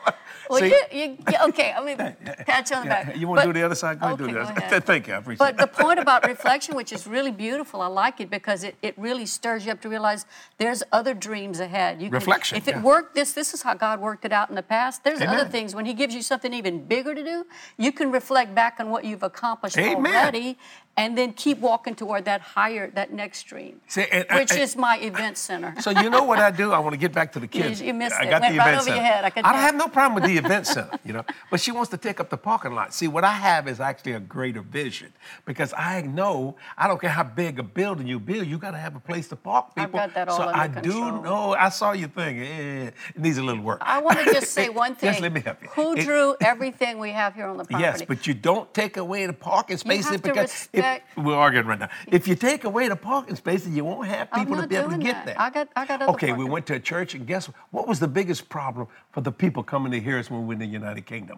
Well, 0.50 0.60
See? 0.60 0.68
you, 0.92 1.18
you, 1.28 1.38
okay. 1.50 1.74
I 1.78 1.84
mean, 1.84 1.98
pat 2.46 2.70
you 2.70 2.76
on 2.76 2.84
the 2.84 2.90
Yeah, 2.90 3.04
back. 3.04 3.18
You 3.18 3.28
want 3.28 3.42
to 3.42 3.48
do 3.48 3.54
the 3.54 3.64
other 3.64 3.76
side? 3.76 4.00
Go 4.00 4.08
ahead, 4.08 4.22
okay, 4.22 4.28
do 4.32 4.34
the 4.34 4.42
other 4.42 4.70
side. 4.70 4.86
Thank 4.86 5.08
you. 5.08 5.14
I 5.14 5.18
appreciate 5.18 5.38
But 5.40 5.58
the 5.58 5.68
point 5.68 6.00
about 6.00 6.26
reflection, 6.28 6.76
which 6.76 6.92
is 6.92 7.08
really 7.08 7.32
beautiful, 7.32 7.82
I 7.82 7.88
like 7.88 8.20
it 8.20 8.30
because 8.30 8.64
it, 8.64 8.76
it 8.82 8.94
really 8.98 9.26
stirs 9.26 9.66
you 9.66 9.72
up 9.72 9.82
to 9.82 9.90
realize 9.90 10.26
there's 10.58 10.84
other 10.92 11.14
dreams 11.14 11.60
ahead. 11.60 12.02
You 12.02 12.08
can- 12.10 12.14
Reflection, 12.16 12.58
if 12.58 12.68
it 12.68 12.76
yeah. 12.76 12.82
worked, 12.82 13.16
this 13.16 13.34
this 13.34 13.54
is 13.54 13.62
how 13.64 13.74
God 13.74 14.00
worked 14.00 14.26
it 14.26 14.32
out 14.32 14.50
in 14.50 14.56
the 14.56 14.64
past. 14.64 15.04
There's 15.04 15.22
other 15.22 15.46
things 15.46 15.74
when 15.76 15.86
He 15.86 15.94
gives 15.94 16.14
you 16.14 16.22
something 16.22 16.54
even 16.54 16.84
bigger 16.86 17.14
to 17.16 17.24
do, 17.24 17.46
you 17.78 17.92
can 17.92 18.12
reflect 18.12 18.54
back 18.56 18.76
on 18.80 18.90
what 18.90 19.06
you've 19.06 19.24
accomplished 19.24 19.78
Amen. 19.78 20.14
already, 20.14 20.58
and 20.96 21.18
then 21.18 21.34
keep 21.34 21.58
walking 21.60 21.96
toward 21.96 22.26
that 22.26 22.40
higher, 22.42 22.92
that 22.92 23.12
next 23.12 23.44
dream, 23.44 23.82
See, 23.88 24.06
and 24.12 24.26
I- 24.30 24.40
which 24.40 24.52
I- 24.52 24.60
is 24.60 24.76
my 24.76 24.98
event 25.00 25.38
center. 25.38 25.74
So 25.82 25.90
you 25.90 26.10
know 26.10 26.24
what 26.24 26.40
I 26.40 26.52
do? 26.52 26.72
I 26.72 26.80
want 26.80 26.94
to 26.94 26.98
get 27.00 27.12
back 27.14 27.32
to 27.34 27.40
the 27.40 27.48
kids. 27.58 27.82
you 27.82 27.94
missed 27.94 28.16
I 28.16 28.24
it. 28.26 28.30
got 28.30 28.42
Went 28.42 28.54
the 28.54 28.60
right 28.60 28.68
event 28.70 28.82
over 28.82 28.90
your 28.90 28.98
center. 28.98 29.08
head. 29.30 29.34
I 29.44 29.52
don't 29.52 29.62
have 29.62 29.76
no 29.76 29.88
problem 29.88 30.16
with 30.16 30.23
the 30.24 30.38
event 30.38 30.68
center, 30.68 30.98
you 31.06 31.14
know. 31.14 31.24
But 31.52 31.60
she 31.60 31.72
wants 31.72 31.90
to 31.92 31.98
take 31.98 32.20
up 32.20 32.30
the 32.30 32.38
parking 32.38 32.74
lot. 32.74 32.94
See, 32.94 33.08
what 33.08 33.24
I 33.24 33.32
have 33.34 33.68
is 33.68 33.80
actually 33.80 34.14
a 34.14 34.20
greater 34.20 34.62
vision 34.62 35.14
because 35.46 35.74
I 35.78 36.02
know 36.02 36.56
I 36.78 36.88
don't 36.88 37.00
care 37.00 37.10
how 37.10 37.24
big 37.24 37.60
a 37.60 37.64
building 37.64 38.08
you 38.08 38.20
build, 38.20 38.48
you 38.48 38.58
got 38.58 38.72
to 38.72 38.78
have 38.78 38.96
a 38.96 39.00
place 39.00 39.28
to 39.30 39.36
park 39.36 39.76
people. 39.76 40.00
I've 40.00 40.14
got 40.14 40.14
that 40.16 40.30
all 40.30 40.38
so 40.38 40.44
under 40.44 40.58
I 40.60 40.68
control. 40.68 41.12
do 41.18 41.22
know. 41.24 41.54
I 41.56 41.70
saw 41.70 41.92
your 41.94 42.10
thing. 42.10 42.40
It 42.40 42.94
needs 43.18 43.38
a 43.38 43.44
little 43.44 43.64
work. 43.64 43.80
I 43.82 44.02
want 44.02 44.20
to 44.20 44.26
just 44.26 44.52
say 44.58 44.70
one 44.70 44.96
thing. 44.96 45.10
Just 45.12 45.22
let 45.22 45.34
me 45.34 45.42
help 45.42 45.62
you. 45.62 45.70
Who 45.70 45.96
It- 45.96 46.06
drew 46.06 46.36
everything 46.42 47.00
we 47.00 47.12
have 47.12 47.36
here 47.36 47.46
on 47.48 47.58
the 47.58 47.66
property? 47.66 47.84
Yes, 47.84 48.02
but 48.02 48.26
you 48.28 48.34
don't 48.34 48.74
take 48.74 48.98
away 48.98 49.26
the 49.26 49.34
parking 49.34 49.78
spaces 49.78 50.20
because 50.22 50.52
respect- 50.52 51.08
if, 51.18 51.24
we're 51.24 51.36
arguing 51.36 51.68
right 51.68 51.80
now. 51.80 51.90
If 52.08 52.28
you 52.28 52.36
take 52.36 52.64
away 52.64 52.88
the 52.88 52.96
parking 52.96 53.36
spaces, 53.36 53.70
you 53.76 53.84
won't 53.86 54.08
have 54.08 54.32
people 54.32 54.58
to 54.62 54.68
be 54.68 54.76
able 54.76 54.92
to 54.92 54.98
get 54.98 55.14
that. 55.14 55.26
there. 55.26 55.36
I 55.42 55.50
got- 55.50 55.70
I 55.76 55.86
got 55.86 56.02
other 56.02 56.12
Okay, 56.14 56.32
we 56.34 56.46
went 56.46 56.66
to 56.68 56.76
a 56.76 56.80
church, 56.80 57.14
and 57.16 57.26
guess 57.28 57.48
what? 57.48 57.56
What 57.72 57.88
was 57.90 58.00
the 58.00 58.08
biggest 58.08 58.48
problem 58.50 58.88
for 59.14 59.22
the 59.22 59.32
people 59.32 59.64
coming 59.64 59.92
to 59.94 60.00
hear 60.00 60.18
us 60.20 60.30
when 60.30 60.46
we're 60.46 60.54
in 60.54 60.60
the 60.60 60.66
United 60.66 61.06
Kingdom? 61.06 61.38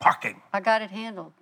Parking. 0.00 0.42
I 0.52 0.60
got 0.60 0.82
it 0.82 0.90
handled. 0.90 1.32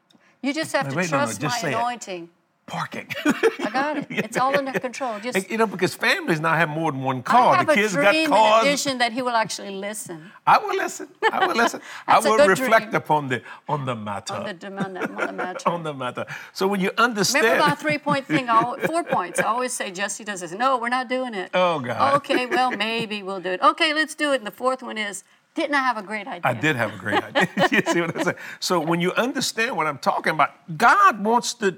You 0.43 0.55
just 0.55 0.73
have 0.75 0.89
to 0.89 0.95
wait, 0.95 1.11
no, 1.11 1.19
no, 1.19 1.25
trust 1.25 1.41
just 1.41 1.57
my 1.57 1.61
say 1.61 1.73
it. 1.73 1.75
anointing. 1.77 2.29
Parking. 2.67 3.07
I 3.25 3.71
got 3.73 3.97
it. 3.97 4.07
It's 4.11 4.37
all 4.37 4.57
under 4.57 4.73
control. 4.81 5.21
Just 5.23 5.49
you 5.49 5.57
know, 5.57 5.69
because 5.69 5.95
families 5.95 6.41
now 6.41 6.55
have 6.57 6.69
more 6.69 6.91
than 6.91 7.01
one 7.01 7.23
car. 7.23 7.55
I 7.55 7.59
have 7.59 7.67
The 7.67 7.73
a 7.75 7.77
kids 7.77 7.93
dream 7.93 8.03
got 8.05 8.15
and 8.17 8.29
cars. 8.29 8.67
a 8.67 8.71
vision 8.71 8.99
that 8.99 9.13
he 9.13 9.23
will 9.23 9.37
actually 9.37 9.71
listen 9.71 10.33
I 10.45 10.59
will 10.59 10.75
listen. 10.77 11.07
I 11.31 11.47
will 11.47 11.55
listen. 11.55 11.81
I 12.09 12.15
That's 12.15 12.27
a 12.27 12.31
will 12.31 12.39
good 12.39 12.49
reflect 12.49 12.87
dream. 12.91 12.95
upon 12.97 13.29
the 13.29 13.43
on 13.69 13.85
the 13.87 13.95
matter. 13.95 14.35
on 14.35 14.47
the 14.47 14.53
demand 14.55 14.99
on 14.99 15.15
the 15.15 15.33
matter. 15.33 15.69
on 15.71 15.83
the 15.85 15.95
matter. 15.95 16.27
So 16.53 16.67
when 16.67 16.81
you 16.81 16.91
understand. 16.99 17.45
Remember 17.45 17.69
my 17.69 17.75
three-point 17.77 18.27
thing? 18.27 18.49
I 18.49 18.57
al- 18.61 18.79
Four 18.79 19.05
points. 19.05 19.39
I 19.39 19.45
always 19.45 19.73
say 19.73 19.93
Jesse 19.93 20.25
does 20.25 20.41
this. 20.41 20.51
No, 20.51 20.77
we're 20.79 20.89
not 20.89 21.09
doing 21.09 21.35
it. 21.35 21.51
Oh, 21.55 21.79
God. 21.79 22.17
Okay, 22.17 22.47
well 22.47 22.73
maybe 22.73 23.23
we'll 23.23 23.41
do 23.41 23.51
it. 23.51 23.61
Okay, 23.63 23.95
let's 23.95 24.17
do 24.17 24.33
it. 24.33 24.39
And 24.39 24.47
the 24.47 24.51
fourth 24.63 24.83
one 24.83 24.99
is, 24.99 25.23
didn't 25.57 25.75
I 25.75 25.79
have 25.79 25.97
a 25.97 26.03
great 26.03 26.27
idea? 26.27 26.43
I 26.45 26.55
did 26.55 26.77
have 26.77 26.95
a 26.95 26.99
great 26.99 27.23
idea. 27.23 27.49
you 27.73 27.93
see 27.93 28.01
what 28.01 28.17
I'm 28.17 28.23
saying? 28.23 28.37
So 28.61 28.79
when 28.79 29.01
you 29.01 29.13
understand 29.13 29.77
what 29.77 29.87
I'm 29.87 29.99
talking 29.99 30.35
about, 30.35 30.51
God 30.79 31.25
wants 31.25 31.55
to 31.55 31.77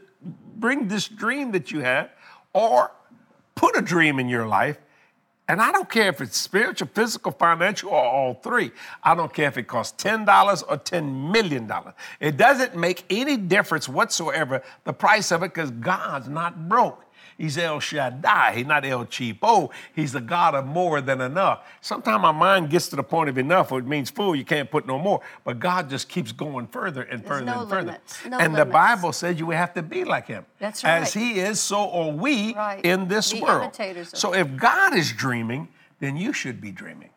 bring 0.57 0.89
this 0.89 1.09
dream 1.09 1.53
that 1.53 1.71
you 1.71 1.81
have 1.81 2.11
or 2.53 2.91
put 3.55 3.77
a 3.77 3.83
dream 3.83 4.19
in 4.19 4.29
your 4.29 4.47
life. 4.47 4.79
And 5.51 5.63
I 5.63 5.73
don't 5.73 5.89
care 5.89 6.09
if 6.09 6.21
it's 6.21 6.37
spiritual, 6.37 6.89
physical, 6.93 7.33
financial, 7.33 7.89
or 7.89 8.05
all 8.05 8.35
three. 8.35 8.71
I 9.03 9.15
don't 9.15 9.33
care 9.33 9.49
if 9.49 9.57
it 9.57 9.63
costs 9.63 10.03
$10 10.05 10.63
or 10.69 10.77
$10 10.77 11.33
million. 11.33 11.73
It 12.21 12.37
doesn't 12.37 12.77
make 12.77 13.05
any 13.09 13.39
difference 13.39 13.89
whatsoever, 13.89 14.63
the 14.85 14.93
price 14.93 15.33
of 15.33 15.43
it, 15.43 15.55
because 15.55 15.71
God's 15.71 16.29
not 16.29 16.69
broke. 16.69 17.03
He's 17.37 17.59
El 17.59 17.81
Shaddai. 17.81 18.55
He's 18.55 18.67
not 18.67 18.85
El 18.85 19.05
Cheapo. 19.07 19.71
He's 19.95 20.13
the 20.13 20.21
God 20.21 20.55
of 20.55 20.67
more 20.67 21.01
than 21.01 21.21
enough. 21.21 21.67
Sometimes 21.81 22.25
our 22.25 22.33
mind 22.33 22.71
gets 22.71 22.89
to 22.89 22.97
the 22.97 23.03
point 23.03 23.29
of 23.29 23.39
enough, 23.39 23.73
or 23.73 23.81
it 23.81 23.87
means 23.87 24.11
full, 24.11 24.35
you 24.35 24.45
can't 24.45 24.71
put 24.71 24.87
no 24.87 24.99
more. 24.99 25.21
But 25.45 25.59
God 25.59 25.91
just 25.91 26.09
keeps 26.09 26.33
going 26.33 26.67
further 26.69 27.03
and 27.03 27.25
further 27.25 27.45
no 27.45 27.61
and 27.61 27.71
further. 27.71 27.99
No 28.29 28.39
and 28.39 28.55
the. 28.55 28.65
Bible 28.69 29.13
says 29.13 29.39
you 29.41 29.51
have 29.51 29.75
to 29.75 29.83
be 29.83 30.05
like 30.05 30.27
Him. 30.27 30.45
That's 30.59 30.85
right. 30.85 31.03
As. 31.03 31.13
He 31.13 31.41
is, 31.41 31.59
so 31.59 31.91
are 31.91 32.11
we 32.11 32.55
Right. 32.55 32.85
in 32.85 33.09
this 33.09 33.33
Be 33.33 33.41
world. 33.41 33.75
So 34.15 34.35
if 34.35 34.57
God 34.57 34.95
is 34.95 35.13
dreaming, 35.13 35.69
then 36.01 36.17
you 36.17 36.33
should 36.33 36.61
be 36.61 36.71
dreaming. 36.71 37.11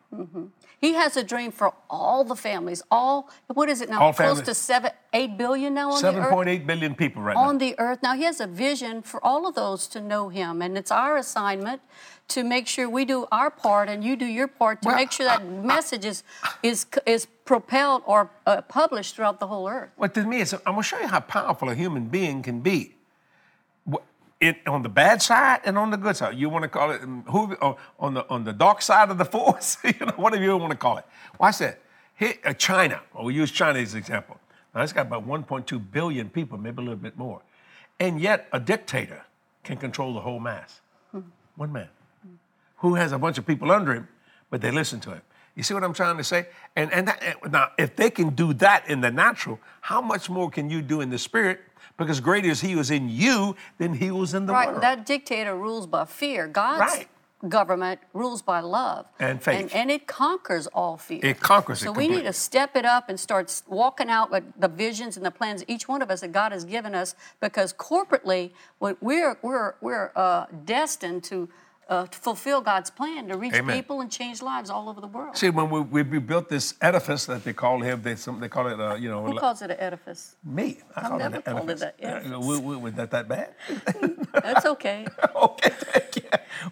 He 0.82 0.94
has 0.94 1.16
a 1.16 1.22
dream 1.22 1.52
for 1.52 1.72
all 1.88 2.24
the 2.24 2.34
families. 2.34 2.82
All 2.90 3.30
what 3.46 3.68
is 3.68 3.80
it 3.80 3.88
now? 3.88 4.00
All 4.02 4.12
Close 4.12 4.40
families. 4.40 4.48
to 4.48 4.54
seven, 4.54 4.90
eight 5.12 5.38
billion 5.38 5.74
now 5.74 5.92
on 5.92 6.02
the 6.02 6.08
earth. 6.08 6.32
7.8 6.32 6.66
billion 6.66 6.96
people 6.96 7.22
right 7.22 7.36
on 7.36 7.42
now. 7.44 7.48
On 7.50 7.58
the 7.58 7.78
earth. 7.78 8.00
Now, 8.02 8.14
he 8.16 8.24
has 8.24 8.40
a 8.40 8.48
vision 8.48 9.00
for 9.00 9.24
all 9.24 9.46
of 9.46 9.54
those 9.54 9.86
to 9.94 10.00
know 10.00 10.28
him, 10.28 10.60
and 10.60 10.76
it's 10.76 10.90
our 10.90 11.16
assignment 11.16 11.82
to 12.34 12.42
make 12.42 12.66
sure 12.66 12.90
we 12.90 13.04
do 13.04 13.26
our 13.30 13.48
part 13.48 13.88
and 13.88 14.02
you 14.02 14.16
do 14.16 14.26
your 14.26 14.48
part 14.48 14.82
to 14.82 14.88
Well, 14.88 14.96
make 14.96 15.12
sure 15.12 15.26
that 15.26 15.46
message 15.46 16.04
is, 16.04 16.24
is, 16.64 16.86
is 17.06 17.26
propelled 17.44 18.02
or 18.04 18.30
uh, 18.46 18.62
published 18.62 19.14
throughout 19.14 19.38
the 19.38 19.46
whole 19.46 19.68
earth. 19.68 19.90
What 19.94 20.14
to 20.14 20.24
me 20.24 20.40
is, 20.40 20.52
I'm 20.52 20.60
going 20.64 20.78
to 20.78 20.82
show 20.82 20.98
you 20.98 21.06
how 21.06 21.20
powerful 21.20 21.68
a 21.68 21.76
human 21.76 22.06
being 22.06 22.42
can 22.42 22.60
be. 22.60 22.96
It, 24.42 24.56
on 24.66 24.82
the 24.82 24.88
bad 24.88 25.22
side 25.22 25.60
and 25.64 25.78
on 25.78 25.90
the 25.92 25.96
good 25.96 26.16
side. 26.16 26.36
You 26.36 26.48
want 26.48 26.64
to 26.64 26.68
call 26.68 26.90
it 26.90 27.00
um, 27.02 27.22
who, 27.28 27.54
on- 27.62 27.76
on, 28.00 28.14
the, 28.14 28.28
on 28.28 28.44
the 28.44 28.52
dark 28.52 28.82
side 28.82 29.08
of 29.08 29.16
the 29.16 29.24
force, 29.36 29.76
you 29.84 29.94
know, 30.04 30.12
whatever 30.16 30.42
you 30.42 30.56
want 30.56 30.72
to 30.72 30.76
call 30.76 30.98
it. 30.98 31.04
Watch 31.38 31.58
that. 31.58 31.80
Here, 32.18 32.34
uh, 32.44 32.52
China, 32.52 33.00
well, 33.14 33.24
we 33.24 33.34
use 33.34 33.52
China 33.52 33.78
as 33.78 33.94
an 33.94 34.00
example. 34.00 34.38
Now, 34.74 34.82
it's 34.82 34.92
got 34.92 35.06
about 35.06 35.26
1.2 35.26 35.92
billion 35.92 36.28
people, 36.28 36.58
maybe 36.58 36.78
a 36.78 36.84
little 36.84 36.96
bit 36.96 37.16
more. 37.16 37.40
And 38.00 38.20
yet, 38.20 38.48
a 38.52 38.58
dictator 38.58 39.22
can 39.62 39.76
control 39.76 40.12
the 40.12 40.20
whole 40.20 40.40
mass. 40.40 40.80
One 41.56 41.72
man 41.72 41.88
who 42.78 42.96
has 42.96 43.12
a 43.12 43.18
bunch 43.18 43.38
of 43.38 43.46
people 43.46 43.70
under 43.70 43.94
him, 43.94 44.08
but 44.50 44.60
they 44.60 44.72
listen 44.72 44.98
to 45.00 45.10
him. 45.10 45.22
You 45.54 45.62
see 45.62 45.74
what 45.74 45.84
I'm 45.84 45.92
trying 45.94 46.16
to 46.16 46.24
say? 46.24 46.46
And, 46.74 46.92
and 46.92 47.06
that, 47.08 47.22
now, 47.50 47.70
if 47.78 47.94
they 47.94 48.10
can 48.10 48.30
do 48.30 48.54
that 48.54 48.88
in 48.88 49.00
the 49.02 49.10
natural, 49.10 49.60
how 49.82 50.00
much 50.00 50.28
more 50.28 50.50
can 50.50 50.68
you 50.68 50.82
do 50.82 51.00
in 51.00 51.10
the 51.10 51.18
spirit? 51.18 51.60
Because 52.02 52.20
greater 52.20 52.48
is 52.50 52.60
He 52.60 52.72
who 52.72 52.80
is 52.80 52.90
in 52.90 53.08
you 53.08 53.56
than 53.78 53.94
He 53.94 54.06
who 54.06 54.22
is 54.22 54.34
in 54.34 54.46
the 54.46 54.52
Right, 54.52 54.68
world. 54.70 54.82
that 54.82 55.06
dictator 55.06 55.54
rules 55.56 55.86
by 55.86 56.04
fear. 56.04 56.46
God's 56.48 56.80
Right. 56.80 57.08
government 57.48 57.98
rules 58.12 58.40
by 58.40 58.60
love 58.60 59.06
And 59.18 59.42
faith. 59.42 59.60
and, 59.60 59.72
and 59.74 59.90
it 59.90 60.06
conquers 60.06 60.68
all 60.68 60.96
fear. 60.96 61.20
It 61.24 61.40
conquers 61.40 61.82
it 61.82 61.86
So 61.86 61.92
we 61.92 62.06
need 62.06 62.22
to 62.22 62.32
step 62.32 62.76
it 62.76 62.84
up 62.84 63.08
and 63.08 63.18
start 63.18 63.62
walking 63.66 64.08
out 64.08 64.30
with 64.30 64.44
the 64.56 64.68
visions 64.68 65.16
and 65.16 65.26
the 65.26 65.30
plans 65.32 65.64
each 65.66 65.88
one 65.88 66.02
of 66.02 66.10
us 66.10 66.20
that 66.20 66.30
God 66.32 66.52
has 66.52 66.64
given 66.64 66.94
us. 66.94 67.14
Because 67.40 67.72
corporately, 67.72 68.52
we're 68.78 68.96
we're 69.42 69.74
we're 69.80 70.12
uh, 70.14 70.46
destined 70.64 71.24
to. 71.24 71.48
Uh, 71.92 72.06
to 72.06 72.18
fulfill 72.18 72.62
God's 72.62 72.88
plan 72.88 73.28
to 73.28 73.36
reach 73.36 73.52
Amen. 73.52 73.76
people 73.76 74.00
and 74.00 74.10
change 74.10 74.40
lives 74.40 74.70
all 74.70 74.88
over 74.88 74.98
the 75.02 75.06
world. 75.06 75.36
See, 75.36 75.50
when 75.50 75.68
we, 75.68 75.80
we, 75.80 76.02
we 76.02 76.18
built 76.20 76.48
this 76.48 76.72
edifice 76.80 77.26
that 77.26 77.44
they 77.44 77.52
call 77.52 77.82
him, 77.82 78.00
they, 78.00 78.16
some, 78.16 78.40
they 78.40 78.48
call 78.48 78.66
it, 78.68 78.80
uh, 78.80 78.94
you 78.94 79.10
know, 79.10 79.22
Who 79.26 79.38
calls 79.38 79.60
it 79.60 79.70
an 79.72 79.76
edifice? 79.78 80.36
me. 80.42 80.78
I 80.96 81.00
I've 81.02 81.08
call 81.10 81.18
never 81.18 81.36
it 81.36 81.42
an 81.46 81.52
called 81.56 81.68
it 81.70 81.72
edifice. 81.72 81.80
that, 81.80 81.94
edifice. 82.02 82.30
Yeah, 82.30 82.38
we- 82.38 82.58
we- 82.60 82.76
was 82.78 82.94
that 82.94 83.10
that 83.10 83.28
bad? 83.28 83.50
That's 84.42 84.64
okay. 84.64 85.06
okay, 85.36 85.70
thank 85.70 86.16
you. 86.16 86.22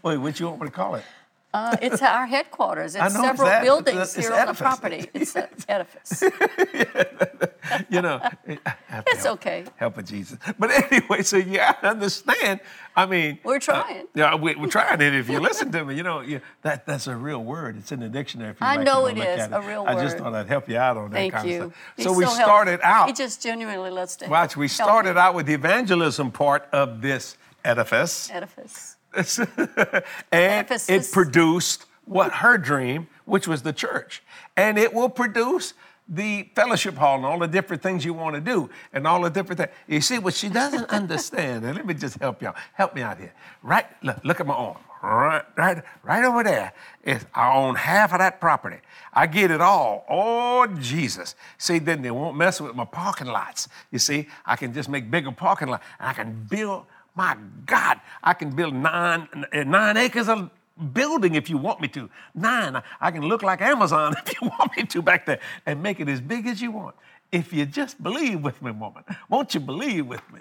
Wait, 0.02 0.16
what 0.16 0.40
you 0.40 0.46
want 0.46 0.60
me 0.62 0.68
to 0.68 0.72
call 0.72 0.94
it? 0.94 1.04
Uh, 1.52 1.76
it's 1.82 2.00
our 2.00 2.26
headquarters. 2.26 2.94
It's 2.94 3.12
know 3.14 3.22
several 3.22 3.48
ed- 3.48 3.62
buildings 3.62 4.14
here 4.14 4.32
on 4.32 4.46
the 4.46 4.54
property. 4.54 5.10
It's 5.14 5.34
an 5.34 5.48
edifice. 5.68 6.22
you 7.90 8.00
know, 8.02 8.20
I 8.22 8.58
have 8.86 9.04
to 9.04 9.10
It's 9.12 9.24
help- 9.24 9.40
okay. 9.40 9.64
Help 9.76 9.98
of 9.98 10.04
Jesus. 10.04 10.38
But 10.58 10.70
anyway, 10.70 11.22
so 11.22 11.36
you 11.38 11.56
gotta 11.56 11.88
understand. 11.88 12.60
I 12.94 13.06
mean, 13.06 13.38
We're 13.44 13.56
uh, 13.56 13.60
trying. 13.60 14.06
yeah, 14.14 14.34
we, 14.34 14.54
we're 14.54 14.68
trying 14.68 15.00
it. 15.00 15.14
If 15.14 15.28
you 15.28 15.40
listen 15.40 15.72
to 15.72 15.84
me, 15.84 15.96
you 15.96 16.02
know, 16.02 16.20
you, 16.20 16.40
that 16.62 16.86
that's 16.86 17.06
a 17.06 17.16
real 17.16 17.42
word. 17.42 17.76
It's 17.78 17.90
in 17.92 18.00
the 18.00 18.08
dictionary. 18.08 18.50
If 18.50 18.60
you 18.60 18.66
I 18.66 18.76
like 18.76 18.86
know 18.86 19.08
to 19.08 19.16
it 19.20 19.38
is 19.40 19.48
a 19.50 19.60
real 19.60 19.84
I 19.86 19.94
just 20.02 20.18
thought 20.18 20.34
I'd 20.34 20.48
help 20.48 20.68
you 20.68 20.76
out 20.78 20.96
on 20.96 21.10
that 21.10 21.16
Thank 21.16 21.34
kind 21.34 21.48
you. 21.50 21.62
of 21.64 21.72
stuff. 21.72 21.92
He's 21.96 22.06
so 22.06 22.12
we 22.12 22.24
helpful. 22.24 22.44
started 22.44 22.80
out. 22.82 23.06
He 23.08 23.12
just 23.12 23.42
genuinely 23.42 23.90
loves 23.90 24.16
to 24.16 24.28
Watch, 24.28 24.56
we 24.56 24.68
started 24.82 25.14
me. 25.14 25.20
out 25.20 25.34
with 25.34 25.46
the 25.46 25.54
evangelism 25.54 26.30
part 26.30 26.68
of 26.72 27.00
this 27.02 27.36
edifice. 27.64 28.30
edifice. 28.30 28.96
and 29.16 30.02
Edifices. 30.32 31.08
it 31.08 31.12
produced 31.12 31.86
what 32.04 32.32
her 32.32 32.58
dream, 32.58 33.08
which 33.24 33.46
was 33.46 33.62
the 33.62 33.72
church. 33.72 34.22
And 34.56 34.78
it 34.78 34.92
will 34.92 35.08
produce 35.08 35.74
the 36.08 36.50
fellowship 36.56 36.96
hall 36.96 37.16
and 37.16 37.24
all 37.24 37.38
the 37.38 37.46
different 37.46 37.82
things 37.82 38.04
you 38.04 38.12
want 38.12 38.34
to 38.34 38.40
do 38.40 38.68
and 38.92 39.06
all 39.06 39.22
the 39.22 39.30
different 39.30 39.58
things. 39.58 39.70
You 39.86 40.00
see, 40.00 40.18
what 40.18 40.34
she 40.34 40.48
doesn't 40.48 40.90
understand, 40.90 41.64
and 41.64 41.76
let 41.76 41.86
me 41.86 41.94
just 41.94 42.18
help 42.18 42.42
y'all, 42.42 42.56
Help 42.74 42.94
me 42.94 43.02
out 43.02 43.18
here. 43.18 43.32
Right, 43.62 43.86
look, 44.02 44.24
look 44.24 44.40
at 44.40 44.46
my 44.46 44.54
arm. 44.54 44.76
Right, 45.02 45.44
right, 45.56 45.82
right 46.02 46.24
over 46.24 46.42
there 46.44 46.74
is 47.04 47.24
I 47.34 47.54
own 47.54 47.74
half 47.74 48.12
of 48.12 48.18
that 48.18 48.38
property. 48.38 48.76
I 49.14 49.26
get 49.26 49.50
it 49.50 49.62
all. 49.62 50.04
Oh, 50.10 50.66
Jesus. 50.78 51.36
See, 51.56 51.78
then 51.78 52.02
they 52.02 52.10
won't 52.10 52.36
mess 52.36 52.60
with 52.60 52.74
my 52.74 52.84
parking 52.84 53.28
lots. 53.28 53.68
You 53.90 53.98
see, 53.98 54.28
I 54.44 54.56
can 54.56 54.74
just 54.74 54.90
make 54.90 55.10
bigger 55.10 55.32
parking 55.32 55.68
lots. 55.68 55.82
And 55.98 56.08
I 56.10 56.12
can 56.12 56.46
build 56.50 56.84
my 57.14 57.36
God, 57.66 58.00
I 58.22 58.34
can 58.34 58.50
build 58.50 58.74
nine, 58.74 59.28
nine 59.52 59.96
acres 59.96 60.28
of 60.28 60.50
building 60.92 61.34
if 61.34 61.50
you 61.50 61.58
want 61.58 61.80
me 61.80 61.88
to. 61.88 62.08
Nine. 62.34 62.82
I 63.00 63.10
can 63.10 63.22
look 63.22 63.42
like 63.42 63.60
Amazon 63.60 64.14
if 64.26 64.40
you 64.40 64.48
want 64.48 64.76
me 64.76 64.84
to 64.84 65.02
back 65.02 65.26
there 65.26 65.40
and 65.66 65.82
make 65.82 66.00
it 66.00 66.08
as 66.08 66.20
big 66.20 66.46
as 66.46 66.62
you 66.62 66.70
want. 66.70 66.94
If 67.32 67.52
you 67.52 67.64
just 67.66 68.02
believe 68.02 68.42
with 68.42 68.60
me, 68.62 68.72
woman, 68.72 69.04
won't 69.28 69.54
you 69.54 69.60
believe 69.60 70.06
with 70.06 70.22
me? 70.32 70.40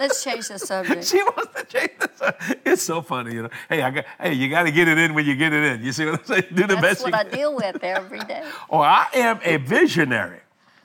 Let's 0.00 0.24
change 0.24 0.48
the 0.48 0.58
subject. 0.72 1.04
She 1.04 1.22
wants 1.22 1.54
to 1.54 1.64
change 1.66 1.92
this. 1.98 2.58
It's 2.64 2.82
so 2.82 3.00
funny, 3.00 3.34
you 3.34 3.42
know. 3.44 3.50
Hey, 3.68 3.82
I 3.82 3.90
got, 3.90 4.04
hey, 4.20 4.32
you 4.32 4.48
got 4.48 4.64
to 4.64 4.72
get 4.72 4.88
it 4.88 4.98
in 4.98 5.14
when 5.14 5.24
you 5.24 5.36
get 5.36 5.52
it 5.52 5.62
in. 5.64 5.84
You 5.84 5.92
see 5.92 6.06
what 6.06 6.20
I'm 6.20 6.24
saying? 6.24 6.44
Do 6.52 6.62
the 6.62 6.74
That's 6.74 6.80
best 6.80 7.02
what 7.04 7.14
I 7.14 7.24
deal 7.24 7.54
with 7.54 7.82
every 7.82 8.20
day. 8.20 8.42
Oh, 8.70 8.80
I 8.80 9.06
am 9.14 9.38
a 9.44 9.56
visionary. 9.58 10.40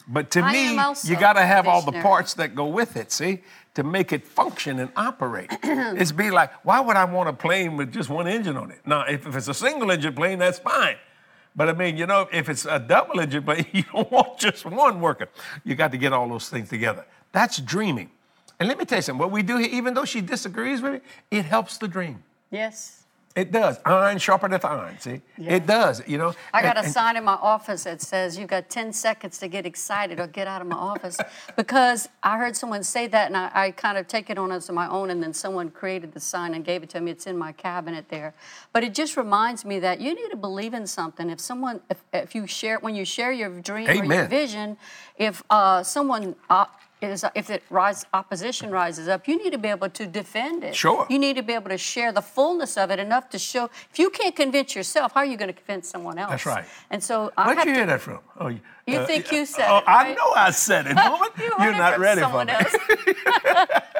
But 0.07 0.31
to 0.31 0.41
I 0.41 0.51
me, 0.51 0.71
you 1.03 1.19
got 1.19 1.33
to 1.33 1.45
have 1.45 1.67
all 1.67 1.81
the 1.81 1.91
parts 1.91 2.33
that 2.35 2.55
go 2.55 2.65
with 2.65 2.97
it, 2.97 3.11
see, 3.11 3.41
to 3.79 3.83
make 3.83 4.11
it 4.11 4.27
function 4.27 4.77
and 4.79 4.91
operate. 4.97 5.49
it's 5.63 6.11
be 6.11 6.31
like, 6.31 6.51
why 6.65 6.81
would 6.81 6.97
I 6.97 7.05
want 7.05 7.29
a 7.29 7.33
plane 7.33 7.77
with 7.77 7.93
just 7.93 8.09
one 8.09 8.27
engine 8.27 8.57
on 8.57 8.71
it? 8.71 8.81
Now, 8.85 9.03
if, 9.03 9.25
if 9.25 9.33
it's 9.37 9.47
a 9.47 9.53
single 9.53 9.89
engine 9.89 10.13
plane, 10.13 10.37
that's 10.37 10.59
fine. 10.59 10.97
But 11.55 11.69
I 11.69 11.73
mean, 11.73 11.95
you 11.95 12.05
know, 12.05 12.27
if 12.33 12.49
it's 12.49 12.65
a 12.65 12.77
double 12.77 13.21
engine 13.21 13.43
plane, 13.43 13.65
you 13.71 13.83
don't 13.83 14.11
want 14.11 14.37
just 14.37 14.65
one 14.65 14.99
working. 14.99 15.27
You 15.63 15.75
got 15.75 15.91
to 15.93 15.97
get 15.97 16.11
all 16.11 16.27
those 16.27 16.49
things 16.49 16.67
together. 16.67 17.05
That's 17.31 17.59
dreaming. 17.59 18.11
And 18.59 18.67
let 18.67 18.77
me 18.77 18.83
tell 18.83 18.97
you 18.97 19.01
something, 19.01 19.19
what 19.19 19.31
we 19.31 19.43
do 19.43 19.55
here, 19.55 19.69
even 19.71 19.93
though 19.93 20.03
she 20.03 20.19
disagrees 20.19 20.81
with 20.81 20.93
me, 20.93 20.99
it 21.31 21.45
helps 21.45 21.77
the 21.77 21.87
dream. 21.87 22.21
Yes. 22.51 22.98
It 23.35 23.51
does. 23.51 23.79
Iron 23.85 24.17
sharpeneth 24.17 24.65
iron, 24.65 24.99
see? 24.99 25.21
Yeah. 25.37 25.53
It 25.55 25.67
does, 25.67 26.01
you 26.07 26.17
know. 26.17 26.33
I 26.51 26.61
got 26.63 26.77
And- 26.77 26.87
a 26.87 26.89
sign 26.89 27.15
in 27.15 27.23
my 27.23 27.35
office 27.35 27.83
that 27.83 28.01
says 28.01 28.37
you've 28.37 28.49
got 28.49 28.69
10 28.69 28.91
seconds 28.91 29.37
to 29.37 29.47
get 29.47 29.65
excited 29.67 30.19
or 30.19 30.25
get 30.27 30.47
out 30.47 30.61
of 30.61 30.67
my 30.67 30.75
office 30.75 31.17
because 31.55 32.09
I 32.23 32.37
heard 32.37 32.55
someone 32.57 32.83
say 32.83 33.05
that 33.07 33.27
and 33.27 33.37
I, 33.37 33.51
I 33.53 33.71
kind 33.71 33.97
of 33.97 34.07
take 34.07 34.29
it 34.29 34.37
on 34.39 34.51
as 34.51 34.69
my 34.71 34.89
own 34.89 35.11
and 35.11 35.21
then 35.21 35.33
someone 35.33 35.69
created 35.69 36.11
the 36.13 36.19
sign 36.19 36.53
and 36.55 36.65
gave 36.65 36.81
it 36.81 36.89
to 36.89 37.01
me. 37.01 37.11
It's 37.11 37.27
in 37.27 37.37
my 37.37 37.51
cabinet 37.51 38.09
there. 38.09 38.33
But 38.73 38.83
it 38.83 38.93
just 38.95 39.15
reminds 39.15 39.63
me 39.63 39.79
that 39.79 40.01
you 40.01 40.15
need 40.15 40.31
to 40.31 40.37
believe 40.37 40.73
in 40.73 40.87
something. 40.87 41.29
If 41.29 41.39
someone, 41.39 41.81
if, 41.89 42.03
if 42.11 42.33
you 42.33 42.47
share, 42.47 42.79
when 42.79 42.95
you 42.95 43.05
share 43.05 43.31
your 43.31 43.61
dream 43.61 43.87
or 43.89 43.93
your 44.03 44.25
vision, 44.25 44.75
if 45.17 45.43
uh, 45.51 45.83
someone, 45.83 46.35
uh, 46.49 46.65
is, 47.01 47.25
if 47.35 47.49
it 47.49 47.63
rise, 47.69 48.05
opposition 48.13 48.71
rises 48.71 49.07
up, 49.07 49.27
you 49.27 49.37
need 49.37 49.51
to 49.51 49.57
be 49.57 49.69
able 49.69 49.89
to 49.89 50.05
defend 50.05 50.63
it. 50.63 50.75
Sure. 50.75 51.07
You 51.09 51.17
need 51.17 51.35
to 51.37 51.43
be 51.43 51.53
able 51.53 51.69
to 51.69 51.77
share 51.77 52.11
the 52.11 52.21
fullness 52.21 52.77
of 52.77 52.91
it 52.91 52.99
enough 52.99 53.29
to 53.29 53.39
show. 53.39 53.69
If 53.91 53.99
you 53.99 54.09
can't 54.09 54.35
convince 54.35 54.75
yourself, 54.75 55.13
how 55.13 55.21
are 55.21 55.25
you 55.25 55.37
going 55.37 55.47
to 55.47 55.53
convince 55.53 55.89
someone 55.89 56.17
else? 56.17 56.31
That's 56.31 56.45
right. 56.45 56.65
And 56.89 57.03
so 57.03 57.31
I 57.37 57.47
Where'd 57.47 57.59
you 57.59 57.65
to, 57.65 57.73
hear 57.73 57.85
that 57.85 58.01
from? 58.01 58.19
Oh, 58.39 58.47
you, 58.47 58.59
You 58.85 58.99
uh, 58.99 59.05
think 59.05 59.31
you 59.31 59.45
said 59.45 59.69
oh, 59.69 59.77
it, 59.77 59.83
I 59.87 60.13
know 60.13 60.31
I 60.35 60.51
said 60.51 60.87
it, 60.87 60.95
woman. 61.09 61.29
You 61.37 61.51
You're 61.59 61.73
it 61.73 61.77
not 61.77 61.99
ready 61.99 62.21
for 62.21 62.49
else. 62.49 62.75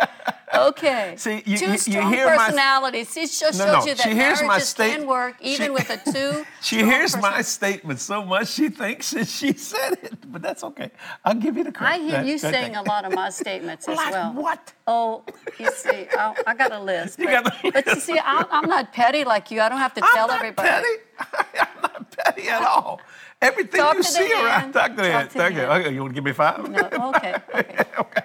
okay. 0.68 1.14
See, 1.18 1.42
you- 1.46 1.58
two 1.58 1.66
you- 1.66 1.72
you 1.72 1.78
strong 1.78 2.14
hear 2.14 2.28
personalities. 2.36 3.16
It 3.18 3.30
just 3.32 3.60
No, 3.60 3.66
shows 3.66 3.86
no, 3.86 3.86
you 3.90 3.96
that 3.96 4.04
she 4.04 4.14
hears 4.14 4.42
my 4.42 4.48
marriages 4.48 4.70
state- 4.70 4.96
can 4.98 5.08
work 5.08 5.36
even 5.42 5.66
she- 5.66 5.70
with 5.72 5.90
a 5.90 5.98
two. 6.12 6.46
She 6.62 6.78
hears 6.84 7.16
my 7.18 7.32
person- 7.38 7.44
statement 7.44 8.00
so 8.00 8.24
much 8.24 8.50
she 8.50 8.70
thinks 8.70 9.12
that 9.12 9.28
she 9.28 9.54
said 9.54 9.94
it, 10.04 10.32
but 10.32 10.42
that's 10.42 10.64
okay. 10.64 10.92
I'll 11.26 11.34
give 11.36 11.58
you 11.58 11.64
the 11.64 11.72
credit. 11.72 11.94
I 11.96 11.98
hear 12.00 12.12
That- 12.12 12.26
you 12.26 12.38
that 12.40 12.54
saying 12.54 12.74
thing. 12.74 12.76
a 12.76 12.84
lot 12.84 13.06
of 13.06 13.14
my 13.14 13.30
statements 13.30 13.88
as 13.88 13.98
Like 13.98 14.12
well. 14.12 14.34
what? 14.34 14.74
Oh, 14.88 15.24
you 15.60 15.70
see, 15.72 16.08
I, 16.18 16.36
I 16.48 16.54
got 16.56 16.72
a 16.72 16.80
list. 16.80 17.20
You 17.20 17.26
but, 17.26 17.44
got 17.44 17.66
a 17.66 17.72
but 17.72 17.86
you 17.86 18.00
see, 18.00 18.18
I, 18.20 18.46
I'm 18.52 18.68
not 18.70 18.92
petty 18.94 19.24
like 19.24 19.52
you. 19.52 19.62
I 19.62 19.70
don't 19.70 19.78
have 19.80 19.94
to 19.96 20.04
I'm 20.04 20.10
tell 20.14 20.28
not 20.28 20.38
everybody. 20.40 20.70
petty. 20.70 20.96
I'm 21.60 21.82
not 21.82 22.12
petty 22.18 22.50
at 22.50 22.62
all. 22.62 23.00
Everything 23.42 23.80
Talk 23.80 23.96
you 23.96 24.04
to 24.04 24.08
see 24.08 24.34
around. 24.34 24.74
Talk 24.74 24.92
to 24.92 24.96
Talk 24.98 25.06
hand. 25.06 25.30
to 25.30 25.38
Talk 25.38 25.54
the 25.54 25.62
to 25.62 25.68
hand. 25.68 25.86
Okay, 25.86 25.94
you 25.94 26.02
want 26.02 26.12
to 26.12 26.16
give 26.16 26.24
me 26.26 26.34
five? 26.34 26.70
No, 26.70 27.12
okay, 27.16 27.36
okay. 27.56 27.86
okay. 27.98 28.22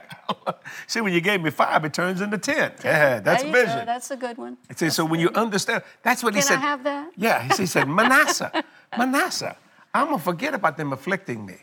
See, 0.89 1.01
when 1.01 1.13
you 1.13 1.21
gave 1.21 1.41
me 1.41 1.51
five, 1.51 1.85
it 1.85 1.95
turns 1.95 2.21
into 2.21 2.37
ten. 2.39 2.73
Yeah, 2.85 3.21
that's 3.21 3.43
there 3.45 3.53
vision. 3.53 3.79
Go. 3.81 3.85
That's 3.85 4.11
a 4.11 4.17
good 4.17 4.37
one. 4.39 4.57
See, 4.75 4.91
so 4.91 5.05
when 5.05 5.21
you 5.21 5.31
understand, 5.35 5.85
that's 6.03 6.25
what 6.25 6.35
he 6.35 6.41
said. 6.41 6.57
Can 6.57 6.65
I 6.65 6.67
have 6.67 6.85
that? 6.85 7.13
Yeah, 7.17 7.43
he 7.43 7.63
he 7.63 7.67
said, 7.67 7.89
Manasseh, 7.89 8.65
Manasseh, 8.99 9.57
I'm 9.95 10.07
gonna 10.07 10.19
forget 10.19 10.53
about 10.53 10.77
them 10.77 10.93
afflicting 10.93 11.47
me. 11.47 11.59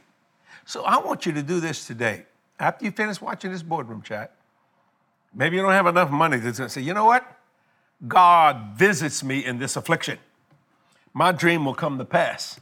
So 0.65 0.83
I 0.83 0.97
want 0.99 1.25
you 1.25 1.33
to 1.33 1.43
do 1.43 1.59
this 1.59 1.85
today. 1.85 2.25
After 2.59 2.85
you 2.85 2.91
finish 2.91 3.19
watching 3.19 3.51
this 3.51 3.63
boardroom 3.63 4.01
chat, 4.01 4.33
maybe 5.33 5.57
you 5.57 5.61
don't 5.61 5.71
have 5.71 5.87
enough 5.87 6.09
money 6.11 6.39
to 6.39 6.69
say, 6.69 6.81
you 6.81 6.93
know 6.93 7.05
what? 7.05 7.25
God 8.07 8.73
visits 8.75 9.23
me 9.23 9.43
in 9.43 9.59
this 9.59 9.75
affliction. 9.75 10.19
My 11.13 11.31
dream 11.31 11.65
will 11.65 11.73
come 11.73 11.97
to 11.97 12.05
pass. 12.05 12.59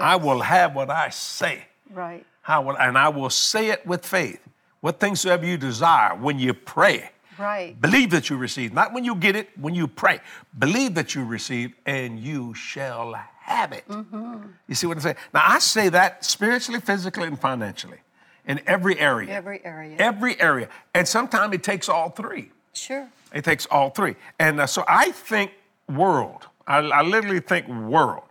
I 0.00 0.16
will 0.16 0.40
have 0.40 0.74
what 0.74 0.90
I 0.90 1.10
say. 1.10 1.64
Right. 1.90 2.24
How 2.42 2.62
will, 2.62 2.78
and 2.78 2.96
I 2.96 3.08
will 3.08 3.30
say 3.30 3.70
it 3.70 3.86
with 3.86 4.04
faith. 4.04 4.40
What 4.80 5.00
things 5.00 5.20
soever 5.20 5.44
you 5.44 5.56
desire 5.56 6.14
when 6.14 6.38
you 6.38 6.54
pray. 6.54 7.10
Right. 7.38 7.80
Believe 7.80 8.10
that 8.10 8.30
you 8.30 8.36
receive, 8.36 8.72
not 8.72 8.92
when 8.92 9.04
you 9.04 9.14
get 9.14 9.36
it, 9.36 9.48
when 9.58 9.74
you 9.74 9.86
pray. 9.86 10.20
Believe 10.58 10.94
that 10.94 11.14
you 11.14 11.24
receive, 11.24 11.72
and 11.86 12.18
you 12.18 12.52
shall 12.54 13.14
have 13.40 13.72
it. 13.72 13.84
You 13.88 14.74
see 14.74 14.86
what 14.86 14.96
I'm 14.96 15.02
saying? 15.02 15.16
Now, 15.32 15.42
I 15.44 15.58
say 15.58 15.88
that 15.88 16.24
spiritually, 16.24 16.80
physically, 16.80 17.26
and 17.26 17.38
financially, 17.38 17.98
in 18.46 18.60
every 18.66 18.98
area. 18.98 19.30
Every 19.30 19.64
area. 19.64 19.96
Every 19.98 20.40
area. 20.40 20.68
And 20.94 21.06
sometimes 21.06 21.54
it 21.54 21.62
takes 21.62 21.88
all 21.88 22.10
three. 22.10 22.50
Sure. 22.72 23.08
It 23.32 23.44
takes 23.44 23.66
all 23.66 23.90
three. 23.90 24.16
And 24.38 24.60
uh, 24.60 24.66
so 24.66 24.84
I 24.88 25.12
think 25.12 25.52
world. 25.88 26.46
I, 26.66 26.78
I 26.78 27.02
literally 27.02 27.40
think 27.40 27.68
world. 27.68 28.24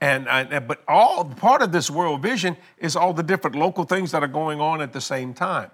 And, 0.00 0.28
uh, 0.28 0.60
but 0.60 0.82
all 0.86 1.24
part 1.24 1.62
of 1.62 1.72
this 1.72 1.90
world 1.90 2.20
vision 2.20 2.56
is 2.78 2.96
all 2.96 3.12
the 3.12 3.22
different 3.22 3.56
local 3.56 3.84
things 3.84 4.10
that 4.12 4.22
are 4.22 4.28
going 4.28 4.60
on 4.60 4.80
at 4.80 4.92
the 4.92 5.00
same 5.00 5.32
time. 5.32 5.70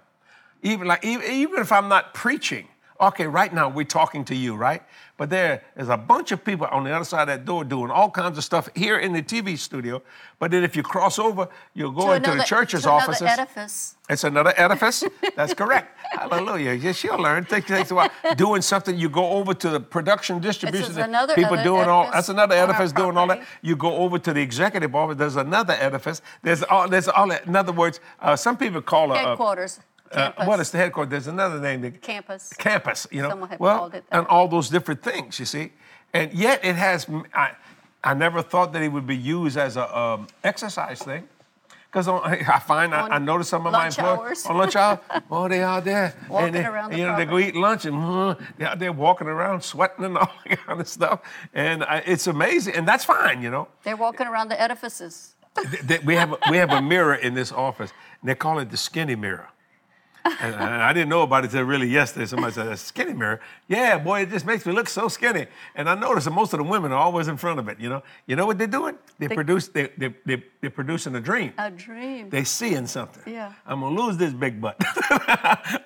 Even 0.63 0.87
like 0.87 1.03
even, 1.03 1.29
even 1.29 1.59
if 1.59 1.71
I'm 1.71 1.89
not 1.89 2.13
preaching, 2.13 2.67
okay, 3.01 3.27
right 3.27 3.53
now 3.53 3.67
we're 3.69 3.83
talking 3.85 4.23
to 4.25 4.35
you, 4.35 4.55
right? 4.55 4.83
But 5.17 5.29
there 5.29 5.63
is 5.77 5.89
a 5.89 5.97
bunch 5.97 6.31
of 6.31 6.43
people 6.43 6.67
on 6.71 6.83
the 6.83 6.91
other 6.91 7.05
side 7.05 7.21
of 7.23 7.27
that 7.27 7.45
door 7.45 7.63
doing 7.63 7.91
all 7.91 8.09
kinds 8.09 8.37
of 8.37 8.43
stuff 8.43 8.69
here 8.75 8.97
in 8.97 9.13
the 9.13 9.21
TV 9.21 9.57
studio. 9.57 10.01
But 10.39 10.49
then 10.51 10.63
if 10.63 10.75
you 10.75 10.81
cross 10.81 11.19
over, 11.19 11.47
you'll 11.75 11.91
go 11.91 12.07
To 12.07 12.13
into 12.13 12.31
the 12.31 12.43
church's 12.43 12.83
to 12.83 12.89
another 12.89 13.03
offices. 13.11 13.27
edifice. 13.27 13.95
It's 14.09 14.23
another 14.23 14.53
edifice. 14.57 15.03
That's 15.35 15.53
correct. 15.53 15.95
Hallelujah. 16.11 16.73
Yes, 16.73 16.97
she'll 16.97 17.19
learn. 17.19 17.45
Take, 17.45 17.67
takes 17.67 17.91
a 17.91 17.95
while. 17.95 18.09
Doing 18.35 18.61
something, 18.63 18.97
you 18.97 19.09
go 19.09 19.29
over 19.29 19.53
to 19.53 19.69
the 19.69 19.79
production 19.79 20.39
distribution. 20.39 20.97
another 20.99 21.35
people 21.35 21.53
other 21.53 21.63
doing 21.63 21.87
all. 21.87 22.09
That's 22.11 22.29
another 22.29 22.55
edifice 22.55 22.91
doing 22.91 23.15
all 23.15 23.27
that. 23.27 23.43
You 23.61 23.75
go 23.75 23.95
over 23.97 24.17
to 24.19 24.33
the 24.33 24.41
executive 24.41 24.93
office. 24.95 25.17
There's 25.17 25.35
another 25.35 25.73
edifice. 25.79 26.21
There's 26.41 26.63
all. 26.63 26.89
There's 26.89 27.07
all. 27.07 27.27
that. 27.29 27.45
In 27.45 27.55
other 27.55 27.71
words, 27.71 27.99
uh, 28.19 28.35
some 28.35 28.57
people 28.57 28.81
call 28.81 29.11
a, 29.11 29.15
a 29.15 29.17
Headquarters. 29.19 29.79
Uh, 30.13 30.45
what 30.45 30.59
is 30.59 30.71
the 30.71 30.77
headquarters? 30.77 31.11
There's 31.11 31.27
another 31.27 31.59
name. 31.59 31.81
that- 31.81 32.01
Campus. 32.01 32.53
campus, 32.57 33.07
you 33.11 33.21
know. 33.21 33.29
Someone 33.29 33.49
had 33.49 33.59
well, 33.59 33.77
called 33.77 33.95
it 33.95 34.03
that. 34.09 34.17
and 34.19 34.27
all 34.27 34.47
those 34.47 34.69
different 34.69 35.01
things, 35.03 35.39
you 35.39 35.45
see. 35.45 35.71
And 36.13 36.33
yet 36.33 36.63
it 36.63 36.75
has, 36.75 37.07
I, 37.33 37.51
I 38.03 38.13
never 38.13 38.41
thought 38.41 38.73
that 38.73 38.81
it 38.81 38.89
would 38.89 39.07
be 39.07 39.15
used 39.15 39.57
as 39.57 39.77
a 39.77 39.97
um, 39.97 40.27
exercise 40.43 41.01
thing. 41.01 41.27
Because 41.91 42.07
I 42.07 42.59
find, 42.59 42.95
I, 42.95 43.01
On 43.01 43.11
I 43.11 43.17
notice 43.17 43.49
some 43.49 43.65
of 43.67 43.73
my 43.73 43.83
lunch 43.83 43.99
employees 43.99 44.19
hours. 44.19 44.45
on 44.45 44.57
lunch 44.57 44.75
hour, 44.77 44.99
oh, 45.31 45.47
they 45.49 45.61
out 45.61 45.83
there. 45.83 46.15
Walking 46.29 46.47
and 46.47 46.55
they, 46.55 46.65
around 46.65 46.91
the 46.91 46.97
You 46.97 47.05
know, 47.05 47.17
they 47.17 47.25
go 47.25 47.37
eat 47.37 47.55
lunch 47.55 47.85
and 47.85 47.95
uh, 47.97 48.35
they're 48.57 48.69
out 48.69 48.79
there 48.79 48.93
walking 48.93 49.27
around, 49.27 49.61
sweating 49.61 50.05
and 50.05 50.17
all 50.17 50.31
that 50.47 50.65
kind 50.65 50.79
of 50.79 50.87
stuff. 50.87 51.21
And 51.53 51.83
I, 51.83 51.97
it's 52.05 52.27
amazing. 52.27 52.75
And 52.75 52.87
that's 52.87 53.03
fine, 53.03 53.41
you 53.41 53.49
know. 53.51 53.67
They're 53.83 53.97
walking 53.97 54.27
around 54.27 54.49
the 54.49 54.59
edifices. 54.61 55.35
We, 56.05 56.15
have 56.15 56.31
a, 56.31 56.37
we 56.49 56.55
have 56.57 56.71
a 56.71 56.81
mirror 56.81 57.15
in 57.15 57.33
this 57.33 57.51
office, 57.51 57.91
and 58.21 58.29
they 58.29 58.35
call 58.35 58.59
it 58.59 58.69
the 58.69 58.77
skinny 58.77 59.15
mirror. 59.15 59.49
And 60.23 60.55
I 60.55 60.89
I 60.89 60.93
didn't 60.93 61.09
know 61.09 61.21
about 61.21 61.45
it 61.45 61.51
till 61.51 61.63
really 61.63 61.87
yesterday. 61.87 62.25
Somebody 62.25 62.53
said, 62.53 62.67
a 62.67 62.77
skinny 62.77 63.13
mirror. 63.13 63.39
Yeah, 63.67 63.97
boy, 63.97 64.21
it 64.21 64.29
just 64.29 64.45
makes 64.45 64.65
me 64.65 64.73
look 64.73 64.89
so 64.89 65.07
skinny. 65.07 65.47
And 65.75 65.89
I 65.89 65.95
noticed 65.95 66.25
that 66.25 66.31
most 66.31 66.53
of 66.53 66.57
the 66.57 66.63
women 66.63 66.91
are 66.91 66.97
always 66.99 67.27
in 67.27 67.37
front 67.37 67.59
of 67.59 67.67
it, 67.69 67.79
you 67.79 67.89
know. 67.89 68.03
You 68.27 68.35
know 68.35 68.45
what 68.45 68.57
they're 68.57 68.67
doing? 68.67 68.95
They, 69.19 69.27
produce, 69.27 69.67
they, 69.69 69.89
they, 69.97 70.13
they, 70.25 70.43
they're 70.59 70.69
producing 70.69 71.15
a 71.15 71.21
dream. 71.21 71.53
A 71.57 71.71
dream. 71.71 72.29
They're 72.29 72.45
seeing 72.45 72.87
something. 72.87 73.31
Yeah. 73.31 73.53
I'm 73.65 73.81
gonna 73.81 73.99
lose 73.99 74.17
this 74.17 74.33
big 74.33 74.59
butt. 74.61 74.75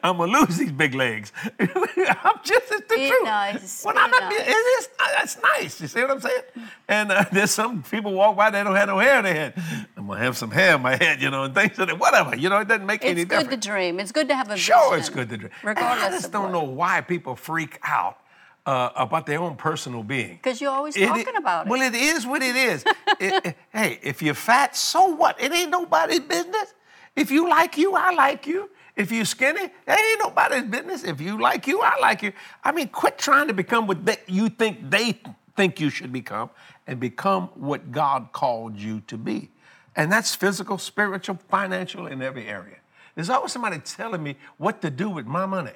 I'm 0.03 0.17
gonna 0.17 0.31
lose 0.39 0.57
these 0.57 0.71
big 0.71 0.95
legs. 0.95 1.31
I'm 1.59 2.39
just 2.43 2.71
it's 2.71 2.87
the 2.89 2.95
Be 2.95 3.07
truth. 3.09 3.23
nice, 3.25 3.83
be 3.83 3.89
I'm 3.89 4.11
not, 4.11 4.21
nice. 4.21 4.39
it 4.39 4.51
is 4.51 4.89
that's 5.15 5.37
nice. 5.41 5.81
You 5.81 5.87
see 5.87 6.01
what 6.01 6.11
I'm 6.11 6.19
saying? 6.19 6.41
And 6.87 7.11
uh, 7.11 7.25
there's 7.31 7.51
some 7.51 7.83
people 7.83 8.13
walk 8.13 8.35
by 8.35 8.49
they 8.49 8.63
don't 8.63 8.75
have 8.75 8.87
no 8.87 8.99
hair 8.99 9.17
in 9.19 9.23
their 9.25 9.33
head. 9.33 9.53
I'm 9.97 10.07
gonna 10.07 10.19
have 10.19 10.37
some 10.37 10.51
hair 10.51 10.75
in 10.75 10.81
my 10.81 10.95
head, 10.95 11.21
you 11.21 11.29
know, 11.29 11.43
and 11.43 11.53
things 11.55 11.77
like 11.77 11.87
that. 11.89 11.99
Whatever, 11.99 12.35
you 12.35 12.49
know, 12.49 12.57
it 12.59 12.67
doesn't 12.67 12.85
make 12.85 13.01
it's 13.01 13.11
any 13.11 13.25
good 13.25 13.29
difference. 13.43 13.63
to 13.65 13.69
dream. 13.69 13.99
It's 13.99 14.11
good 14.11 14.24
to 14.29 14.35
have 14.35 14.49
a 14.49 14.57
Sure, 14.57 14.89
vision, 14.91 14.99
it's 14.99 15.09
good 15.09 15.29
to 15.29 15.37
dream. 15.37 15.51
Regardless 15.63 16.03
I 16.03 16.09
just 16.11 16.31
don't 16.31 16.51
know 16.51 16.63
why 16.63 17.01
people 17.01 17.35
freak 17.35 17.79
out 17.83 18.19
uh, 18.65 18.89
about 18.95 19.25
their 19.25 19.39
own 19.39 19.55
personal 19.55 20.03
being. 20.03 20.33
Because 20.41 20.59
you're 20.59 20.71
always 20.71 20.95
It 20.95 21.07
talking 21.07 21.35
about 21.35 21.67
it. 21.67 21.69
Well, 21.69 21.81
it 21.81 21.93
is 21.95 22.25
what 22.25 22.41
it 22.41 22.55
is. 22.55 22.83
It- 23.19 23.45
it- 23.45 23.57
hey, 23.71 23.99
if 24.01 24.21
you're 24.21 24.33
fat, 24.33 24.75
so 24.75 25.05
what? 25.07 25.39
It 25.41 25.51
ain't 25.53 25.69
nobody's 25.71 26.19
business. 26.21 26.73
If 27.15 27.31
you 27.31 27.47
like 27.49 27.77
you, 27.77 27.93
I 27.95 28.11
like 28.13 28.45
you. 28.47 28.69
If 28.95 29.11
you're 29.11 29.25
skinny, 29.25 29.61
it 29.61 29.71
ain't 29.87 30.19
nobody's 30.19 30.63
business. 30.63 31.03
If 31.03 31.19
you 31.21 31.39
like 31.39 31.67
you, 31.67 31.81
I 31.81 31.97
like 32.01 32.23
you. 32.23 32.31
I 32.63 32.71
mean, 32.71 32.87
quit 32.89 33.17
trying 33.17 33.47
to 33.47 33.53
become 33.53 33.87
what 33.87 34.05
they, 34.05 34.17
you 34.27 34.49
think 34.49 34.89
they 34.89 35.19
think 35.55 35.79
you 35.79 35.89
should 35.89 36.11
become 36.11 36.49
and 36.87 36.99
become 36.99 37.49
what 37.55 37.91
God 37.91 38.29
called 38.31 38.77
you 38.77 39.01
to 39.07 39.17
be. 39.17 39.49
And 39.97 40.11
that's 40.11 40.33
physical, 40.35 40.77
spiritual, 40.77 41.39
financial, 41.49 42.07
in 42.07 42.21
every 42.21 42.47
area. 42.47 42.77
There's 43.15 43.29
always 43.29 43.53
somebody 43.53 43.79
telling 43.79 44.21
me 44.21 44.35
what 44.57 44.81
to 44.81 44.91
do 44.91 45.09
with 45.09 45.25
my 45.25 45.45
money. 45.45 45.71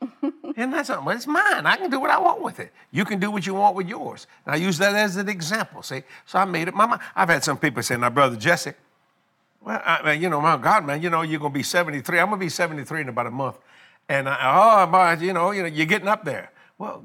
And 0.56 0.72
that's 0.72 0.88
not, 0.88 1.04
well, 1.04 1.16
it's 1.16 1.26
mine. 1.26 1.64
I 1.64 1.76
can 1.76 1.90
do 1.90 2.00
what 2.00 2.10
I 2.10 2.18
want 2.18 2.42
with 2.42 2.60
it. 2.60 2.72
You 2.90 3.04
can 3.04 3.18
do 3.18 3.30
what 3.30 3.46
you 3.46 3.54
want 3.54 3.76
with 3.76 3.88
yours. 3.88 4.26
And 4.44 4.54
I 4.54 4.58
use 4.58 4.78
that 4.78 4.94
as 4.94 5.16
an 5.16 5.28
example. 5.28 5.82
See, 5.82 6.02
so 6.26 6.38
I 6.38 6.44
made 6.44 6.68
it 6.68 6.74
my 6.74 6.86
mind. 6.86 7.00
I've 7.14 7.28
had 7.28 7.44
some 7.44 7.56
people 7.56 7.82
say, 7.82 7.96
"Now, 7.96 8.10
brother 8.10 8.36
Jesse, 8.36 8.74
well, 9.62 9.80
I, 9.84 10.02
man, 10.02 10.20
you 10.20 10.28
know, 10.28 10.40
my 10.40 10.56
God, 10.56 10.84
man, 10.84 11.02
you 11.02 11.08
know, 11.08 11.22
you're 11.22 11.40
gonna 11.40 11.54
be 11.54 11.62
73. 11.62 12.18
I'm 12.18 12.26
gonna 12.26 12.36
be 12.38 12.48
73 12.48 13.02
in 13.02 13.08
about 13.08 13.26
a 13.26 13.30
month." 13.30 13.58
And 14.08 14.28
I, 14.28 14.82
oh, 14.84 14.86
my, 14.86 15.14
you 15.14 15.32
know, 15.32 15.52
you 15.52 15.62
know, 15.62 15.68
you're 15.68 15.86
getting 15.86 16.08
up 16.08 16.24
there. 16.24 16.50
Well, 16.76 17.04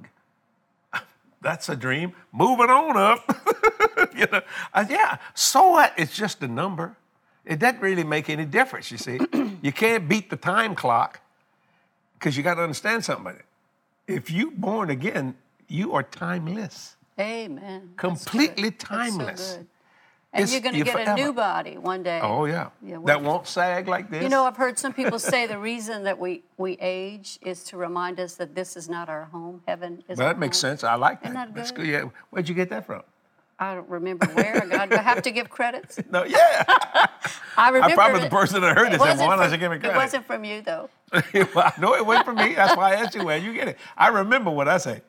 that's 1.42 1.70
a 1.70 1.76
dream. 1.76 2.14
Moving 2.34 2.70
on 2.70 2.98
up. 2.98 3.20
you 4.18 4.26
know, 4.32 4.42
I, 4.74 4.88
yeah. 4.90 5.18
So 5.34 5.70
what? 5.70 5.94
It's 5.98 6.16
just 6.16 6.42
a 6.42 6.48
number. 6.48 6.98
It 7.46 7.60
doesn't 7.60 7.82
really 7.82 8.04
make 8.04 8.30
any 8.30 8.46
difference. 8.46 8.92
You 8.92 8.98
see, 8.98 9.20
you 9.62 9.72
can't 9.72 10.08
beat 10.10 10.30
the 10.30 10.36
time 10.38 10.76
clock 10.76 11.20
because 12.18 12.36
you 12.36 12.44
got 12.44 12.56
to 12.56 12.62
understand 12.64 13.06
something 13.06 13.26
about 13.28 13.40
it. 13.40 13.46
If 14.08 14.32
you 14.32 14.52
born 14.52 14.90
again, 14.90 15.36
you 15.68 15.94
are 15.94 16.04
timeless. 16.04 16.96
Amen. 17.20 17.94
Completely 17.98 18.70
so 18.70 18.76
timeless. 18.78 19.54
good. 19.54 19.68
And 20.34 20.44
It's- 20.44 20.52
you're 20.52 20.62
going 20.62 20.76
to 20.76 20.92
get 20.92 21.08
a 21.08 21.16
new 21.16 21.32
body 21.32 21.78
one 21.78 22.04
day. 22.04 22.20
Oh 22.22 22.44
yeah, 22.46 22.70
Yeah, 22.82 22.98
that 23.06 23.24
won't 23.24 23.48
sag 23.48 23.88
like 23.88 24.10
this. 24.10 24.22
You 24.22 24.28
know, 24.30 24.44
I've 24.44 24.58
heard 24.58 24.78
some 24.78 24.92
people 24.92 25.18
say 25.18 25.48
the 25.48 25.58
reason 25.58 26.04
that 26.04 26.20
we, 26.20 26.44
we 26.58 26.74
age 26.82 27.40
is 27.42 27.64
to 27.66 27.78
remind 27.78 28.20
us 28.20 28.36
that 28.36 28.54
this 28.54 28.76
is 28.76 28.90
not 28.90 29.08
our 29.08 29.26
home. 29.26 29.62
Heaven 29.66 30.04
is 30.10 30.18
well, 30.18 30.28
our 30.28 30.34
that 30.34 30.40
makes 30.40 30.62
home. 30.62 30.72
sense. 30.72 30.84
I 30.84 30.96
like 30.96 31.24
that. 31.24 31.34
That 31.34 31.56
That's 31.56 31.72
good. 31.72 31.88
Yeah. 31.88 32.10
Where'd 32.32 32.50
you 32.50 32.56
get 32.56 32.70
that 32.70 32.86
from? 32.86 33.04
I 33.58 33.76
don't 33.76 33.88
remember 33.88 34.26
where. 34.28 34.62
I 34.64 34.66
got. 34.68 34.90
Do 34.90 34.98
I 34.98 35.02
have 35.02 35.22
to 35.24 35.32
give 35.32 35.50
credits? 35.50 36.00
No, 36.12 36.24
yeah. 36.24 36.64
I 37.58 37.70
remember. 37.70 37.90
I'm 37.90 37.96
probably 37.96 38.22
the 38.22 38.30
person 38.30 38.62
that 38.62 38.78
heard 38.78 38.88
it 38.88 38.92
this 38.92 39.02
and 39.02 39.10
wasn't 39.12 39.28
why 39.28 39.36
not 39.38 39.52
you 39.52 39.58
give 39.58 39.72
me 39.72 39.80
credit?" 39.80 39.96
It 39.96 39.98
wasn't 39.98 40.26
from 40.26 40.44
you 40.44 40.62
though. 40.62 40.90
well, 41.34 41.50
I 41.56 41.74
know 41.80 41.96
it 41.96 42.06
went 42.06 42.26
from 42.26 42.36
me. 42.36 42.54
That's 42.54 42.76
why 42.76 42.92
I 42.92 42.96
asked 42.96 43.16
you 43.16 43.24
where 43.24 43.38
you 43.38 43.54
get 43.54 43.70
it. 43.70 43.78
I 43.98 44.10
remember 44.10 44.52
what 44.52 44.68
I 44.68 44.78
say. 44.78 45.02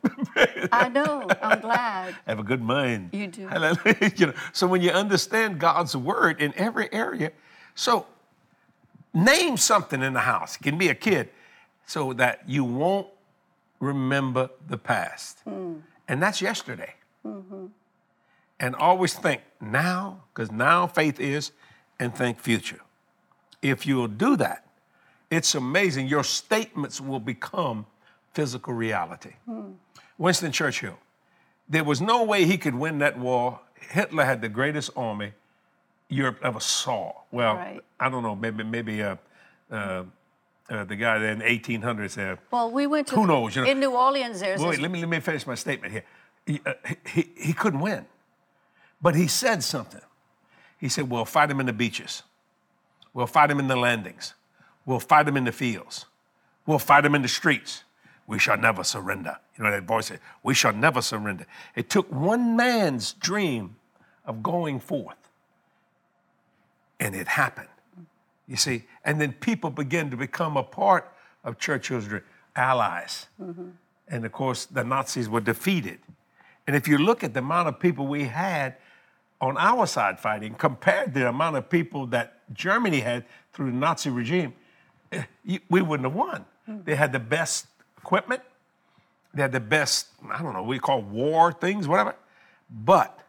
I 0.70 0.88
know. 0.88 1.26
I'm 1.42 1.60
glad. 1.60 2.14
I 2.26 2.30
have 2.30 2.38
a 2.38 2.44
good 2.44 2.62
mind. 2.62 3.10
You 3.12 3.26
do. 3.26 3.48
Hallelujah. 3.48 4.12
You 4.16 4.26
know, 4.28 4.34
so 4.52 4.66
when 4.66 4.80
you 4.80 4.90
understand 4.90 5.58
God's 5.58 5.96
word 5.96 6.40
in 6.40 6.54
every 6.56 6.92
area, 6.92 7.32
so 7.74 8.06
name 9.12 9.56
something 9.56 10.02
in 10.02 10.12
the 10.12 10.20
house. 10.20 10.56
It 10.56 10.62
can 10.62 10.78
be 10.78 10.88
a 10.88 10.94
kid, 10.94 11.30
so 11.86 12.12
that 12.12 12.48
you 12.48 12.64
won't 12.64 13.08
remember 13.80 14.50
the 14.68 14.78
past. 14.78 15.40
Hmm. 15.40 15.78
And 16.08 16.22
that's 16.22 16.40
yesterday. 16.40 16.94
Mm-hmm. 17.26 17.66
And 18.58 18.74
always 18.74 19.14
think 19.14 19.42
now, 19.60 20.22
because 20.32 20.50
now 20.50 20.86
faith 20.86 21.20
is, 21.20 21.52
and 21.98 22.14
think 22.14 22.38
future. 22.40 22.80
If 23.62 23.86
you'll 23.86 24.08
do 24.08 24.36
that, 24.36 24.66
it's 25.30 25.54
amazing. 25.54 26.06
Your 26.08 26.24
statements 26.24 27.00
will 27.00 27.20
become 27.20 27.86
physical 28.32 28.74
reality. 28.74 29.32
Hmm. 29.46 29.72
Winston 30.18 30.52
Churchill, 30.52 30.98
there 31.68 31.84
was 31.84 32.00
no 32.00 32.22
way 32.24 32.44
he 32.44 32.56
could 32.58 32.74
win 32.74 32.98
that 32.98 33.18
war. 33.18 33.60
Hitler 33.74 34.24
had 34.24 34.40
the 34.40 34.48
greatest 34.48 34.90
army 34.96 35.32
Europe 36.08 36.38
ever 36.42 36.60
saw. 36.60 37.12
Well, 37.30 37.56
Right. 37.56 37.80
I 37.98 38.08
don't 38.08 38.22
know, 38.22 38.36
maybe 38.36 38.62
maybe 38.64 39.02
uh, 39.02 39.16
uh, 39.70 40.04
uh, 40.70 40.84
the 40.84 40.96
guy 40.96 41.18
there 41.18 41.32
in 41.32 41.38
the 41.40 41.44
1800s 41.44 42.14
there. 42.14 42.38
Well, 42.50 42.70
we 42.70 42.86
went 42.86 43.08
to 43.08 43.16
Who 43.16 43.26
knows, 43.26 43.56
you 43.56 43.62
know? 43.62 43.68
in 43.70 43.80
New 43.80 43.90
Orleans. 43.96 44.40
There's 44.40 44.60
Wait, 44.60 44.72
this, 44.72 44.80
let 44.80 44.90
me 44.90 45.00
let 45.00 45.08
me 45.08 45.20
finish 45.20 45.46
my 45.46 45.54
statement 45.56 45.92
here. 45.92 46.04
He, 46.46 46.60
uh, 46.64 46.74
he, 47.12 47.28
he 47.36 47.52
couldn't 47.52 47.80
win, 47.80 48.06
but 49.06 49.14
he 49.14 49.28
said 49.28 49.62
something. 49.62 50.00
He 50.78 50.88
said, 50.88 51.08
"We'll 51.08 51.26
fight 51.26 51.48
him 51.48 51.60
in 51.60 51.66
the 51.66 51.72
beaches. 51.72 52.24
We'll 53.14 53.28
fight 53.28 53.52
him 53.52 53.60
in 53.60 53.68
the 53.68 53.76
landings. 53.76 54.34
We'll 54.84 54.98
fight 54.98 55.28
him 55.28 55.36
in 55.36 55.44
the 55.44 55.52
fields. 55.52 56.06
We'll 56.66 56.80
fight 56.80 57.04
him 57.04 57.14
in 57.14 57.22
the 57.22 57.28
streets. 57.28 57.84
We 58.26 58.40
shall 58.40 58.56
never 58.56 58.82
surrender." 58.82 59.38
You 59.56 59.62
know 59.62 59.70
that 59.70 59.84
voice 59.84 60.06
said, 60.06 60.18
"We 60.42 60.54
shall 60.54 60.72
never 60.72 61.00
surrender." 61.02 61.46
It 61.76 61.88
took 61.88 62.10
one 62.10 62.56
man's 62.56 63.12
dream 63.12 63.76
of 64.24 64.42
going 64.42 64.80
forth, 64.80 65.30
and 66.98 67.14
it 67.14 67.28
happened. 67.28 67.68
You 68.48 68.56
see, 68.56 68.88
and 69.04 69.20
then 69.20 69.34
people 69.34 69.70
begin 69.70 70.10
to 70.10 70.16
become 70.16 70.56
a 70.56 70.64
part 70.64 71.14
of 71.44 71.58
Churchill's 71.58 72.08
dream, 72.08 72.24
allies. 72.56 73.28
Mm-hmm. 73.40 73.68
And 74.08 74.26
of 74.26 74.32
course, 74.32 74.66
the 74.66 74.82
Nazis 74.82 75.28
were 75.28 75.44
defeated. 75.52 76.00
And 76.66 76.74
if 76.74 76.88
you 76.88 76.98
look 76.98 77.22
at 77.22 77.34
the 77.34 77.38
amount 77.38 77.68
of 77.68 77.78
people 77.78 78.08
we 78.08 78.24
had 78.24 78.74
on 79.40 79.56
our 79.58 79.86
side 79.86 80.18
fighting 80.18 80.54
compared 80.54 81.14
to 81.14 81.20
the 81.20 81.28
amount 81.28 81.56
of 81.56 81.68
people 81.68 82.06
that 82.06 82.42
Germany 82.54 83.00
had 83.00 83.24
through 83.52 83.70
the 83.70 83.76
Nazi 83.76 84.10
regime, 84.10 84.54
eh, 85.12 85.24
we 85.68 85.82
wouldn't 85.82 86.06
have 86.06 86.14
won. 86.14 86.44
They 86.66 86.96
had 86.96 87.12
the 87.12 87.20
best 87.20 87.66
equipment, 87.98 88.42
they 89.32 89.42
had 89.42 89.52
the 89.52 89.60
best, 89.60 90.08
I 90.28 90.42
don't 90.42 90.52
know, 90.52 90.62
we 90.62 90.78
call 90.78 91.02
war 91.02 91.52
things, 91.52 91.86
whatever. 91.86 92.14
But 92.70 93.20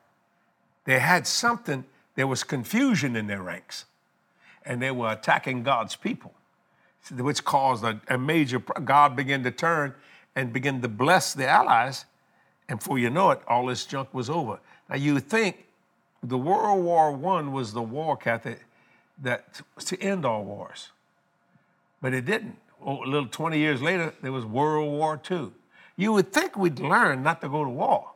they 0.86 1.00
had 1.00 1.28
something, 1.28 1.86
there 2.16 2.26
was 2.26 2.44
confusion 2.44 3.16
in 3.16 3.28
their 3.28 3.44
ranks, 3.44 3.86
and 4.66 4.82
they 4.82 4.92
were 4.92 5.12
attacking 5.12 5.64
God's 5.64 5.96
people 5.96 6.34
which 7.12 7.44
caused 7.44 7.84
a, 7.84 8.00
a 8.08 8.18
major. 8.18 8.60
God 8.60 9.16
began 9.16 9.44
to 9.44 9.52
turn 9.52 9.94
and 10.36 10.52
begin 10.52 10.82
to 10.82 10.88
bless 10.88 11.34
the 11.34 11.48
allies, 11.48 12.06
and 12.70 12.80
before 12.80 13.00
you 13.00 13.10
know 13.10 13.32
it, 13.32 13.42
all 13.48 13.66
this 13.66 13.86
junk 13.86 14.14
was 14.14 14.30
over. 14.30 14.60
Now 14.90 14.96
you 14.96 15.14
would 15.16 15.30
think 15.30 15.66
the 16.24 16.38
World 16.38 16.84
War 16.84 17.12
One 17.12 17.52
was 17.52 17.74
the 17.74 17.82
war, 17.82 18.18
Kathy, 18.18 18.56
that 19.22 19.62
was 19.76 19.86
to 19.86 20.02
end 20.02 20.26
all 20.26 20.44
wars, 20.44 20.92
but 22.02 22.14
it 22.14 22.26
didn't. 22.26 22.58
Oh, 22.86 23.04
a 23.04 23.08
little 23.08 23.28
20 23.28 23.58
years 23.58 23.82
later, 23.82 24.14
there 24.22 24.32
was 24.32 24.46
World 24.46 24.92
War 24.92 25.18
Two. 25.18 25.54
You 25.96 26.14
would 26.14 26.32
think 26.32 26.56
we'd 26.56 26.80
learn 26.80 27.24
not 27.24 27.42
to 27.42 27.50
go 27.50 27.64
to 27.64 27.70
war. 27.70 28.12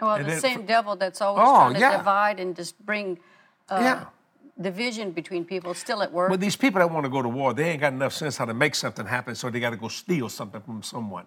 well, 0.00 0.16
and 0.16 0.26
the 0.26 0.30
then 0.32 0.40
same 0.40 0.60
for- 0.60 0.66
devil 0.66 0.96
that's 0.96 1.20
always 1.22 1.44
Oh, 1.46 1.54
trying 1.56 1.74
to 1.74 1.80
yeah. 1.80 1.96
divide 1.96 2.38
and 2.40 2.54
just 2.54 2.78
bring 2.84 3.18
uh, 3.70 3.78
yeah. 3.80 4.04
division 4.60 5.12
between 5.12 5.44
people 5.44 5.72
still 5.74 6.02
at 6.02 6.12
work. 6.12 6.28
But 6.30 6.40
these 6.40 6.56
people 6.56 6.78
that 6.80 6.90
want 6.90 7.04
to 7.04 7.10
go 7.10 7.22
to 7.22 7.28
war, 7.28 7.54
they 7.54 7.70
ain't 7.70 7.80
got 7.80 7.92
enough 7.94 8.12
sense 8.12 8.36
how 8.36 8.44
to 8.44 8.54
make 8.54 8.74
something 8.74 9.06
happen, 9.06 9.34
so 9.34 9.48
they 9.50 9.60
got 9.60 9.70
to 9.70 9.76
go 9.78 9.88
steal 9.88 10.28
something 10.28 10.60
from 10.60 10.82
someone. 10.82 11.24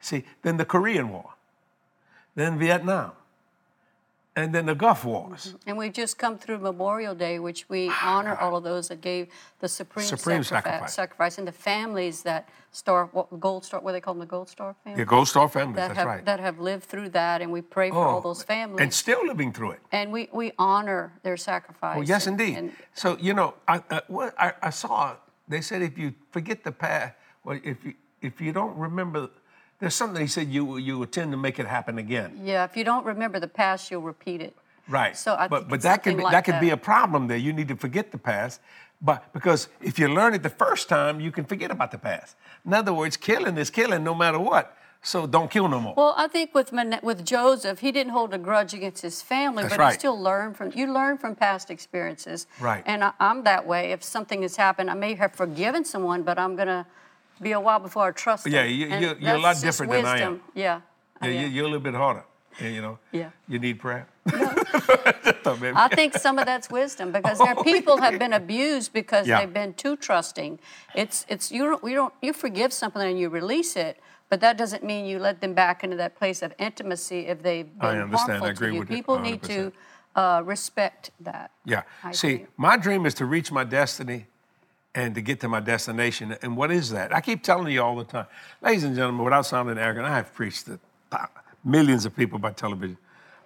See, 0.00 0.24
then 0.42 0.56
the 0.56 0.64
Korean 0.64 1.08
War, 1.10 1.34
then 2.36 2.58
Vietnam, 2.58 3.12
and 4.36 4.52
then 4.54 4.66
the 4.66 4.74
Gulf 4.74 5.04
Wars. 5.04 5.46
Mm-hmm. 5.46 5.56
And 5.68 5.78
we've 5.78 5.92
just 5.92 6.18
come 6.18 6.38
through 6.38 6.58
Memorial 6.58 7.14
Day, 7.14 7.38
which 7.38 7.68
we 7.68 7.90
honor 8.02 8.34
all 8.36 8.56
of 8.56 8.64
those 8.64 8.88
that 8.88 9.00
gave 9.00 9.28
the 9.60 9.68
supreme, 9.68 10.04
Supreme 10.06 10.40
sacrifi- 10.40 10.44
sacrifice. 10.46 10.94
sacrifice, 10.94 11.38
and 11.38 11.46
the 11.46 11.52
families 11.52 12.22
that 12.22 12.48
star, 12.72 13.06
what, 13.12 13.38
Gold 13.38 13.64
Star, 13.64 13.80
what 13.80 13.92
they 13.92 14.00
call 14.00 14.14
them, 14.14 14.20
the 14.20 14.26
Gold 14.26 14.48
Star 14.48 14.74
family, 14.82 14.96
The 14.98 15.04
Gold 15.06 15.28
Star 15.28 15.48
families, 15.48 15.76
that 15.76 15.88
that's 15.88 15.98
have 15.98 16.06
right. 16.08 16.24
that 16.24 16.40
have 16.40 16.58
lived 16.58 16.84
through 16.84 17.10
that, 17.10 17.42
and 17.42 17.52
we 17.52 17.60
pray 17.62 17.90
for 17.90 17.96
all 18.04 18.18
Oh, 18.18 18.20
those 18.22 18.42
families, 18.42 18.80
And 18.82 18.92
still 18.92 19.24
living 19.24 19.52
through 19.52 19.72
it. 19.72 19.80
and 19.92 20.10
we 20.10 20.28
we 20.32 20.52
honor 20.58 21.12
their 21.22 21.36
sacrifice. 21.36 21.98
Oh, 21.98 22.02
yes, 22.02 22.26
and- 22.26 22.40
indeed. 22.40 22.58
and 22.58 22.72
so, 22.94 23.16
you 23.20 23.34
know, 23.34 23.54
I, 23.68 23.82
I, 23.90 24.00
what 24.08 24.34
I, 24.38 24.52
I 24.62 24.70
saw, 24.70 25.14
they 25.46 25.60
said 25.60 25.82
if 25.82 25.96
you 25.96 26.12
forget 26.32 26.64
the 26.64 26.72
past, 26.72 27.14
well, 27.44 27.60
if 27.62 27.84
you, 27.84 27.94
if 28.20 28.40
you 28.40 28.52
don't 28.52 28.76
remember, 28.76 29.28
there's 29.78 29.94
something 29.94 30.20
he 30.20 30.26
said 30.28 30.48
you, 30.48 30.76
you 30.78 30.98
would 30.98 31.12
tend 31.12 31.32
to 31.32 31.36
make 31.36 31.58
it 31.58 31.66
happen 31.66 31.98
again. 31.98 32.40
yeah, 32.42 32.64
if 32.64 32.76
you 32.76 32.84
don't 32.84 33.04
remember 33.04 33.38
the 33.40 33.48
past, 33.48 33.90
you'll 33.90 34.02
repeat 34.02 34.40
it. 34.40 34.54
Right. 34.88 35.16
So 35.16 35.34
I 35.34 35.48
but 35.48 35.60
think 35.60 35.70
but 35.70 35.80
that 35.82 36.02
could 36.02 36.16
be, 36.16 36.22
like 36.22 36.32
that 36.32 36.44
could 36.44 36.60
be 36.60 36.70
a 36.70 36.76
problem 36.76 37.26
there. 37.28 37.38
You 37.38 37.52
need 37.52 37.68
to 37.68 37.76
forget 37.76 38.12
the 38.12 38.18
past, 38.18 38.60
But 39.00 39.32
because 39.32 39.68
if 39.80 39.98
you 39.98 40.08
learn 40.08 40.34
it 40.34 40.42
the 40.42 40.50
first 40.64 40.88
time, 40.88 41.20
you 41.20 41.30
can 41.32 41.44
forget 41.44 41.70
about 41.70 41.90
the 41.90 41.98
past. 41.98 42.36
In 42.66 42.72
other 42.74 42.92
words, 42.92 43.16
killing 43.16 43.56
is 43.58 43.70
killing 43.70 44.04
no 44.04 44.14
matter 44.14 44.38
what. 44.38 44.76
So 45.02 45.26
don't 45.26 45.50
kill 45.50 45.68
no 45.68 45.80
more. 45.80 45.94
Well, 45.96 46.14
I 46.16 46.28
think 46.28 46.54
with 46.54 46.72
Man- 46.72 47.00
with 47.02 47.24
Joseph, 47.26 47.80
he 47.80 47.92
didn't 47.92 48.12
hold 48.12 48.32
a 48.32 48.38
grudge 48.38 48.72
against 48.72 49.02
his 49.02 49.20
family, 49.22 49.62
That's 49.64 49.74
but 49.74 49.80
right. 49.80 49.92
he 49.92 49.98
still 49.98 50.18
learned 50.18 50.56
from 50.56 50.72
you 50.74 50.86
learn 50.92 51.18
from 51.18 51.34
past 51.34 51.70
experiences. 51.70 52.46
Right. 52.60 52.82
And 52.86 53.04
I, 53.04 53.12
I'm 53.20 53.44
that 53.44 53.66
way. 53.66 53.92
If 53.92 54.02
something 54.02 54.40
has 54.42 54.56
happened, 54.56 54.90
I 54.90 54.94
may 54.94 55.14
have 55.14 55.32
forgiven 55.34 55.84
someone, 55.84 56.22
but 56.22 56.38
I'm 56.38 56.56
gonna 56.56 56.86
be 57.40 57.52
a 57.52 57.60
while 57.60 57.80
before 57.80 58.08
I 58.08 58.12
trust 58.12 58.46
Yeah, 58.46 58.64
you- 58.64 58.86
you're 59.20 59.34
a 59.36 59.38
lot 59.38 59.60
different 59.60 59.92
than 59.92 60.04
I 60.06 60.18
am. 60.20 60.32
wisdom. 60.32 60.40
Yeah. 60.54 60.80
yeah, 61.22 61.28
you, 61.28 61.46
you're 61.48 61.64
a 61.64 61.68
little 61.68 61.80
bit 61.80 61.94
harder. 61.94 62.24
and, 62.60 62.74
You 62.74 62.82
know. 62.82 62.98
Yeah. 63.12 63.30
You 63.48 63.58
need 63.58 63.78
prayer. 63.78 64.06
Minute. 65.60 65.76
I 65.76 65.88
think 65.88 66.14
some 66.14 66.38
of 66.38 66.46
that's 66.46 66.70
wisdom 66.70 67.12
because 67.12 67.38
their 67.38 67.54
people 67.70 67.98
have 67.98 68.18
been 68.18 68.32
abused 68.32 68.92
because 68.92 69.26
Yeah. 69.26 69.40
they've 69.40 69.52
been 69.52 69.74
too 69.74 69.96
trusting. 69.96 70.58
It's 70.94 71.26
it's 71.28 71.52
you 71.52 71.64
don't 71.64 71.84
you 71.84 71.94
don't 71.94 72.14
you 72.22 72.32
forgive 72.32 72.72
something 72.72 73.02
and 73.02 73.18
you 73.18 73.28
release 73.28 73.76
it, 73.76 74.00
but 74.30 74.40
that 74.40 74.56
doesn't 74.56 74.82
mean 74.82 75.04
you 75.04 75.18
let 75.18 75.40
them 75.40 75.52
back 75.54 75.84
into 75.84 75.96
that 75.96 76.16
place 76.16 76.40
of 76.42 76.54
intimacy 76.58 77.26
if 77.26 77.42
they've 77.42 77.68
I 77.80 77.92
been 77.92 78.00
understand. 78.02 78.42
I 78.44 78.48
agree 78.50 78.68
to 78.68 78.74
you. 78.74 78.80
with 78.80 78.90
you 78.90 78.96
People 78.96 79.18
need 79.18 79.42
to 79.42 79.72
uh, 80.16 80.42
respect 80.44 81.10
that. 81.20 81.50
Yeah. 81.64 81.82
I 82.02 82.12
See, 82.12 82.34
agree. 82.34 82.46
my 82.56 82.76
dream 82.78 83.04
is 83.06 83.14
to 83.14 83.26
reach 83.26 83.52
my 83.52 83.64
destiny 83.64 84.26
and 84.94 85.14
to 85.14 85.22
get 85.22 85.40
to 85.40 85.48
my 85.48 85.60
destination. 85.60 86.36
And 86.42 86.56
what 86.56 86.70
is 86.70 86.90
that? 86.90 87.14
I 87.14 87.20
keep 87.20 87.42
telling 87.42 87.72
you 87.72 87.82
all 87.82 87.96
the 87.96 88.04
time. 88.04 88.26
Ladies 88.62 88.84
and 88.84 88.94
gentlemen, 88.94 89.24
without 89.24 89.46
sounding 89.46 89.78
arrogant, 89.78 90.06
I 90.06 90.16
have 90.16 90.32
preached 90.34 90.66
to 90.66 90.78
millions 91.64 92.04
of 92.04 92.14
people 92.14 92.38
by 92.38 92.52
television. 92.52 92.96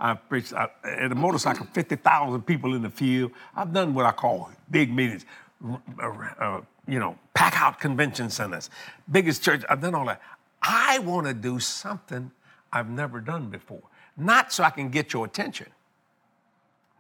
I've 0.01 0.29
preached 0.29 0.53
I, 0.53 0.69
at 0.85 1.11
a 1.11 1.15
motorcycle, 1.15 1.67
50,000 1.73 2.43
people 2.43 2.75
in 2.75 2.83
the 2.83 2.91
field. 2.91 3.33
I've 3.57 3.73
done 3.73 3.95
what 3.95 4.07
I 4.07 4.13
call 4.13 4.51
big 4.71 4.93
meetings, 4.93 5.25
uh, 6.01 6.61
you 6.87 6.99
know, 6.99 7.19
pack 7.35 7.61
out 7.61 7.81
convention 7.81 8.31
centers, 8.31 8.71
biggest 9.11 9.43
church. 9.43 9.63
I've 9.69 9.81
done 9.81 9.95
all 9.95 10.07
that. 10.07 10.21
I 10.63 10.99
want 11.01 11.27
to 11.27 11.35
do 11.35 11.59
something 11.59 12.31
I've 12.73 12.91
never 12.91 13.21
done 13.21 13.49
before. 13.49 13.83
Not 14.17 14.53
so 14.53 14.65
I 14.65 14.71
can 14.71 14.91
get 14.91 15.13
your 15.13 15.25
attention. 15.25 15.69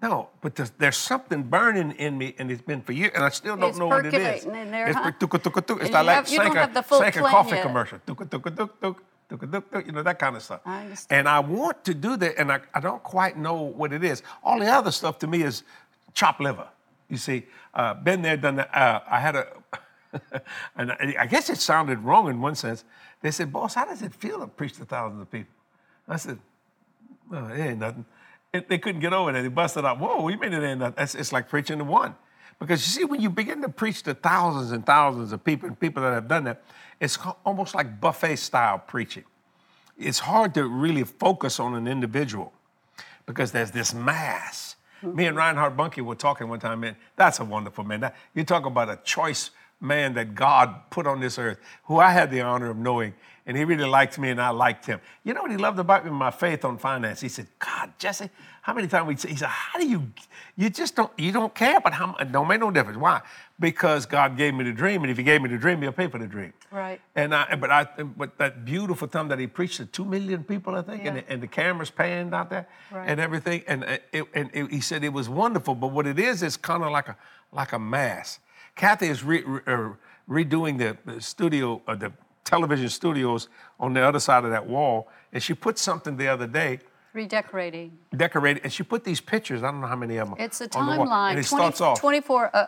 No, 0.00 0.28
but 0.40 0.54
there's, 0.54 0.70
there's 0.78 0.96
something 0.96 1.42
burning 1.42 1.90
in 1.92 2.16
me, 2.16 2.34
and 2.38 2.50
it's 2.52 2.62
been 2.62 2.82
for 2.82 2.92
years, 2.92 3.10
and 3.16 3.24
I 3.24 3.30
still 3.30 3.56
don't 3.56 3.70
It's 3.70 3.78
know 3.78 3.88
what 3.88 4.06
it 4.06 4.14
is. 4.14 4.44
percolating 4.44 4.54
in 4.62 4.70
there, 4.70 4.86
it's 4.86 4.96
huh? 4.96 5.10
tuka, 5.18 5.38
tuka, 5.42 5.60
tuka. 5.60 5.80
It's 5.82 5.94
And 5.94 6.06
like 6.06 6.16
have- 6.16 6.28
you 6.28 6.36
don't 6.38 6.46
Sanka- 6.46 6.60
have 6.60 6.74
the 6.74 6.82
full 6.84 6.98
Sanka 7.00 7.20
coffee 7.22 7.56
yet. 7.56 7.62
commercial. 7.62 7.98
Tuka, 8.06 8.24
tuka, 8.26 8.50
tuka, 8.54 8.72
tuka, 8.80 9.00
tuka, 9.28 9.46
tuka, 9.46 9.60
tuka, 9.60 9.86
you 9.86 9.90
know, 9.92 10.02
that 10.04 10.18
kind 10.20 10.36
of 10.36 10.42
stuff. 10.42 10.60
I 10.64 10.82
understand. 10.82 11.18
And 11.18 11.28
I 11.28 11.40
want 11.40 11.84
to 11.84 11.94
do 11.94 12.16
that, 12.16 12.38
and 12.38 12.52
I, 12.52 12.60
I 12.74 12.78
don't 12.80 13.02
quite 13.02 13.36
know 13.36 13.56
what 13.62 13.92
it 13.92 14.04
is. 14.04 14.22
All 14.44 14.60
the 14.60 14.68
other 14.70 14.92
stuff 14.92 15.18
to 15.20 15.26
me 15.26 15.42
is 15.42 15.64
chopped 16.14 16.40
liver. 16.40 16.68
You 17.08 17.16
see, 17.16 17.46
uh, 17.74 17.94
been 17.94 18.22
there, 18.22 18.36
done 18.36 18.56
that. 18.56 18.72
Uh, 18.72 19.00
I 19.10 19.18
had 19.18 19.34
a, 19.34 19.46
and 20.76 20.92
I 20.92 21.16
I 21.20 21.26
guess 21.26 21.50
it 21.50 21.58
sounded 21.58 21.98
wrong 22.04 22.28
in 22.28 22.40
one 22.40 22.54
sense. 22.54 22.84
They 23.20 23.32
said, 23.32 23.52
boss, 23.52 23.74
how 23.74 23.84
does 23.84 24.02
it 24.02 24.14
feel 24.14 24.38
to 24.40 24.46
preach 24.46 24.74
to 24.74 24.84
thousands 24.84 25.22
of 25.22 25.30
people? 25.30 25.52
I 26.06 26.16
said, 26.16 26.38
well, 27.28 27.48
it 27.50 27.58
ain't 27.58 27.80
nothing. 27.80 28.04
It, 28.52 28.68
they 28.68 28.78
couldn't 28.78 29.00
get 29.00 29.12
over 29.12 29.32
that. 29.32 29.42
They 29.42 29.48
busted 29.48 29.84
out. 29.84 29.98
Whoa, 29.98 30.22
we 30.22 30.36
made 30.36 30.52
it 30.52 30.62
ain't 30.62 30.80
nothing. 30.80 31.02
It's, 31.02 31.14
it's 31.14 31.32
like 31.32 31.48
preaching 31.48 31.78
to 31.78 31.84
one. 31.84 32.14
Because 32.58 32.86
you 32.86 33.00
see, 33.00 33.04
when 33.04 33.20
you 33.20 33.30
begin 33.30 33.62
to 33.62 33.68
preach 33.68 34.02
to 34.04 34.14
thousands 34.14 34.72
and 34.72 34.84
thousands 34.84 35.32
of 35.32 35.44
people 35.44 35.68
and 35.68 35.78
people 35.78 36.02
that 36.02 36.12
have 36.12 36.28
done 36.28 36.44
that, 36.44 36.62
it's 36.98 37.18
almost 37.44 37.74
like 37.74 38.00
buffet 38.00 38.36
style 38.36 38.78
preaching. 38.78 39.24
It's 39.96 40.18
hard 40.18 40.54
to 40.54 40.66
really 40.66 41.04
focus 41.04 41.60
on 41.60 41.74
an 41.74 41.86
individual 41.86 42.52
because 43.26 43.52
there's 43.52 43.70
this 43.70 43.94
mass. 43.94 44.76
Me 45.02 45.08
and 45.08 45.16
mm-hmm. 45.16 45.38
Reinhard 45.38 45.76
Bonnke 45.76 46.04
were 46.04 46.16
talking 46.16 46.48
one 46.48 46.58
time, 46.58 46.80
man. 46.80 46.96
That's 47.14 47.38
a 47.38 47.44
wonderful 47.44 47.84
man. 47.84 48.00
That, 48.00 48.16
you 48.34 48.42
talk 48.42 48.66
about 48.66 48.88
a 48.88 48.98
choice 49.04 49.50
man 49.80 50.14
that 50.14 50.34
God 50.34 50.90
put 50.90 51.06
on 51.06 51.20
this 51.20 51.38
earth, 51.38 51.58
who 51.84 51.98
I 51.98 52.10
had 52.10 52.30
the 52.30 52.40
honor 52.40 52.70
of 52.70 52.76
knowing, 52.76 53.14
and 53.46 53.56
he 53.56 53.64
really 53.64 53.88
liked 53.88 54.18
me, 54.18 54.30
and 54.30 54.40
I 54.40 54.50
liked 54.50 54.84
him. 54.86 55.00
You 55.24 55.32
know 55.34 55.42
what 55.42 55.50
he 55.50 55.56
loved 55.56 55.78
about 55.78 56.04
me? 56.04 56.10
My 56.10 56.30
faith 56.30 56.64
on 56.64 56.76
finance. 56.78 57.20
He 57.20 57.28
said, 57.28 57.46
"God, 57.58 57.92
Jesse, 57.98 58.28
how 58.62 58.74
many 58.74 58.88
times 58.88 59.06
we?" 59.08 59.16
Say, 59.16 59.30
he 59.30 59.36
said, 59.36 59.48
"How 59.48 59.78
do 59.78 59.86
you? 59.88 60.10
You 60.56 60.68
just 60.68 60.96
don't. 60.96 61.10
You 61.16 61.32
don't 61.32 61.54
care, 61.54 61.80
but 61.80 61.92
how? 61.94 62.14
It 62.20 62.30
don't 62.32 62.46
make 62.48 62.60
no 62.60 62.70
difference. 62.70 62.98
Why? 62.98 63.22
Because 63.60 64.04
God 64.04 64.36
gave 64.36 64.52
me 64.54 64.64
the 64.64 64.72
dream, 64.72 65.02
and 65.02 65.10
if 65.10 65.16
He 65.16 65.22
gave 65.22 65.40
me 65.40 65.48
the 65.48 65.56
dream, 65.56 65.80
He'll 65.80 65.92
pay 65.92 66.08
for 66.08 66.18
the 66.18 66.26
dream. 66.26 66.52
Right. 66.70 67.00
And 67.14 67.34
I, 67.34 67.54
but 67.56 67.70
I, 67.70 67.84
but 67.84 68.36
that 68.38 68.64
beautiful 68.66 69.08
time 69.08 69.28
that 69.28 69.38
he 69.38 69.46
preached 69.46 69.78
to 69.78 69.86
two 69.86 70.04
million 70.04 70.44
people, 70.44 70.74
I 70.74 70.82
think, 70.82 71.06
and, 71.06 71.16
the, 71.16 71.30
and 71.32 71.42
the 71.42 71.46
cameras 71.46 71.90
panned 71.90 72.34
out 72.34 72.50
there 72.50 72.66
Right. 72.92 73.08
and 73.08 73.18
everything, 73.18 73.62
and 73.66 73.84
uh, 73.84 73.96
it, 74.12 74.24
and 74.34 74.50
it, 74.52 74.70
he 74.70 74.80
said 74.82 75.02
it 75.04 75.12
was 75.12 75.28
wonderful. 75.28 75.74
But 75.74 75.88
what 75.88 76.06
it 76.06 76.18
is 76.18 76.42
is 76.42 76.56
kind 76.58 76.82
of 76.84 76.90
like 76.90 77.08
a 77.08 77.16
like 77.50 77.72
a 77.72 77.78
mass. 77.78 78.40
Kathy 78.78 79.08
is 79.08 79.24
re, 79.24 79.42
re, 79.42 79.60
uh, 79.66 79.90
redoing 80.30 80.78
the, 80.78 81.20
studio, 81.20 81.82
uh, 81.86 81.96
the 81.96 82.12
television 82.44 82.88
studios 82.88 83.48
on 83.78 83.92
the 83.92 84.00
other 84.00 84.20
side 84.20 84.44
of 84.44 84.50
that 84.50 84.66
wall, 84.66 85.08
and 85.32 85.42
she 85.42 85.52
put 85.52 85.78
something 85.78 86.16
the 86.16 86.28
other 86.28 86.46
day. 86.46 86.78
Redecorating. 87.12 87.98
Decorated, 88.16 88.62
and 88.62 88.72
she 88.72 88.84
put 88.84 89.02
these 89.02 89.20
pictures. 89.20 89.64
I 89.64 89.72
don't 89.72 89.80
know 89.80 89.88
how 89.88 89.96
many 89.96 90.16
of 90.18 90.28
them. 90.28 90.36
It's 90.38 90.60
a 90.60 90.68
on 90.76 90.86
the 90.86 90.96
wall, 90.98 91.06
timeline. 91.08 91.32
it 91.32 91.34
20 91.34 91.42
starts 91.42 91.80
off. 91.80 92.00
24 92.00 92.50
uh, 92.54 92.66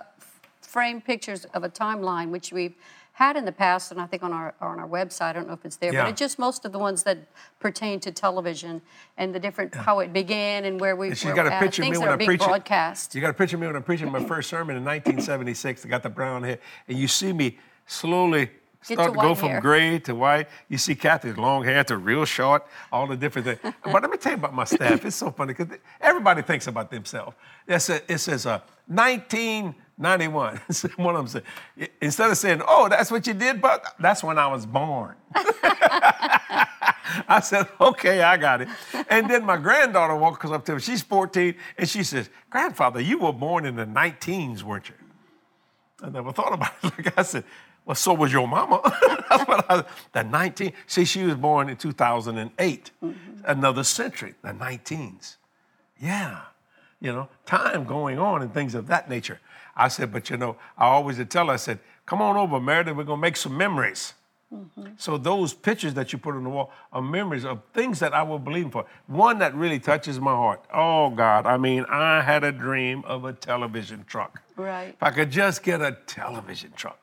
frame 0.60 1.00
pictures 1.00 1.44
of 1.46 1.62
a 1.62 1.68
timeline, 1.68 2.30
which 2.30 2.52
we've 2.52 2.74
had 3.20 3.36
in 3.36 3.44
the 3.44 3.52
past, 3.52 3.92
and 3.92 4.00
I 4.00 4.06
think 4.06 4.22
on 4.22 4.32
our 4.32 4.54
on 4.62 4.80
our 4.80 4.88
website. 4.88 5.22
I 5.22 5.32
don't 5.34 5.46
know 5.46 5.52
if 5.52 5.64
it's 5.66 5.76
there, 5.76 5.92
Yeah. 5.92 6.04
but 6.04 6.10
it's 6.10 6.18
just 6.18 6.38
most 6.38 6.64
of 6.64 6.72
the 6.72 6.78
ones 6.78 7.02
that 7.02 7.18
pertain 7.58 8.00
to 8.00 8.10
television 8.10 8.80
and 9.18 9.34
the 9.34 9.38
different 9.38 9.74
how 9.74 9.98
it 10.00 10.10
began 10.10 10.64
and 10.64 10.80
where 10.80 10.96
we 10.96 11.10
she's 11.10 11.26
where 11.26 11.34
got 11.34 11.46
a 11.46 11.58
picture 11.58 11.82
of 11.82 11.90
me 11.90 11.98
when 11.98 12.08
I 12.08 12.12
are 12.12 12.16
being 12.16 12.28
preach 12.28 12.40
broadcast. 12.40 13.14
You 13.14 13.20
got 13.20 13.30
a 13.30 13.34
picture 13.34 13.56
of 13.56 13.60
me 13.60 13.66
when 13.66 13.76
I'm 13.76 13.82
preaching 13.82 14.10
my 14.10 14.24
first 14.24 14.48
sermon 14.48 14.74
in 14.74 14.84
1976. 14.84 15.84
I 15.84 15.88
got 15.90 16.02
the 16.02 16.08
brown 16.08 16.44
hair, 16.44 16.58
and 16.88 16.96
you 16.96 17.08
see 17.08 17.34
me 17.34 17.58
slowly 17.86 18.48
Get 18.88 18.94
start 18.94 19.10
to 19.10 19.16
to 19.16 19.20
go 19.20 19.28
white 19.28 19.38
from 19.38 19.60
gray 19.60 19.98
to 19.98 20.14
white. 20.14 20.48
You 20.70 20.78
see 20.78 20.94
Kathy's 20.94 21.36
long 21.36 21.62
hair 21.64 21.84
to 21.84 21.98
real 21.98 22.24
short, 22.24 22.66
all 22.90 23.06
the 23.06 23.16
different 23.16 23.46
things. 23.48 23.74
but 23.84 24.00
let 24.02 24.10
me 24.10 24.16
tell 24.16 24.32
you 24.32 24.38
about 24.38 24.54
my 24.54 24.64
staff. 24.64 25.04
It's 25.04 25.16
so 25.16 25.30
funny 25.30 25.52
because 25.52 25.76
everybody 26.00 26.40
thinks 26.40 26.66
about 26.66 26.90
themselves. 26.90 27.36
It 27.66 27.80
says, 27.80 28.02
it 28.08 28.18
says 28.18 28.46
uh, 28.46 28.60
1991. 30.00 30.60
One 30.96 31.16
of 31.16 31.32
them 31.32 31.42
said, 31.76 31.90
instead 32.00 32.30
of 32.30 32.38
saying, 32.38 32.62
"Oh, 32.66 32.88
that's 32.88 33.10
what 33.10 33.26
you 33.26 33.34
did," 33.34 33.60
but 33.60 33.94
that's 33.98 34.22
when 34.24 34.38
I 34.38 34.46
was 34.46 34.66
born. 34.66 35.16
I 37.28 37.40
said, 37.40 37.66
okay, 37.80 38.22
I 38.22 38.36
got 38.36 38.62
it. 38.62 38.68
And 39.08 39.28
then 39.28 39.44
my 39.44 39.56
granddaughter 39.56 40.16
walks 40.16 40.44
up 40.46 40.64
to 40.66 40.74
me. 40.74 40.80
She's 40.80 41.02
14, 41.02 41.54
and 41.78 41.88
she 41.88 42.02
says, 42.02 42.30
Grandfather, 42.48 43.00
you 43.00 43.18
were 43.18 43.32
born 43.32 43.66
in 43.66 43.76
the 43.76 43.86
19s, 43.86 44.62
weren't 44.62 44.88
you? 44.88 44.94
I 46.02 46.10
never 46.10 46.32
thought 46.32 46.52
about 46.52 46.72
it. 46.82 46.92
Like 47.04 47.18
I 47.18 47.22
said, 47.22 47.44
well, 47.84 47.94
so 47.94 48.14
was 48.14 48.32
your 48.32 48.46
mama. 48.46 48.80
That's 49.28 49.48
what 49.48 49.70
I, 49.70 49.84
the 50.12 50.22
19, 50.22 50.72
see, 50.86 51.04
she 51.04 51.24
was 51.24 51.34
born 51.34 51.68
in 51.68 51.76
2008, 51.76 52.90
another 53.44 53.84
century, 53.84 54.34
the 54.42 54.50
19s. 54.50 55.36
Yeah, 56.00 56.40
you 57.00 57.12
know, 57.12 57.28
time 57.46 57.84
going 57.84 58.18
on 58.18 58.42
and 58.42 58.52
things 58.52 58.74
of 58.74 58.86
that 58.88 59.08
nature. 59.08 59.40
I 59.80 59.88
said, 59.88 60.12
but 60.12 60.28
you 60.30 60.36
know, 60.36 60.56
I 60.76 60.86
always 60.86 61.16
tell 61.28 61.46
her, 61.46 61.54
I 61.54 61.56
said, 61.56 61.78
come 62.06 62.20
on 62.20 62.36
over, 62.36 62.60
Meredith, 62.60 62.96
we're 62.96 63.04
gonna 63.04 63.20
make 63.20 63.36
some 63.36 63.56
memories. 63.56 64.14
Mm-hmm. 64.52 64.86
So 64.96 65.16
those 65.16 65.54
pictures 65.54 65.94
that 65.94 66.12
you 66.12 66.18
put 66.18 66.34
on 66.34 66.42
the 66.42 66.50
wall 66.50 66.72
are 66.92 67.00
memories 67.00 67.44
of 67.44 67.62
things 67.72 68.00
that 68.00 68.12
I 68.12 68.22
will 68.22 68.40
believe 68.40 68.72
for. 68.72 68.84
One 69.06 69.38
that 69.38 69.54
really 69.54 69.78
touches 69.78 70.18
my 70.18 70.32
heart. 70.32 70.64
Oh 70.74 71.10
God, 71.10 71.46
I 71.46 71.56
mean, 71.56 71.86
I 71.88 72.20
had 72.20 72.42
a 72.44 72.52
dream 72.52 73.04
of 73.06 73.24
a 73.24 73.32
television 73.32 74.04
truck. 74.06 74.42
Right. 74.56 74.88
If 74.88 75.02
I 75.02 75.10
could 75.12 75.30
just 75.30 75.62
get 75.62 75.80
a 75.80 75.96
television 76.06 76.72
truck. 76.72 76.98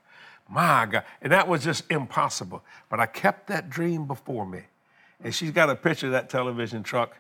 My 0.49 0.85
God. 0.85 1.03
And 1.21 1.31
that 1.31 1.47
was 1.47 1.63
just 1.63 1.89
impossible. 1.89 2.63
But 2.89 2.99
I 2.99 3.05
kept 3.05 3.47
that 3.47 3.69
dream 3.69 4.05
before 4.05 4.45
me. 4.45 4.61
And 5.23 5.33
she's 5.33 5.51
got 5.51 5.69
a 5.69 5.75
picture 5.75 6.07
of 6.07 6.11
that 6.13 6.29
television 6.29 6.83
truck. 6.83 7.17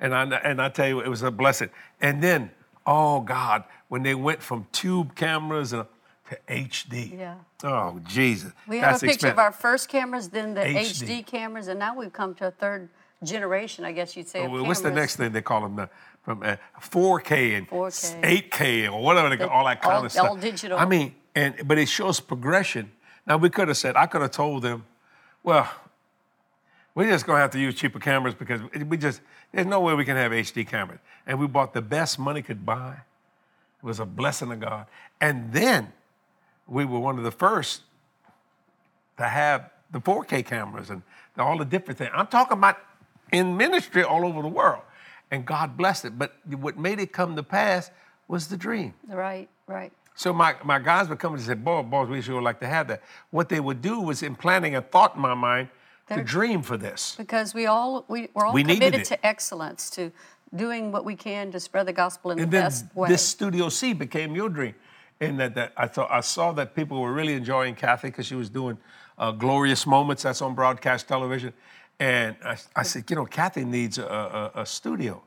And 0.00 0.14
I, 0.14 0.24
and 0.24 0.60
I 0.60 0.68
tell 0.68 0.88
you, 0.88 1.00
it 1.00 1.08
was 1.08 1.22
a 1.22 1.30
blessing. 1.30 1.70
And 2.00 2.22
then, 2.22 2.50
oh 2.84 3.20
God, 3.20 3.64
when 3.92 4.02
they 4.02 4.14
went 4.14 4.42
from 4.42 4.66
tube 4.72 5.14
cameras 5.14 5.72
to 5.72 5.86
HD. 6.48 7.18
Yeah. 7.18 7.34
Oh, 7.62 8.00
Jesus. 8.08 8.50
We 8.66 8.78
have 8.78 8.92
That's 8.92 9.02
a 9.02 9.06
picture 9.06 9.26
expen- 9.26 9.32
of 9.32 9.38
our 9.38 9.52
first 9.52 9.90
cameras, 9.90 10.30
then 10.30 10.54
the 10.54 10.62
HD. 10.62 11.04
HD. 11.20 11.26
cameras, 11.26 11.68
and 11.68 11.78
now 11.78 11.94
we've 11.94 12.10
come 12.10 12.34
to 12.36 12.46
a 12.46 12.50
third 12.50 12.88
generation, 13.22 13.84
I 13.84 13.92
guess 13.92 14.16
you'd 14.16 14.28
say. 14.28 14.46
Oh, 14.46 14.48
well, 14.48 14.64
what's 14.64 14.80
the 14.80 14.90
next 14.90 15.16
thing 15.16 15.32
they 15.32 15.42
call 15.42 15.60
them? 15.60 15.76
The, 15.76 15.90
from 16.22 16.42
uh, 16.42 16.56
4K 16.80 17.58
and 17.58 17.68
4K. 17.68 18.48
8K 18.48 18.90
or 18.90 19.02
whatever 19.02 19.28
they 19.28 19.36
call 19.36 19.48
The- 19.48 19.52
all 19.52 19.64
that 19.66 19.82
kind 19.82 19.96
all- 19.96 20.04
of 20.06 20.10
stuff. 20.12 20.26
all 20.26 20.36
digital. 20.36 20.78
I 20.78 20.86
mean, 20.86 21.14
and 21.34 21.54
but 21.68 21.76
it 21.76 21.90
shows 21.90 22.18
progression. 22.18 22.90
Now 23.26 23.36
we 23.36 23.50
could 23.50 23.68
have 23.68 23.76
said 23.76 23.94
I 23.96 24.06
could 24.06 24.22
have 24.22 24.30
told 24.30 24.62
them, 24.62 24.86
well, 25.42 25.68
we're 26.94 27.10
just 27.10 27.26
gonna 27.26 27.40
have 27.40 27.50
to 27.50 27.58
use 27.58 27.74
cheaper 27.74 27.98
cameras 27.98 28.34
because 28.34 28.62
we 28.86 28.96
just 28.96 29.20
there's 29.52 29.66
no 29.66 29.80
way 29.80 29.92
we 29.94 30.06
can 30.06 30.16
have 30.16 30.32
HD 30.32 30.66
cameras. 30.66 31.00
And 31.26 31.38
we 31.38 31.46
bought 31.46 31.74
the 31.74 31.82
best 31.82 32.18
money 32.18 32.40
could 32.40 32.64
buy. 32.64 32.96
It 33.82 33.86
was 33.86 34.00
a 34.00 34.06
blessing 34.06 34.52
of 34.52 34.60
God. 34.60 34.86
And 35.20 35.52
then 35.52 35.92
we 36.66 36.84
were 36.84 37.00
one 37.00 37.18
of 37.18 37.24
the 37.24 37.32
first 37.32 37.82
to 39.18 39.24
have 39.24 39.70
the 39.90 40.00
4K 40.00 40.44
cameras 40.44 40.90
and 40.90 41.02
all 41.36 41.58
the 41.58 41.64
different 41.64 41.98
things. 41.98 42.10
I'm 42.14 42.26
talking 42.26 42.58
about 42.58 42.78
in 43.32 43.56
ministry 43.56 44.02
all 44.02 44.24
over 44.24 44.42
the 44.42 44.48
world. 44.48 44.82
And 45.30 45.46
God 45.46 45.76
blessed 45.76 46.04
it. 46.06 46.18
But 46.18 46.34
what 46.46 46.78
made 46.78 47.00
it 47.00 47.12
come 47.12 47.36
to 47.36 47.42
pass 47.42 47.90
was 48.28 48.48
the 48.48 48.56
dream. 48.56 48.94
Right, 49.08 49.48
right. 49.66 49.92
So 50.14 50.32
my, 50.32 50.54
my 50.62 50.78
guys 50.78 51.08
would 51.08 51.18
come 51.18 51.34
and 51.34 51.42
say, 51.42 51.54
boy, 51.54 51.82
boys, 51.82 52.08
we 52.08 52.20
sure 52.20 52.36
would 52.36 52.44
like 52.44 52.60
to 52.60 52.68
have 52.68 52.88
that. 52.88 53.02
What 53.30 53.48
they 53.48 53.60
would 53.60 53.80
do 53.80 53.98
was 54.00 54.22
implanting 54.22 54.76
a 54.76 54.82
thought 54.82 55.16
in 55.16 55.22
my 55.22 55.34
mind 55.34 55.68
to 56.10 56.22
dream 56.22 56.62
for 56.62 56.76
this. 56.76 57.14
Because 57.16 57.54
we 57.54 57.66
all 57.66 58.04
we, 58.08 58.28
we're 58.34 58.44
all 58.44 58.52
We 58.52 58.62
committed 58.62 59.04
to 59.06 59.26
excellence, 59.26 59.88
to 59.90 60.12
doing 60.54 60.92
what 60.92 61.04
we 61.04 61.16
can 61.16 61.50
to 61.52 61.60
spread 61.60 61.86
the 61.86 61.92
gospel 61.92 62.30
in 62.30 62.38
And 62.38 62.48
the 62.48 62.56
best 62.56 62.84
way. 62.94 63.08
this 63.08 63.22
Studio 63.22 63.68
C 63.68 63.92
became 63.92 64.34
your 64.34 64.48
dream. 64.48 64.74
And 65.20 65.38
that, 65.38 65.54
that 65.54 65.72
I 65.76 65.86
thought 65.86 66.10
I 66.10 66.20
saw 66.20 66.52
that 66.52 66.74
people 66.74 67.00
were 67.00 67.12
really 67.12 67.34
enjoying 67.34 67.76
Kathy 67.76 68.08
because 68.08 68.26
she 68.26 68.34
was 68.34 68.50
doing 68.50 68.76
uh, 69.18 69.30
glorious 69.30 69.86
moments. 69.86 70.24
That's 70.24 70.42
on 70.42 70.54
broadcast 70.54 71.06
television. 71.06 71.52
And 72.00 72.36
I, 72.44 72.56
I 72.74 72.82
said, 72.82 73.08
you 73.08 73.14
know, 73.14 73.26
Kathy 73.26 73.64
needs 73.64 73.98
a, 73.98 74.04
a, 74.54 74.62
a 74.62 74.66
studio. 74.66 75.22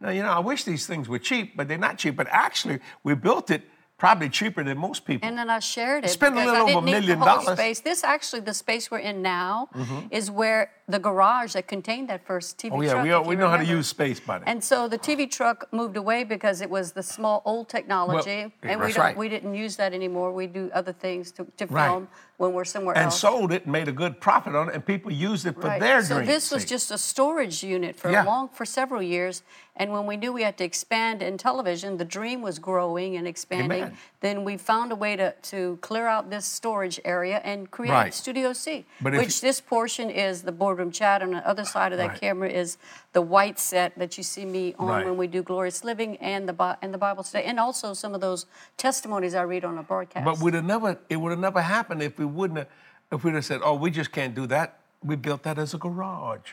Now, 0.00 0.10
you 0.10 0.22
know, 0.22 0.28
I 0.28 0.38
wish 0.38 0.64
these 0.64 0.86
things 0.86 1.08
were 1.08 1.18
cheap, 1.18 1.56
but 1.56 1.66
they're 1.66 1.78
not 1.78 1.96
cheap. 1.96 2.14
But 2.14 2.28
actually, 2.30 2.80
we 3.02 3.14
built 3.14 3.50
it 3.50 3.62
probably 3.98 4.28
cheaper 4.28 4.62
than 4.62 4.78
most 4.78 5.04
people. 5.04 5.28
And 5.28 5.36
then 5.36 5.50
I 5.50 5.58
shared 5.58 6.04
it. 6.04 6.08
Spend 6.10 6.36
a 6.38 6.44
little 6.44 6.54
I 6.54 6.60
over 6.60 6.78
a 6.78 6.82
need 6.82 6.90
million 6.92 7.18
the 7.18 7.26
whole 7.26 7.42
dollars. 7.42 7.46
Mm-hmm. 7.46 7.56
Space. 7.56 7.80
This 7.80 8.04
actually, 8.04 8.40
the 8.40 8.54
space 8.54 8.90
we're 8.90 8.98
in 9.00 9.20
now, 9.20 9.68
is 10.10 10.30
where 10.30 10.70
the 10.86 10.98
garage 10.98 11.52
that 11.52 11.66
contained 11.68 12.08
that 12.08 12.24
first 12.24 12.56
TV 12.58 12.70
oh 12.72 12.80
yeah, 12.80 12.92
truck. 12.92 13.04
we, 13.04 13.12
if 13.12 13.26
we 13.26 13.36
know 13.36 13.48
how 13.48 13.56
to 13.58 13.64
use 13.64 13.88
space, 13.88 14.20
buddy. 14.20 14.44
And 14.46 14.62
so 14.62 14.88
the 14.88 14.98
TV 14.98 15.30
truck 15.30 15.66
moved 15.72 15.96
away 15.96 16.24
because 16.24 16.60
it 16.60 16.70
was 16.70 16.92
the 16.92 17.02
small 17.02 17.42
old 17.44 17.68
technology, 17.68 18.52
Well, 18.62 18.72
and 18.72 18.80
we 18.80 18.92
don't 18.92 19.04
right. 19.04 19.16
we 19.16 19.28
didn't 19.28 19.54
use 19.54 19.76
that 19.76 19.92
anymore. 19.92 20.32
We 20.32 20.46
do 20.46 20.70
other 20.72 20.92
things 20.92 21.30
to, 21.32 21.46
to 21.58 21.66
Right. 21.66 21.86
film 21.88 22.08
when 22.38 22.52
we're 22.52 22.64
somewhere 22.64 22.96
and 22.96 23.06
else. 23.06 23.20
sold 23.20 23.52
it 23.52 23.64
and 23.64 23.72
made 23.72 23.88
a 23.88 23.92
good 23.92 24.20
profit 24.20 24.54
on 24.54 24.68
it, 24.68 24.74
and 24.74 24.86
people 24.86 25.12
used 25.12 25.44
it 25.44 25.56
for 25.56 25.66
Right. 25.66 25.80
their 25.80 26.02
so 26.02 26.14
dreams. 26.14 26.28
this 26.28 26.50
was 26.52 26.64
just 26.64 26.90
a 26.92 26.96
storage 26.96 27.64
unit 27.64 27.96
for 27.96 28.10
Yeah. 28.10 28.24
a 28.24 28.26
long 28.26 28.48
for 28.48 28.64
several 28.64 29.02
years 29.02 29.42
and 29.74 29.92
when 29.92 30.06
we 30.06 30.16
knew 30.16 30.32
we 30.32 30.42
had 30.42 30.56
to 30.58 30.64
expand 30.64 31.20
in 31.20 31.36
television 31.36 31.96
the 31.96 32.04
dream 32.04 32.40
was 32.40 32.60
growing 32.60 33.16
and 33.16 33.26
expanding 33.26 33.82
Amen. 33.82 33.96
then 34.20 34.44
we 34.44 34.56
found 34.56 34.92
a 34.92 34.96
way 34.96 35.16
to, 35.16 35.32
to 35.42 35.78
clear 35.82 36.06
out 36.06 36.30
this 36.30 36.46
storage 36.46 37.00
area 37.04 37.40
and 37.42 37.72
create 37.72 37.90
Right. 37.92 38.14
studio 38.14 38.52
c 38.52 38.86
But 39.00 39.14
which 39.14 39.40
this 39.40 39.60
portion 39.60 40.08
is 40.08 40.42
the 40.42 40.52
boardroom 40.52 40.92
chat 40.92 41.22
and 41.22 41.34
on 41.34 41.40
the 41.42 41.48
other 41.48 41.64
side 41.64 41.90
of 41.90 41.98
that 41.98 42.10
Right. 42.10 42.20
camera 42.20 42.48
is 42.48 42.78
the 43.18 43.22
white 43.22 43.58
set 43.58 43.98
that 43.98 44.16
you 44.16 44.22
see 44.22 44.44
me 44.44 44.76
on 44.78 44.86
Right. 44.86 45.04
when 45.04 45.16
we 45.16 45.26
do 45.26 45.42
glorious 45.42 45.82
living 45.82 46.16
and 46.18 46.48
the 46.48 46.78
and 46.82 46.94
the 46.94 46.98
bible 47.06 47.24
study 47.24 47.44
and 47.50 47.58
also 47.58 47.92
some 48.02 48.14
of 48.14 48.20
those 48.20 48.46
testimonies 48.76 49.34
i 49.34 49.42
read 49.42 49.64
on 49.64 49.76
a 49.76 49.82
broadcast 49.82 50.24
But 50.24 50.38
we'd 50.38 50.54
have 50.54 50.64
never, 50.64 50.90
it 51.08 51.16
would 51.16 51.30
have 51.30 51.40
never 51.48 51.60
happened 51.60 52.00
if 52.10 52.16
we 52.16 52.24
wouldn't 52.38 52.58
have, 52.60 52.68
if 53.10 53.24
we'd 53.24 53.34
have 53.34 53.44
said, 53.44 53.60
oh, 53.64 53.74
we 53.74 53.90
just 53.90 54.12
can't 54.12 54.34
do 54.40 54.46
that. 54.54 54.78
We 55.02 55.16
built 55.16 55.42
that 55.42 55.58
as 55.58 55.74
a 55.74 55.78
garage. 55.78 56.48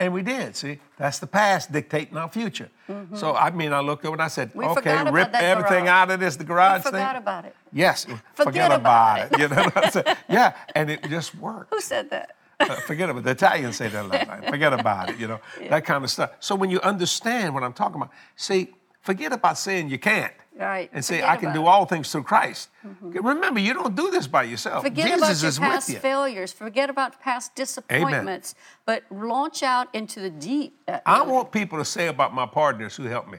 And 0.00 0.12
we 0.12 0.22
did, 0.22 0.56
see? 0.56 0.80
That's 0.96 1.18
the 1.20 1.26
past 1.28 1.70
dictating 1.70 2.16
our 2.16 2.28
future. 2.28 2.68
So, 3.14 3.26
I 3.36 3.50
mean, 3.52 3.72
I 3.72 3.78
looked 3.80 4.04
over 4.04 4.14
and 4.16 4.22
I 4.22 4.26
said, 4.38 4.48
Mm-hmm. 4.50 4.58
We 4.58 4.66
okay, 4.66 5.10
rip 5.18 5.32
everything 5.34 5.84
garage. 5.84 5.88
out 6.02 6.10
of 6.10 6.18
this, 6.20 6.34
the 6.36 6.44
garage 6.44 6.80
we 6.84 6.90
forgot 6.90 7.12
thing. 7.12 7.22
about 7.22 7.44
it 7.44 7.54
Yes, 7.72 8.06
Forget 8.34 8.72
about 8.72 9.20
it. 9.32 9.38
You 9.38 9.46
know 9.48 9.62
what 9.62 9.76
I'm 9.84 9.90
saying? 9.92 10.16
Yeah, 10.38 10.54
and 10.74 10.90
it 10.90 11.08
just 11.08 11.34
worked. 11.36 11.72
who 11.72 11.80
said 11.80 12.10
that 12.10 12.33
Uh, 12.60 12.76
forget 12.76 13.10
about 13.10 13.20
it. 13.20 13.24
The 13.24 13.30
Italians 13.32 13.76
say 13.76 13.88
that 13.88 14.04
a 14.04 14.08
lot. 14.08 14.46
Forget 14.48 14.72
about 14.72 15.10
it, 15.10 15.18
you 15.18 15.26
know, 15.26 15.40
that 15.68 15.84
kind 15.84 16.04
of 16.04 16.10
stuff. 16.10 16.32
So 16.40 16.54
when 16.54 16.70
you 16.70 16.80
understand 16.80 17.54
what 17.54 17.62
I'm 17.62 17.72
talking 17.72 17.96
about, 17.96 18.10
see, 18.36 18.72
forget 19.00 19.32
about 19.32 19.58
saying 19.58 19.88
you 19.88 19.98
can't. 19.98 20.32
Right. 20.56 20.88
And 20.92 21.04
say, 21.04 21.16
Forget 21.16 21.30
I 21.30 21.36
can 21.36 21.52
do 21.52 21.66
all 21.66 21.84
things 21.84 22.12
through 22.12 22.22
Christ. 22.22 22.68
Remember, 23.00 23.58
you 23.58 23.74
don't 23.74 23.96
do 23.96 24.10
this 24.10 24.28
by 24.28 24.44
yourself. 24.44 24.84
Forget 24.84 25.06
Jesus 25.06 25.18
about 25.18 25.40
your 25.40 25.48
is 25.48 25.58
past 25.58 25.88
you. 25.90 25.98
failures. 25.98 26.52
Forget 26.52 26.90
about 26.90 27.20
past 27.20 27.56
disappointments. 27.56 28.54
But 28.86 29.02
launch 29.10 29.64
out 29.64 29.92
into 29.92 30.20
the 30.20 30.30
deep. 30.30 30.78
Uh, 30.86 31.00
I 31.04 31.22
want 31.22 31.50
people 31.50 31.78
to 31.78 31.84
say 31.84 32.06
about 32.06 32.34
my 32.34 32.46
partners 32.46 32.94
who 32.94 33.04
helped 33.04 33.32
me, 33.32 33.38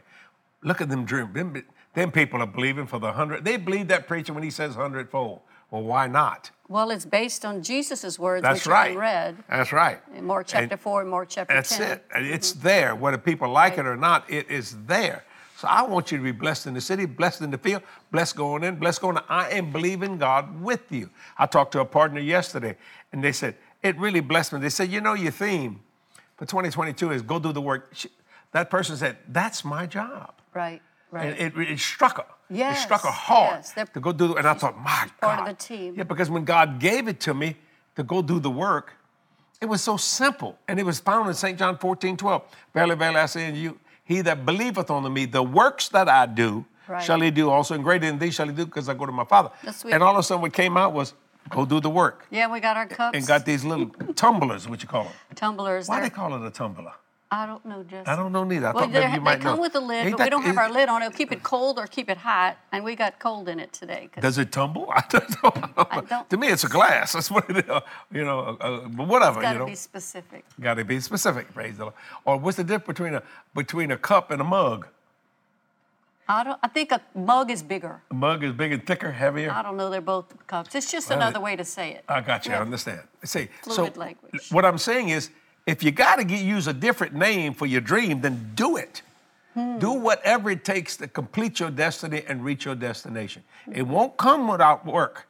look 0.61 0.81
at 0.81 0.89
them 0.89 1.05
dream. 1.05 1.31
Them, 1.31 1.63
them 1.93 2.11
people 2.11 2.41
are 2.41 2.47
believing 2.47 2.85
for 2.85 2.99
the 2.99 3.13
hundred. 3.13 3.45
They 3.45 3.55
believe 3.55 3.87
that 3.87 4.07
preacher 4.07 4.33
when 4.33 4.43
he 4.43 4.51
says 4.51 4.75
hundredfold. 4.75 5.39
Well, 5.71 5.83
why 5.83 6.07
not? 6.07 6.51
Well, 6.67 6.89
it's 6.91 7.05
based 7.05 7.45
on 7.45 7.61
Jesus' 7.63 8.17
words, 8.17 8.41
That's 8.43 8.61
which 8.65 8.67
right. 8.71 8.95
I 8.95 8.99
read 8.99 9.37
That's 9.49 9.71
right. 9.71 9.99
in 10.15 10.25
Mark 10.25 10.47
chapter 10.47 10.73
And 10.73 10.81
4 10.81 11.01
and 11.01 11.09
Mark 11.09 11.27
chapter 11.29 11.53
That's 11.53 11.77
10. 11.77 11.91
it. 11.91 12.05
And 12.15 12.25
It's 12.25 12.53
there. 12.53 12.95
Whether 12.95 13.17
people 13.17 13.49
like 13.49 13.77
it 13.77 13.85
or 13.85 13.95
not, 13.95 14.29
it 14.29 14.49
is 14.49 14.75
there. 14.85 15.23
So 15.57 15.67
I 15.69 15.83
want 15.83 16.11
you 16.11 16.17
to 16.17 16.23
be 16.23 16.31
blessed 16.31 16.67
in 16.67 16.73
the 16.73 16.81
city, 16.81 17.05
blessed 17.05 17.41
in 17.41 17.49
the 17.51 17.57
field, 17.57 17.83
blessed 18.11 18.35
going 18.35 18.63
in, 18.63 18.75
blessed 18.75 19.01
going 19.01 19.17
out. 19.17 19.25
I 19.29 19.51
am 19.51 19.71
believing 19.71 20.17
God 20.17 20.61
with 20.61 20.91
you. 20.91 21.09
I 21.37 21.45
talked 21.45 21.71
to 21.73 21.79
a 21.79 21.85
partner 21.85 22.19
yesterday, 22.19 22.75
and 23.13 23.23
they 23.23 23.31
said, 23.31 23.55
it 23.81 23.97
really 23.97 24.19
blessed 24.19 24.51
me. 24.53 24.59
They 24.59 24.69
said, 24.69 24.89
you 24.91 24.99
know, 24.99 25.13
your 25.13 25.31
theme 25.31 25.79
for 26.35 26.45
2022 26.45 27.11
is 27.11 27.21
go 27.21 27.39
do 27.39 27.53
the 27.53 27.61
work. 27.61 27.89
She- 27.93 28.09
That 28.51 28.69
person 28.69 28.97
said, 28.97 29.17
that's 29.29 29.63
my 29.63 29.85
job. 29.85 30.33
Right, 30.53 30.81
right. 31.11 31.27
And 31.39 31.55
it, 31.57 31.69
it 31.69 31.79
struck 31.79 32.17
her. 32.17 32.25
It 32.49 32.55
Yes, 32.57 32.83
struck 32.83 33.01
her 33.03 33.09
hard 33.09 33.63
yes. 33.75 33.89
To 33.93 33.99
go 33.99 34.11
do. 34.11 34.35
And 34.35 34.47
I 34.47 34.53
thought, 34.53 34.77
my 34.77 35.07
part 35.21 35.39
of 35.39 35.45
God. 35.45 35.47
the 35.47 35.53
team. 35.53 35.93
Yeah, 35.97 36.03
because 36.03 36.29
when 36.29 36.45
God 36.45 36.79
gave 36.79 37.07
it 37.07 37.19
to 37.21 37.33
me 37.33 37.55
to 37.95 38.03
go 38.03 38.21
do 38.21 38.39
the 38.39 38.49
work, 38.51 38.93
it 39.61 39.65
was 39.65 39.81
so 39.81 39.97
simple. 39.97 40.57
And 40.67 40.79
it 40.79 40.85
was 40.85 40.99
found 40.99 41.27
in 41.27 41.33
St. 41.33 41.57
John 41.57 41.77
14, 41.77 42.17
12. 42.17 42.43
Verily, 42.73 42.95
verily, 42.95 43.19
I 43.19 43.25
say 43.25 43.47
unto 43.47 43.59
you, 43.59 43.79
he 44.03 44.21
that 44.21 44.45
believeth 44.45 44.89
on 44.91 45.11
me, 45.11 45.25
the 45.25 45.41
works 45.41 45.89
that 45.89 46.07
I 46.09 46.25
do, 46.27 46.65
Right. 46.87 47.01
shall 47.03 47.19
he 47.19 47.31
do 47.31 47.49
also, 47.49 47.73
and 47.73 47.83
greater 47.83 48.05
than 48.05 48.19
these 48.19 48.35
shall 48.35 48.45
he 48.47 48.53
do, 48.53 48.65
because 48.67 48.87
I 48.89 48.93
go 48.93 49.07
to 49.07 49.11
my 49.11 49.25
Father. 49.25 49.49
And 49.91 50.03
all 50.03 50.11
of 50.13 50.19
a 50.19 50.23
sudden, 50.23 50.43
what 50.43 50.53
came 50.53 50.77
out 50.77 50.93
was, 50.93 51.15
go 51.49 51.65
do 51.65 51.79
the 51.79 51.89
work. 51.89 52.27
yeah, 52.29 52.51
we 52.51 52.59
got 52.59 52.77
our 52.77 52.85
cups, 52.85 53.17
And 53.17 53.25
got 53.25 53.43
these 53.43 53.63
little 53.65 53.87
tumblers, 54.13 54.69
what 54.69 54.83
you 54.83 54.87
call 54.87 55.05
them. 55.05 55.13
tumblers. 55.33 55.87
Why 55.89 56.01
they 56.01 56.11
call 56.11 56.35
it 56.35 56.45
a 56.45 56.51
tumbler? 56.51 56.93
I 57.35 57.45
don't 57.45 57.65
know, 57.65 57.83
just. 57.83 58.07
I 58.07 58.15
don't 58.15 58.31
know 58.31 58.43
neither. 58.45 58.67
I 58.67 58.71
Well, 58.71 58.83
thought 58.83 58.91
maybe 58.93 59.07
they, 59.07 59.13
you 59.15 59.23
they 59.25 59.37
come 59.37 59.55
know. 59.57 59.61
with 59.61 59.75
a 59.75 59.79
lid, 59.79 60.07
Ain't 60.07 60.17
but 60.17 60.23
we 60.25 60.29
don't 60.29 60.43
have 60.43 60.57
our 60.57 60.71
lid 60.71 60.87
on. 60.87 61.01
It'll 61.01 61.11
keep 61.11 61.31
it 61.33 61.43
cold 61.43 61.77
or 61.77 61.85
keep 61.85 62.09
it 62.09 62.17
hot, 62.17 62.57
and 62.71 62.83
we 62.83 62.95
got 62.95 63.19
cold 63.19 63.49
in 63.49 63.59
it 63.59 63.73
today. 63.73 64.09
Does 64.19 64.37
it 64.37 64.51
tumble? 64.53 64.87
I 64.95 65.03
don't 65.09 65.43
know. 65.43 65.51
I 65.91 66.01
don't- 66.01 66.29
to 66.29 66.37
me, 66.37 66.47
it's 66.47 66.63
a 66.63 66.69
glass. 66.69 67.11
That's 67.13 67.29
what 67.29 67.49
it 67.49 67.57
is. 67.57 67.81
You 68.11 68.23
know, 68.23 68.39
uh, 68.39 68.51
uh, 68.63 68.87
but 68.87 69.07
whatever. 69.07 69.41
Got 69.41 69.49
you 69.49 69.53
to 69.55 69.59
know, 69.59 69.65
be 69.65 69.75
specific. 69.75 70.45
got 70.61 70.75
to 70.75 70.85
be 70.85 70.99
specific. 71.01 71.53
Praise 71.53 71.75
the 71.77 71.83
Lord. 71.83 71.95
Or 72.23 72.37
what's 72.37 72.55
the 72.57 72.63
difference 72.63 72.87
between 72.87 73.15
a 73.15 73.23
between 73.53 73.91
a 73.91 73.97
cup 73.97 74.31
and 74.31 74.39
a 74.39 74.45
mug? 74.45 74.87
I 76.27 76.43
don't. 76.43 76.59
I 76.63 76.67
think 76.69 76.91
a 76.91 77.01
mug 77.13 77.51
is 77.51 77.61
bigger. 77.61 78.01
A 78.09 78.13
mug 78.13 78.43
is 78.43 78.53
bigger, 78.53 78.77
thicker, 78.79 79.11
heavier. 79.11 79.51
I 79.51 79.61
don't 79.61 79.77
know. 79.77 79.89
They're 79.91 80.01
both 80.01 80.25
cups. 80.47 80.73
It's 80.73 80.91
just 80.91 81.09
Well, 81.09 81.19
another 81.19 81.39
way 81.39 81.55
to 81.55 81.63
say 81.65 81.91
it. 81.91 82.03
I 82.09 82.21
got 82.21 82.45
you. 82.47 82.53
I 82.53 82.55
Yeah. 82.55 82.61
understand. 82.61 83.01
See, 83.23 83.49
Fluid 83.61 83.93
so 83.93 83.99
language. 83.99 84.49
what 84.51 84.65
I'm 84.65 84.77
saying 84.79 85.09
is, 85.09 85.29
if 85.65 85.83
you 85.83 85.91
got 85.91 86.17
to 86.17 86.25
use 86.35 86.67
a 86.67 86.73
different 86.73 87.13
name 87.13 87.53
for 87.53 87.65
your 87.65 87.81
dream, 87.81 88.21
then 88.21 88.51
do 88.55 88.77
it. 88.77 89.01
Hmm. 89.53 89.79
Do 89.79 89.93
whatever 89.93 90.49
it 90.51 90.63
takes 90.65 90.97
to 90.97 91.07
complete 91.07 91.59
your 91.59 91.71
destiny 91.71 92.23
and 92.27 92.43
reach 92.43 92.65
your 92.65 92.75
destination. 92.75 93.43
It 93.71 93.83
won't 93.83 94.17
come 94.17 94.47
without 94.49 94.85
work, 94.85 95.27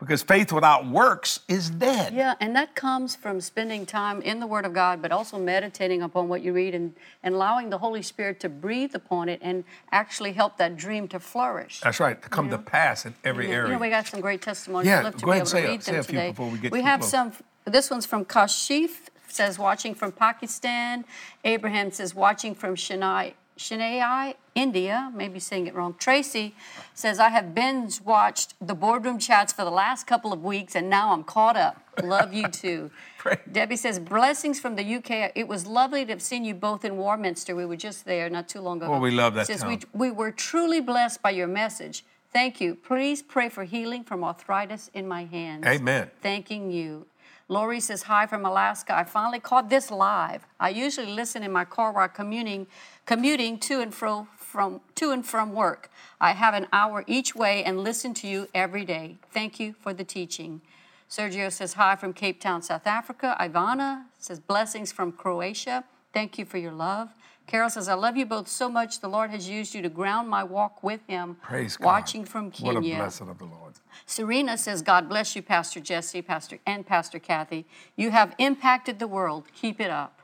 because 0.00 0.22
faith 0.24 0.52
without 0.52 0.86
works 0.86 1.40
is 1.48 1.70
dead. 1.70 2.12
Yeah, 2.12 2.34
and 2.40 2.54
that 2.56 2.74
comes 2.74 3.14
from 3.14 3.40
spending 3.40 3.86
time 3.86 4.20
in 4.22 4.40
the 4.40 4.46
Word 4.46 4.66
of 4.66 4.72
God, 4.74 5.00
but 5.00 5.12
also 5.12 5.38
meditating 5.38 6.02
upon 6.02 6.28
what 6.28 6.42
you 6.42 6.52
read 6.52 6.74
and, 6.74 6.94
and 7.22 7.36
allowing 7.36 7.70
the 7.70 7.78
Holy 7.78 8.02
Spirit 8.02 8.40
to 8.40 8.48
breathe 8.48 8.94
upon 8.94 9.28
it 9.28 9.38
and 9.40 9.62
actually 9.92 10.32
help 10.32 10.58
that 10.58 10.76
dream 10.76 11.06
to 11.08 11.20
flourish. 11.20 11.80
That's 11.80 12.00
right. 12.00 12.20
To 12.20 12.28
come 12.28 12.50
to 12.50 12.58
pass 12.58 13.06
in 13.06 13.14
every 13.24 13.46
You 13.46 13.54
area. 13.54 13.72
know, 13.72 13.78
we 13.78 13.88
got 13.88 14.08
some 14.08 14.20
great 14.20 14.42
testimonies. 14.42 14.88
Yeah, 14.88 14.98
I'd 14.98 15.04
love 15.04 15.16
to 15.16 15.24
go 15.24 15.26
be 15.26 15.30
ahead 15.30 15.40
and 15.42 15.48
say 15.48 15.64
a- 15.64 15.68
read 15.68 15.82
say 15.84 15.96
a 15.96 16.02
few 16.02 16.12
today. 16.18 16.30
before 16.30 16.50
we 16.50 16.58
get 16.58 16.72
we 16.72 16.82
have 16.82 17.04
some. 17.04 17.32
This 17.64 17.88
one's 17.88 18.04
from 18.04 18.24
Kashif. 18.26 18.90
Says 19.34 19.58
watching 19.58 19.96
from 19.96 20.12
Pakistan. 20.12 21.04
Abraham 21.44 21.90
says 21.90 22.14
watching 22.14 22.54
from 22.54 22.76
Chennai, 22.76 23.32
Chennai, 23.58 24.36
India. 24.54 25.10
Maybe 25.12 25.40
saying 25.40 25.66
it 25.66 25.74
wrong. 25.74 25.96
Tracy 25.98 26.54
says 26.94 27.18
I 27.18 27.30
have 27.30 27.52
binge 27.52 28.00
watched 28.02 28.54
the 28.64 28.76
boardroom 28.76 29.18
chats 29.18 29.52
for 29.52 29.64
the 29.64 29.72
last 29.72 30.06
couple 30.06 30.32
of 30.32 30.44
weeks, 30.44 30.76
and 30.76 30.88
now 30.88 31.12
I'm 31.12 31.24
caught 31.24 31.56
up. 31.56 31.82
Love 32.04 32.32
you 32.32 32.46
too. 32.46 32.92
Debbie 33.50 33.74
says 33.74 33.98
blessings 33.98 34.60
from 34.60 34.76
the 34.76 34.94
UK. 34.98 35.32
It 35.34 35.48
was 35.48 35.66
lovely 35.66 36.04
to 36.04 36.12
have 36.12 36.22
seen 36.22 36.44
you 36.44 36.54
both 36.54 36.84
in 36.84 36.96
Warminster. 36.96 37.56
We 37.56 37.66
were 37.66 37.76
just 37.76 38.04
there 38.04 38.30
not 38.30 38.48
too 38.48 38.60
long 38.60 38.76
ago. 38.76 38.88
Well, 38.88 39.00
we 39.00 39.10
love 39.10 39.34
that 39.34 39.48
Says 39.48 39.62
town. 39.62 39.80
we 39.92 40.08
we 40.08 40.10
were 40.12 40.30
truly 40.30 40.80
blessed 40.80 41.22
by 41.22 41.30
your 41.30 41.48
message. 41.48 42.04
Thank 42.32 42.60
you. 42.60 42.76
Please 42.76 43.20
pray 43.20 43.48
for 43.48 43.64
healing 43.64 44.04
from 44.04 44.22
arthritis 44.22 44.90
in 44.94 45.08
my 45.08 45.24
hands. 45.24 45.66
Amen. 45.66 46.10
Thanking 46.22 46.70
you. 46.70 47.06
Lori 47.48 47.80
says, 47.80 48.04
Hi 48.04 48.26
from 48.26 48.44
Alaska. 48.44 48.96
I 48.96 49.04
finally 49.04 49.40
caught 49.40 49.68
this 49.68 49.90
live. 49.90 50.46
I 50.58 50.70
usually 50.70 51.12
listen 51.12 51.42
in 51.42 51.52
my 51.52 51.64
car 51.64 51.92
while 51.92 52.08
commuting, 52.08 52.66
commuting 53.04 53.58
to 53.60 53.80
and 53.80 53.94
fro 53.94 54.28
from 54.38 54.80
to 54.94 55.10
and 55.10 55.26
from 55.26 55.52
work. 55.52 55.90
I 56.20 56.32
have 56.32 56.54
an 56.54 56.68
hour 56.72 57.04
each 57.06 57.34
way 57.34 57.62
and 57.64 57.80
listen 57.80 58.14
to 58.14 58.26
you 58.26 58.48
every 58.54 58.84
day. 58.84 59.18
Thank 59.32 59.60
you 59.60 59.74
for 59.80 59.92
the 59.92 60.04
teaching. 60.04 60.62
Sergio 61.10 61.52
says, 61.52 61.74
Hi 61.74 61.96
from 61.96 62.12
Cape 62.12 62.40
Town, 62.40 62.62
South 62.62 62.86
Africa. 62.86 63.36
Ivana 63.38 64.04
says, 64.18 64.40
Blessings 64.40 64.90
from 64.90 65.12
Croatia. 65.12 65.84
Thank 66.12 66.38
you 66.38 66.44
for 66.44 66.58
your 66.58 66.72
love. 66.72 67.10
Carol 67.46 67.68
says, 67.68 67.88
I 67.88 67.94
love 67.94 68.16
you 68.16 68.24
both 68.26 68.48
so 68.48 68.68
much. 68.68 69.00
The 69.00 69.08
Lord 69.08 69.30
has 69.30 69.48
used 69.48 69.74
you 69.74 69.82
to 69.82 69.88
ground 69.88 70.28
my 70.28 70.42
walk 70.42 70.82
with 70.82 71.00
Him. 71.06 71.36
Praise 71.42 71.76
God. 71.76 71.86
Watching 71.86 72.24
from 72.24 72.50
What 72.60 72.76
a 72.76 72.80
Kenya. 72.80 72.96
blessing 72.96 73.28
of 73.28 73.38
the 73.38 73.44
Lord. 73.44 73.74
Serena 74.06 74.56
says, 74.56 74.80
God 74.82 75.08
bless 75.08 75.36
you, 75.36 75.42
Pastor 75.42 75.80
Jesse, 75.80 76.22
Pastor 76.22 76.58
and 76.66 76.86
Pastor 76.86 77.18
Kathy. 77.18 77.66
You 77.96 78.10
have 78.12 78.34
impacted 78.38 78.98
the 78.98 79.06
world. 79.06 79.44
Keep 79.54 79.80
it 79.80 79.90
up. 79.90 80.20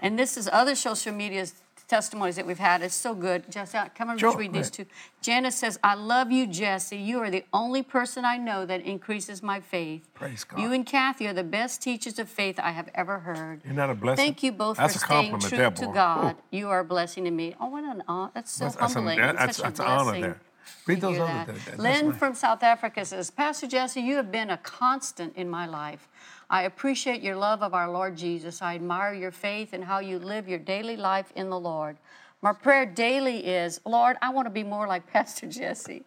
And 0.00 0.18
this 0.18 0.36
is 0.36 0.48
other 0.52 0.74
social 0.74 1.12
media 1.12 1.46
testimonies 1.88 2.36
that 2.36 2.46
we've 2.46 2.58
had. 2.58 2.82
It's 2.82 2.94
so 2.94 3.14
good. 3.14 3.50
Jesse, 3.50 3.78
come 3.94 4.10
on, 4.10 4.18
Sure, 4.18 4.30
let's 4.30 4.38
read 4.40 4.52
these 4.52 4.70
two. 4.70 4.86
Janice 5.20 5.56
says, 5.56 5.78
I 5.84 5.94
love 5.94 6.32
you, 6.32 6.46
Jesse. 6.46 6.96
You 6.96 7.20
are 7.20 7.30
the 7.30 7.44
only 7.52 7.82
person 7.82 8.24
I 8.24 8.36
know 8.36 8.66
that 8.66 8.82
increases 8.82 9.42
my 9.42 9.60
faith. 9.60 10.08
Praise 10.14 10.44
God. 10.44 10.60
You 10.60 10.72
and 10.72 10.84
Kathy 10.84 11.26
are 11.28 11.32
the 11.32 11.44
best 11.44 11.82
teachers 11.82 12.18
of 12.18 12.28
faith 12.28 12.58
I 12.58 12.70
have 12.72 12.88
ever 12.94 13.20
heard. 13.20 13.62
Isn't 13.64 13.76
that 13.76 13.90
a 13.90 13.94
blessing? 13.94 14.24
Thank 14.24 14.42
you 14.42 14.52
both 14.52 14.76
That's 14.76 14.94
for 14.94 14.98
staying 15.06 15.38
true 15.38 15.56
there, 15.56 15.70
to. 15.70 15.86
God. 15.86 16.36
Ooh. 16.36 16.56
You 16.56 16.68
are 16.70 16.80
a 16.80 16.84
blessing 16.84 17.24
to 17.24 17.30
me. 17.30 17.54
Oh, 17.60 17.68
what 17.68 17.84
an 17.84 18.02
honor. 18.08 18.30
That's 18.34 18.50
so 18.52 18.64
That's- 18.64 18.80
that's 18.80 18.94
humbling. 18.94 19.18
that's- 19.18 19.58
a 19.58 19.62
that's 19.62 19.80
an 19.80 19.86
honor 19.86 20.20
there. 20.20 20.40
Read 20.86 21.00
those 21.00 21.14
hear 21.16 21.24
others 21.24 21.64
that. 21.66 21.78
Lynn 21.78 22.12
from 22.12 22.34
South 22.34 22.62
Africa 22.64 23.04
says, 23.04 23.30
Pastor 23.30 23.68
Jesse, 23.68 24.00
you 24.00 24.16
have 24.16 24.32
been 24.32 24.50
a 24.50 24.56
constant 24.56 25.36
in 25.36 25.48
my 25.48 25.64
life. 25.66 26.08
I 26.48 26.62
appreciate 26.62 27.22
your 27.22 27.36
love 27.36 27.62
of 27.62 27.74
our 27.74 27.90
Lord 27.90 28.16
Jesus. 28.16 28.62
I 28.62 28.76
admire 28.76 29.14
your 29.14 29.32
faith 29.32 29.72
and 29.72 29.84
how 29.84 29.98
you 29.98 30.18
live 30.18 30.48
your 30.48 30.58
daily 30.60 30.96
life 30.96 31.32
in 31.34 31.50
the 31.50 31.58
Lord. 31.58 31.96
My 32.42 32.52
prayer 32.52 32.86
daily 32.86 33.46
is, 33.46 33.80
Lord, 33.84 34.16
I 34.22 34.30
want 34.30 34.46
to 34.46 34.50
be 34.50 34.62
more 34.62 34.86
like 34.86 35.06
Pastor 35.12 35.46
Jesse. 35.48 36.04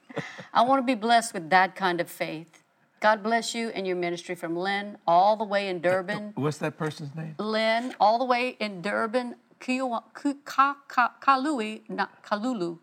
I 0.54 0.62
want 0.62 0.80
to 0.82 0.86
be 0.86 0.96
blessed 0.96 1.34
with 1.34 1.50
that 1.50 1.76
kind 1.76 2.00
of 2.00 2.10
faith. 2.10 2.64
God 3.02 3.24
bless 3.24 3.56
you 3.56 3.70
and 3.70 3.88
your 3.88 3.96
ministry 3.96 4.36
from 4.36 4.56
Lynn 4.56 4.98
all 5.08 5.36
the 5.38 5.44
way 5.46 5.68
in 5.70 5.78
uh, 5.78 5.80
Durban. 5.80 6.34
What's 6.36 6.58
that 6.60 6.78
person's 6.78 7.16
name? 7.16 7.36
Lynn, 7.38 7.96
all 8.00 8.20
the 8.20 8.26
way 8.26 8.58
in 8.60 8.82
Durban, 8.82 9.36
Kiwa- 9.60 10.04
Ku- 10.14 10.38
Ka- 10.46 10.78
Ka- 10.88 11.14
Kalui, 11.22 11.82
not 11.90 12.24
Kalulu, 12.24 12.78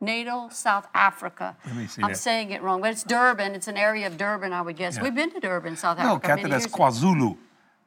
Natal, 0.00 0.50
South 0.50 0.86
Africa. 0.94 1.56
Let 1.66 1.76
me 1.76 1.86
see 1.86 2.02
I'm 2.02 2.10
that. 2.10 2.16
saying 2.16 2.50
it 2.50 2.62
wrong, 2.62 2.80
but 2.80 2.90
it's 2.92 3.02
Durban. 3.02 3.54
It's 3.54 3.66
an 3.68 3.76
area 3.76 4.06
of 4.06 4.16
Durban, 4.16 4.52
I 4.52 4.62
would 4.62 4.76
guess. 4.76 4.96
Yeah. 4.96 5.02
We've 5.02 5.14
been 5.14 5.30
to 5.32 5.40
Durban, 5.40 5.76
South 5.76 5.98
Africa. 5.98 6.26
Kathy, 6.26 6.42
many 6.42 6.50
that's. 6.52 6.66
KwaZulu, 6.68 7.36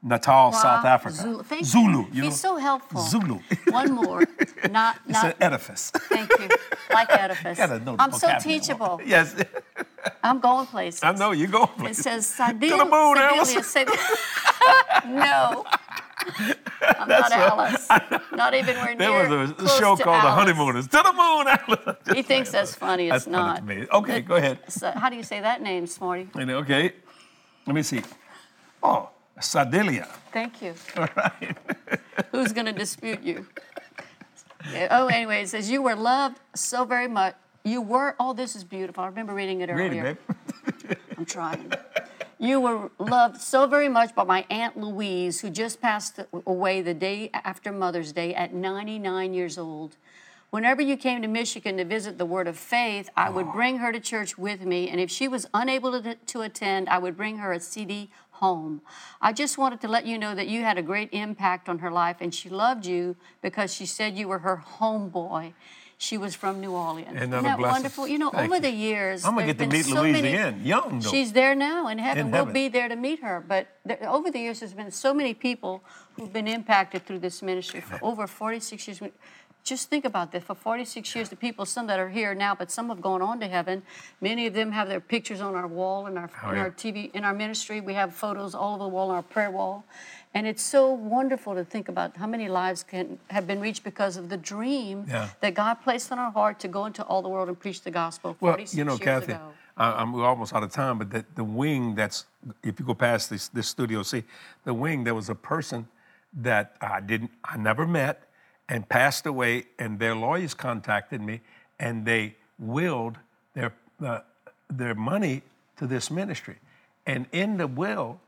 Natal, 0.03 0.51
South 0.51 0.83
Africa. 0.83 1.15
Zulu. 1.15 1.43
Thank 1.43 1.65
Zulu. 1.65 1.99
You. 1.99 2.07
You? 2.11 2.23
He's 2.23 2.39
so 2.39 2.57
helpful. 2.57 3.01
Zulu. 3.01 3.39
One 3.69 3.93
more. 3.93 4.23
Not, 4.69 4.97
It's 5.07 5.23
an 5.23 5.33
edifice. 5.39 5.91
Thank 5.91 6.29
you. 6.37 6.49
Like 6.91 7.11
edifice. 7.11 7.57
Gotta 7.57 7.79
know 7.79 7.95
I'm 7.97 8.11
so 8.11 8.29
teachable. 8.39 8.99
Yes, 9.05 9.35
I'm 10.23 10.39
going 10.39 10.65
places. 10.65 11.03
I 11.03 11.13
know 11.13 11.31
you 11.31 11.47
go. 11.47 11.69
It 11.79 11.95
says 11.95 12.35
to 12.35 12.53
the 12.59 12.85
moon, 12.85 13.17
Alice. 13.17 13.75
No. 15.07 15.65
I'm 16.81 17.07
not 17.07 17.31
Alice. 17.31 17.87
Not 18.33 18.53
even 18.53 18.75
where 18.77 18.95
There 18.95 19.09
near 19.09 19.29
There 19.29 19.39
was 19.39 19.51
a 19.51 19.53
close 19.53 19.77
show 19.77 19.95
called 19.95 20.23
The 20.23 20.27
Alice. 20.27 20.33
Honeymooners. 20.35 20.87
To 20.87 20.97
the 21.03 21.13
moon, 21.13 21.47
Alice. 21.47 21.97
He 22.13 22.21
thinks 22.31 22.51
that's 22.51 22.75
funny. 22.75 23.09
It's 23.09 23.25
That's 23.25 23.27
not. 23.27 23.63
Okay, 23.93 24.21
go 24.21 24.35
ahead. 24.35 24.59
So 24.67 24.91
how 24.91 25.09
do 25.09 25.15
you 25.15 25.23
say 25.23 25.41
that 25.41 25.61
name, 25.61 25.87
Smarty? 25.87 26.29
Okay, 26.35 26.93
let 27.65 27.75
me 27.75 27.83
see. 27.83 28.01
Oh, 28.83 29.09
Sardilia. 29.39 30.07
Thank 30.31 30.61
you. 30.61 30.73
All 30.97 31.07
right. 31.15 31.57
Who's 32.31 32.51
going 32.53 32.65
to 32.67 32.73
dispute 32.73 33.21
you? 33.21 33.47
Oh, 34.89 35.07
anyway, 35.07 35.41
it 35.43 35.49
says 35.49 35.69
you 35.69 35.81
were 35.81 35.95
loved 35.95 36.39
so 36.55 36.85
very 36.85 37.07
much. 37.07 37.35
You 37.63 37.81
were. 37.81 38.15
Oh, 38.19 38.33
this 38.33 38.55
is 38.55 38.63
beautiful. 38.63 39.03
I 39.03 39.07
remember 39.07 39.33
reading 39.33 39.61
it 39.61 39.69
earlier. 39.69 40.17
babe. 40.17 40.97
I'm 41.17 41.25
trying. 41.25 41.71
You 42.41 42.59
were 42.59 42.89
loved 42.97 43.39
so 43.39 43.67
very 43.67 43.87
much 43.87 44.15
by 44.15 44.23
my 44.23 44.47
Aunt 44.49 44.75
Louise, 44.75 45.41
who 45.41 45.51
just 45.51 45.79
passed 45.79 46.19
away 46.47 46.81
the 46.81 46.95
day 46.95 47.29
after 47.35 47.71
Mother's 47.71 48.13
Day 48.13 48.33
at 48.33 48.51
99 48.51 49.35
years 49.35 49.59
old. 49.59 49.95
Whenever 50.49 50.81
you 50.81 50.97
came 50.97 51.21
to 51.21 51.27
Michigan 51.27 51.77
to 51.77 51.85
visit 51.85 52.17
the 52.17 52.25
Word 52.25 52.47
of 52.47 52.57
Faith, 52.57 53.11
I 53.15 53.29
would 53.29 53.51
bring 53.51 53.77
her 53.77 53.91
to 53.91 53.99
church 53.99 54.39
with 54.39 54.61
me, 54.61 54.89
and 54.89 54.99
if 54.99 55.11
she 55.11 55.27
was 55.27 55.45
unable 55.53 56.01
to, 56.01 56.15
to 56.15 56.41
attend, 56.41 56.89
I 56.89 56.97
would 56.97 57.15
bring 57.15 57.37
her 57.37 57.53
a 57.53 57.59
CD 57.59 58.09
home. 58.31 58.81
I 59.21 59.33
just 59.33 59.59
wanted 59.59 59.79
to 59.81 59.87
let 59.87 60.07
you 60.07 60.17
know 60.17 60.33
that 60.33 60.47
you 60.47 60.63
had 60.63 60.79
a 60.79 60.81
great 60.81 61.09
impact 61.11 61.69
on 61.69 61.77
her 61.77 61.91
life, 61.91 62.17
and 62.21 62.33
she 62.33 62.49
loved 62.49 62.87
you 62.87 63.17
because 63.43 63.71
she 63.71 63.85
said 63.85 64.17
you 64.17 64.27
were 64.27 64.39
her 64.39 64.63
homeboy. 64.79 65.53
She 66.01 66.17
was 66.17 66.33
from 66.33 66.61
New 66.61 66.71
Orleans. 66.71 67.15
Isn't 67.15 67.29
that 67.29 67.39
a 67.41 67.43
that 67.43 67.57
blessing? 67.59 67.73
wonderful? 67.73 68.07
You 68.07 68.17
know, 68.17 68.31
Thank 68.31 68.45
over 68.45 68.55
you. 68.55 68.61
the 68.61 68.71
years, 68.71 69.23
I'm 69.23 69.35
gonna 69.35 69.45
get 69.45 69.59
to 69.59 69.67
meet 69.67 69.85
so 69.85 70.01
Louise 70.01 70.13
many- 70.13 70.29
again, 70.29 70.61
young 70.65 70.99
though. 70.99 71.11
She's 71.11 71.31
there 71.31 71.53
now 71.53 71.89
in 71.89 71.99
heaven. 71.99 72.25
In 72.25 72.31
we'll 72.31 72.39
heaven. 72.39 72.53
be 72.53 72.69
there 72.69 72.89
to 72.89 72.95
meet 72.95 73.21
her. 73.21 73.39
But 73.47 73.67
there, 73.85 73.99
over 74.09 74.31
the 74.31 74.39
years, 74.39 74.61
there's 74.61 74.73
been 74.73 74.89
so 74.89 75.13
many 75.13 75.35
people 75.35 75.83
who've 76.13 76.33
been 76.33 76.47
impacted 76.47 77.05
through 77.05 77.19
this 77.19 77.43
ministry 77.43 77.81
for 77.81 77.99
over 78.01 78.25
46 78.25 78.87
years. 78.87 78.99
Just 79.63 79.91
think 79.91 80.03
about 80.05 80.31
this. 80.31 80.43
For 80.43 80.55
46 80.55 81.13
years, 81.15 81.29
the 81.29 81.35
people, 81.35 81.67
some 81.67 81.85
that 81.85 81.99
are 81.99 82.09
here 82.09 82.33
now, 82.33 82.55
but 82.55 82.71
some 82.71 82.89
have 82.89 82.99
gone 82.99 83.21
on 83.21 83.39
to 83.41 83.47
heaven. 83.47 83.83
Many 84.19 84.47
of 84.47 84.55
them 84.55 84.71
have 84.71 84.87
their 84.89 84.99
pictures 84.99 85.39
on 85.39 85.53
our 85.53 85.67
wall 85.67 86.05
oh, 86.05 86.07
in 86.07 86.17
our, 86.17 86.31
Oh, 86.43 86.51
yeah. 86.51 86.61
our 86.61 86.71
TV, 86.71 87.13
in 87.13 87.23
our 87.23 87.35
ministry. 87.35 87.79
We 87.79 87.93
have 87.93 88.15
photos 88.15 88.55
all 88.55 88.73
over 88.73 88.85
the 88.85 88.89
wall 88.89 89.11
on 89.11 89.17
our 89.17 89.21
prayer 89.21 89.51
wall. 89.51 89.85
And 90.33 90.47
it's 90.47 90.63
so 90.63 90.91
wonderful 90.91 91.55
to 91.55 91.65
think 91.65 91.89
about 91.89 92.15
how 92.15 92.25
many 92.27 92.47
lives 92.47 92.83
can 92.83 93.19
have 93.29 93.45
been 93.45 93.59
reached 93.59 93.83
because 93.83 94.15
of 94.15 94.29
the 94.29 94.37
dream 94.37 95.05
Yeah. 95.07 95.29
that 95.41 95.53
God 95.53 95.75
placed 95.83 96.11
on 96.11 96.19
our 96.19 96.31
heart 96.31 96.59
to 96.61 96.67
go 96.69 96.85
into 96.85 97.03
all 97.03 97.21
the 97.21 97.27
world 97.27 97.49
and 97.49 97.59
preach 97.59 97.81
the 97.81 97.91
gospel 97.91 98.33
46 98.39 98.73
Well, 98.73 98.77
you 98.77 98.85
know, 98.85 98.97
Kathy, 98.97 99.33
ago. 99.33 99.51
I, 99.75 99.91
I'm 99.91 100.15
almost 100.15 100.53
out 100.53 100.63
of 100.63 100.71
time, 100.71 100.97
but 100.99 101.09
the, 101.09 101.25
the 101.35 101.43
wing 101.43 101.95
that's, 101.95 102.25
if 102.63 102.79
you 102.79 102.85
go 102.85 102.93
past 102.93 103.29
this, 103.29 103.49
this 103.49 103.67
studio, 103.67 104.03
see, 104.03 104.23
the 104.63 104.73
wing, 104.73 105.03
there 105.03 105.15
was 105.15 105.29
a 105.29 105.35
person 105.35 105.87
that 106.33 106.75
I 106.79 107.01
didn't, 107.01 107.31
I 107.43 107.57
never 107.57 107.85
met 107.85 108.23
and 108.69 108.87
passed 108.87 109.25
away, 109.25 109.65
and 109.79 109.99
their 109.99 110.15
lawyers 110.15 110.53
contacted 110.53 111.21
me 111.21 111.41
and 111.77 112.05
they 112.05 112.35
willed 112.57 113.17
their, 113.53 113.73
uh, 114.01 114.19
their 114.69 114.95
money 114.95 115.41
to 115.75 115.87
this 115.87 116.09
ministry. 116.09 116.55
And 117.05 117.25
in 117.33 117.57
the 117.57 117.67
will, 117.67 118.21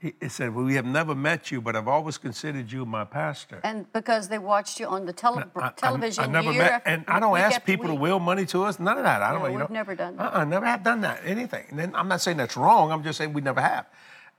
he- 0.00 0.14
said, 0.28 0.54
well, 0.54 0.64
We 0.64 0.74
have 0.74 0.84
never 0.86 1.14
met 1.14 1.50
you, 1.50 1.60
but 1.60 1.76
I've 1.76 1.86
always 1.88 2.16
considered 2.18 2.72
you 2.72 2.84
my 2.86 3.04
pastor. 3.04 3.60
And 3.62 3.90
because 3.92 4.28
they 4.28 4.38
watched 4.38 4.80
you 4.80 4.86
on 4.86 5.04
the 5.06 5.12
tele- 5.12 5.44
I- 5.54 5.66
I- 5.66 5.70
television 5.76 6.24
I, 6.24 6.26
never 6.26 6.52
year 6.52 6.62
met, 6.62 6.82
and 6.86 7.04
I 7.06 7.20
don't 7.20 7.36
ask 7.38 7.62
people 7.64 7.86
to 7.88 7.94
will 7.94 8.18
money 8.18 8.46
to 8.46 8.64
us. 8.64 8.78
None 8.80 8.96
of 8.98 9.04
that. 9.04 9.22
I 9.22 9.32
don't. 9.32 9.42
No, 9.42 9.48
you 9.48 9.58
know, 9.58 9.64
we've 9.64 9.70
never 9.70 9.94
done 9.94 10.16
that. 10.16 10.34
Uh-uh, 10.34 10.44
never 10.44 10.66
have 10.66 10.82
done 10.82 11.02
that. 11.02 11.20
Anything. 11.24 11.66
And 11.70 11.78
then 11.78 11.94
I'm 11.94 12.08
not 12.08 12.20
saying 12.20 12.38
that's 12.38 12.56
wrong. 12.56 12.90
I'm 12.90 13.02
just 13.02 13.18
saying 13.18 13.32
we 13.32 13.40
never 13.42 13.60
have. 13.60 13.86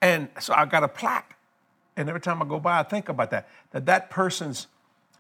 And 0.01 0.29
so 0.39 0.53
I 0.55 0.65
got 0.65 0.83
a 0.83 0.87
plaque, 0.87 1.35
and 1.95 2.09
every 2.09 2.21
time 2.21 2.41
I 2.41 2.45
go 2.45 2.59
by, 2.59 2.79
I 2.79 2.83
think 2.83 3.07
about 3.09 3.29
that. 3.31 3.47
That 3.71 3.85
that 3.85 4.09
person's 4.09 4.65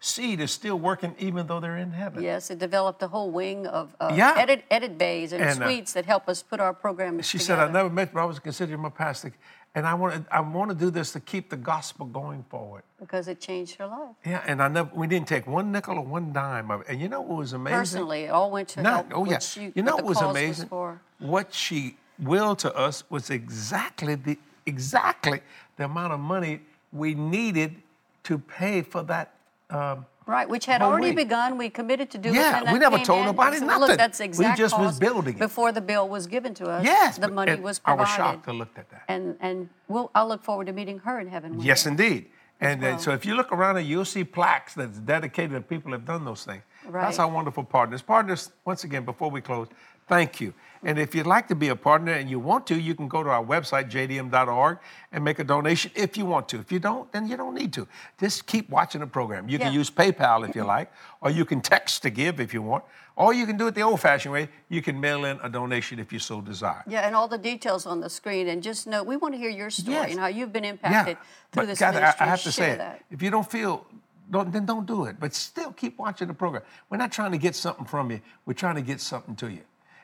seed 0.03 0.39
is 0.39 0.51
still 0.51 0.79
working, 0.79 1.13
even 1.19 1.45
though 1.45 1.59
they're 1.59 1.77
in 1.77 1.91
heaven. 1.91 2.23
Yes, 2.23 2.49
it 2.49 2.57
developed 2.57 3.03
a 3.03 3.07
whole 3.07 3.29
wing 3.29 3.67
of 3.67 3.95
uh, 3.99 4.11
Yeah. 4.15 4.33
edit, 4.35 4.63
edit 4.71 4.97
bays 4.97 5.31
and, 5.31 5.43
And, 5.43 5.61
uh, 5.61 5.67
suites 5.67 5.93
that 5.93 6.07
help 6.07 6.27
us 6.27 6.41
put 6.41 6.59
our 6.59 6.73
programs 6.73 7.27
She 7.27 7.37
together. 7.37 7.61
said, 7.61 7.69
"I 7.69 7.71
never 7.71 7.89
met, 7.91 8.07
you, 8.07 8.15
but 8.15 8.21
I 8.21 8.25
was 8.25 8.39
considered 8.39 8.79
my 8.79 8.89
pastor, 8.89 9.31
and 9.75 9.87
I 9.87 9.93
want 9.93 10.25
to. 10.27 10.35
I 10.35 10.39
want 10.41 10.69
to 10.69 10.75
do 10.75 10.89
this 10.89 11.13
to 11.13 11.19
keep 11.19 11.49
the 11.49 11.57
gospel 11.57 12.05
going 12.05 12.43
forward." 12.49 12.83
because 13.01 13.27
it 13.27 13.41
changed 13.41 13.75
her 13.77 13.87
life. 13.87 14.15
Yeah, 14.23 14.43
and 14.45 14.61
I 14.61 14.67
never. 14.67 14.89
We 14.93 15.07
didn't 15.07 15.27
take 15.27 15.47
one 15.47 15.71
nickel 15.71 15.97
or 15.97 16.05
one 16.05 16.31
dime 16.31 16.69
of 16.71 16.81
it. 16.81 16.87
And 16.89 17.01
you 17.01 17.09
know 17.09 17.19
what 17.21 17.37
was 17.37 17.53
amazing? 17.53 17.79
Personally, 17.79 18.23
it 18.25 18.29
all 18.29 18.51
went 18.51 18.69
to 18.69 18.81
Not, 18.81 19.07
help 19.07 19.27
oh 19.27 19.29
yeah. 19.29 19.39
she, 19.39 19.71
you 19.75 19.81
know 19.81 19.95
what 19.95 20.05
was 20.05 20.21
amazing? 20.21 20.67
for. 20.69 21.01
What 21.19 21.53
she 21.53 21.97
willed 22.19 22.59
to 22.59 22.73
us 22.75 23.03
was 23.09 23.29
exactly 23.29 24.15
the 24.15 24.37
exactly 24.65 25.41
the 25.77 25.85
amount 25.85 26.13
of 26.13 26.19
money 26.19 26.61
we 26.93 27.15
needed 27.15 27.75
to 28.23 28.37
pay 28.37 28.83
for 28.83 29.03
that. 29.03 29.33
Um, 29.71 30.05
Right, 30.27 30.47
which 30.47 30.65
had 30.65 30.81
already 30.83 31.07
week. 31.07 31.15
begun. 31.15 31.57
We 31.57 31.69
committed 31.69 32.11
to 32.11 32.17
do 32.19 32.29
it. 32.29 32.35
Yeah, 32.35 32.63
that 32.63 32.71
we 32.71 32.79
never 32.79 32.99
told 32.99 33.21
in. 33.21 33.25
nobody 33.25 33.57
So, 33.57 33.65
nothing. 33.65 33.87
Look, 33.87 33.97
that's 33.97 34.19
the 34.19 34.27
We 34.27 34.55
just 34.55 34.77
was 34.79 34.99
building 34.99 35.33
it. 35.35 35.39
before 35.39 35.71
the 35.71 35.81
bill 35.81 36.07
was 36.07 36.27
given 36.27 36.53
to 36.55 36.69
us. 36.69 36.85
yes, 36.85 37.17
the 37.17 37.27
money 37.27 37.55
was 37.55 37.81
I 37.83 37.95
was 37.95 38.07
shocked 38.07 38.45
to 38.45 38.53
look 38.53 38.69
at 38.77 38.89
that. 38.91 39.03
And 39.07 39.35
and 39.41 39.69
we'll, 39.87 40.11
I'll 40.13 40.27
look 40.27 40.43
forward 40.43 40.67
to 40.67 40.73
meeting 40.73 40.99
her 40.99 41.19
in 41.19 41.27
heaven. 41.27 41.59
Yes, 41.59 41.83
day. 41.83 41.89
indeed. 41.89 42.29
And 42.61 42.81
well. 42.83 42.99
so 42.99 43.11
if 43.11 43.25
you 43.25 43.33
look 43.33 43.51
around, 43.51 43.77
and 43.77 43.87
you'll 43.87 44.05
see 44.05 44.23
plaques 44.23 44.75
that's 44.75 44.99
dedicated 44.99 45.53
to 45.53 45.61
people 45.61 45.89
who 45.89 45.93
have 45.93 46.05
done 46.05 46.23
those 46.23 46.45
things. 46.45 46.61
That's 46.91 47.17
our 47.19 47.27
wonderful 47.27 47.63
partners. 47.63 48.01
Partners, 48.03 48.51
once 48.63 48.83
again, 48.83 49.03
before 49.05 49.29
we 49.31 49.41
close, 49.41 49.67
thank 50.11 50.41
you. 50.41 50.53
And 50.83 50.97
if 50.97 51.13
you'd 51.15 51.27
like 51.27 51.47
to 51.49 51.55
be 51.55 51.69
a 51.69 51.75
partner 51.75 52.11
and 52.11 52.27
you 52.27 52.39
want 52.39 52.65
to, 52.67 52.75
you 52.87 52.95
can 52.95 53.07
go 53.07 53.21
to 53.23 53.29
our 53.29 53.45
website, 53.53 53.85
jdm.org, 53.91 54.79
and 55.11 55.23
make 55.23 55.37
a 55.39 55.43
donation 55.43 55.91
if 55.95 56.17
you 56.17 56.25
want 56.25 56.49
to. 56.49 56.59
If 56.59 56.71
you 56.71 56.79
don't, 56.79 57.09
then 57.13 57.27
you 57.29 57.37
don't 57.37 57.53
need 57.53 57.71
to. 57.73 57.87
Just 58.19 58.47
keep 58.47 58.67
watching 58.69 59.01
the 59.01 59.07
program. 59.07 59.47
You 59.47 59.59
can 59.59 59.71
use 59.73 59.89
PayPal 59.91 60.47
if 60.49 60.55
you 60.55 60.63
like, 60.63 60.91
or 61.21 61.29
you 61.29 61.45
can 61.45 61.61
text 61.61 62.01
to 62.01 62.09
give 62.09 62.39
if 62.39 62.51
you 62.53 62.63
want, 62.63 62.83
or 63.15 63.31
you 63.31 63.45
can 63.45 63.57
do 63.57 63.67
it 63.67 63.75
the 63.75 63.81
old 63.89 64.01
fashioned 64.01 64.33
way. 64.33 64.49
You 64.69 64.81
can 64.81 64.99
mail 64.99 65.23
in 65.25 65.39
a 65.43 65.49
donation 65.49 65.99
if 65.99 66.11
you 66.11 66.19
so 66.19 66.41
desire. 66.41 66.83
Yeah, 66.87 67.05
and 67.07 67.15
all 67.15 67.27
the 67.27 67.37
details 67.37 67.85
on 67.85 68.01
the 68.01 68.09
screen. 68.09 68.47
And 68.49 68.63
just 68.63 68.87
know, 68.87 69.03
we 69.03 69.15
want 69.17 69.35
to 69.35 69.37
hear 69.37 69.51
your 69.51 69.69
story 69.69 69.95
Yes. 69.97 70.11
and 70.11 70.19
how 70.19 70.27
you've 70.27 70.51
been 70.51 70.65
impacted 70.65 71.17
through 71.51 71.63
but 71.63 71.67
this 71.67 71.81
I- 71.81 71.91
ministry. 71.91 72.25
I, 72.25 72.29
have 72.29 72.39
to 72.41 72.51
Share 72.51 72.65
say 72.65 72.71
it. 72.71 72.77
that. 72.79 73.05
If 73.11 73.21
you 73.21 73.29
don't 73.29 73.49
feel, 73.49 73.85
don't, 74.31 74.51
then 74.51 74.65
don't 74.65 74.87
do 74.87 75.05
it. 75.05 75.19
But 75.19 75.35
still 75.35 75.71
keep 75.73 75.99
watching 75.99 76.27
the 76.27 76.33
program. 76.33 76.63
We're 76.89 76.97
not 76.97 77.11
trying 77.11 77.33
to 77.33 77.37
get 77.37 77.55
something 77.55 77.85
from 77.85 78.09
you. 78.09 78.19
We're 78.47 78.53
trying 78.63 78.75
to 78.81 78.81
get 78.81 78.99
something 78.99 79.35
to 79.35 79.47
you. 79.51 79.61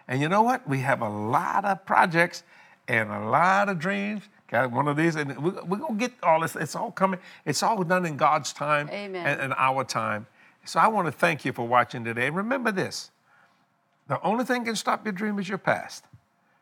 And 0.08 0.22
you 0.22 0.30
know 0.30 0.42
what? 0.42 0.68
We 0.68 0.80
have 0.80 1.02
a 1.02 1.10
lot 1.10 1.66
of 1.66 1.86
projects 1.86 2.44
and 2.88 3.12
a 3.12 3.20
lot 3.20 3.70
of 3.70 3.80
dreams. 3.80 4.24
Got 4.48 4.72
one 4.72 4.88
of 4.88 4.96
these, 4.96 5.16
and 5.16 5.38
we're, 5.44 5.62
we're 5.66 5.78
gonna 5.78 5.96
get 5.96 6.14
all 6.24 6.40
this. 6.40 6.56
It's 6.56 6.76
all 6.76 6.92
coming. 6.92 7.20
It's 7.46 7.62
all 7.62 7.84
done 7.84 8.06
in 8.06 8.16
God's 8.16 8.54
time 8.54 8.90
Amen. 8.90 9.26
and, 9.28 9.42
and 9.42 9.54
our 9.58 9.84
time. 9.84 10.26
So 10.64 10.80
I 10.80 10.88
want 10.88 11.08
to 11.08 11.12
thank 11.12 11.44
you 11.44 11.52
for 11.52 11.68
watching 11.68 12.06
today. 12.06 12.30
Remember 12.30 12.72
this: 12.72 13.12
the 14.08 14.22
only 14.22 14.46
thing 14.46 14.64
can 14.64 14.78
stop 14.78 15.06
your 15.06 15.12
dream 15.12 15.38
is 15.38 15.50
your 15.50 15.58
past. 15.58 16.06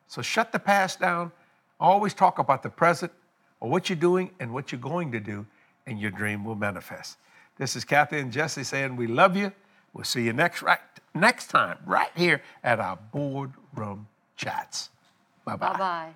So 0.08 0.24
shut 0.24 0.52
the 0.52 0.60
past 0.60 1.00
down. 1.00 1.32
Always 1.80 2.16
talk 2.16 2.40
about 2.40 2.64
the 2.64 2.70
present 2.70 3.12
or 3.60 3.70
what 3.70 3.90
you're 3.90 3.98
doing 3.98 4.32
and 4.40 4.52
what 4.52 4.72
you're 4.72 4.82
going 4.82 5.12
to 5.12 5.20
do, 5.20 5.46
and 5.86 6.00
your 6.00 6.12
dream 6.12 6.44
will 6.44 6.56
manifest. 6.56 7.18
This 7.58 7.76
is 7.76 7.86
Kathy 7.86 8.18
and 8.18 8.32
Jesse 8.32 8.64
saying 8.64 8.96
we 8.96 9.08
love 9.08 9.38
you. 9.38 9.52
We'll 9.96 10.04
see 10.04 10.24
you 10.24 10.34
next 10.34 10.62
right 10.62 10.80
next 11.14 11.48
time 11.48 11.78
right 11.86 12.12
here 12.16 12.42
at 12.64 12.82
our 12.82 12.98
boardroom 12.98 14.08
chats. 14.36 14.90
Bye 15.46 15.56
bye. 15.56 15.72
Bye 15.72 15.78
bye. 15.78 16.14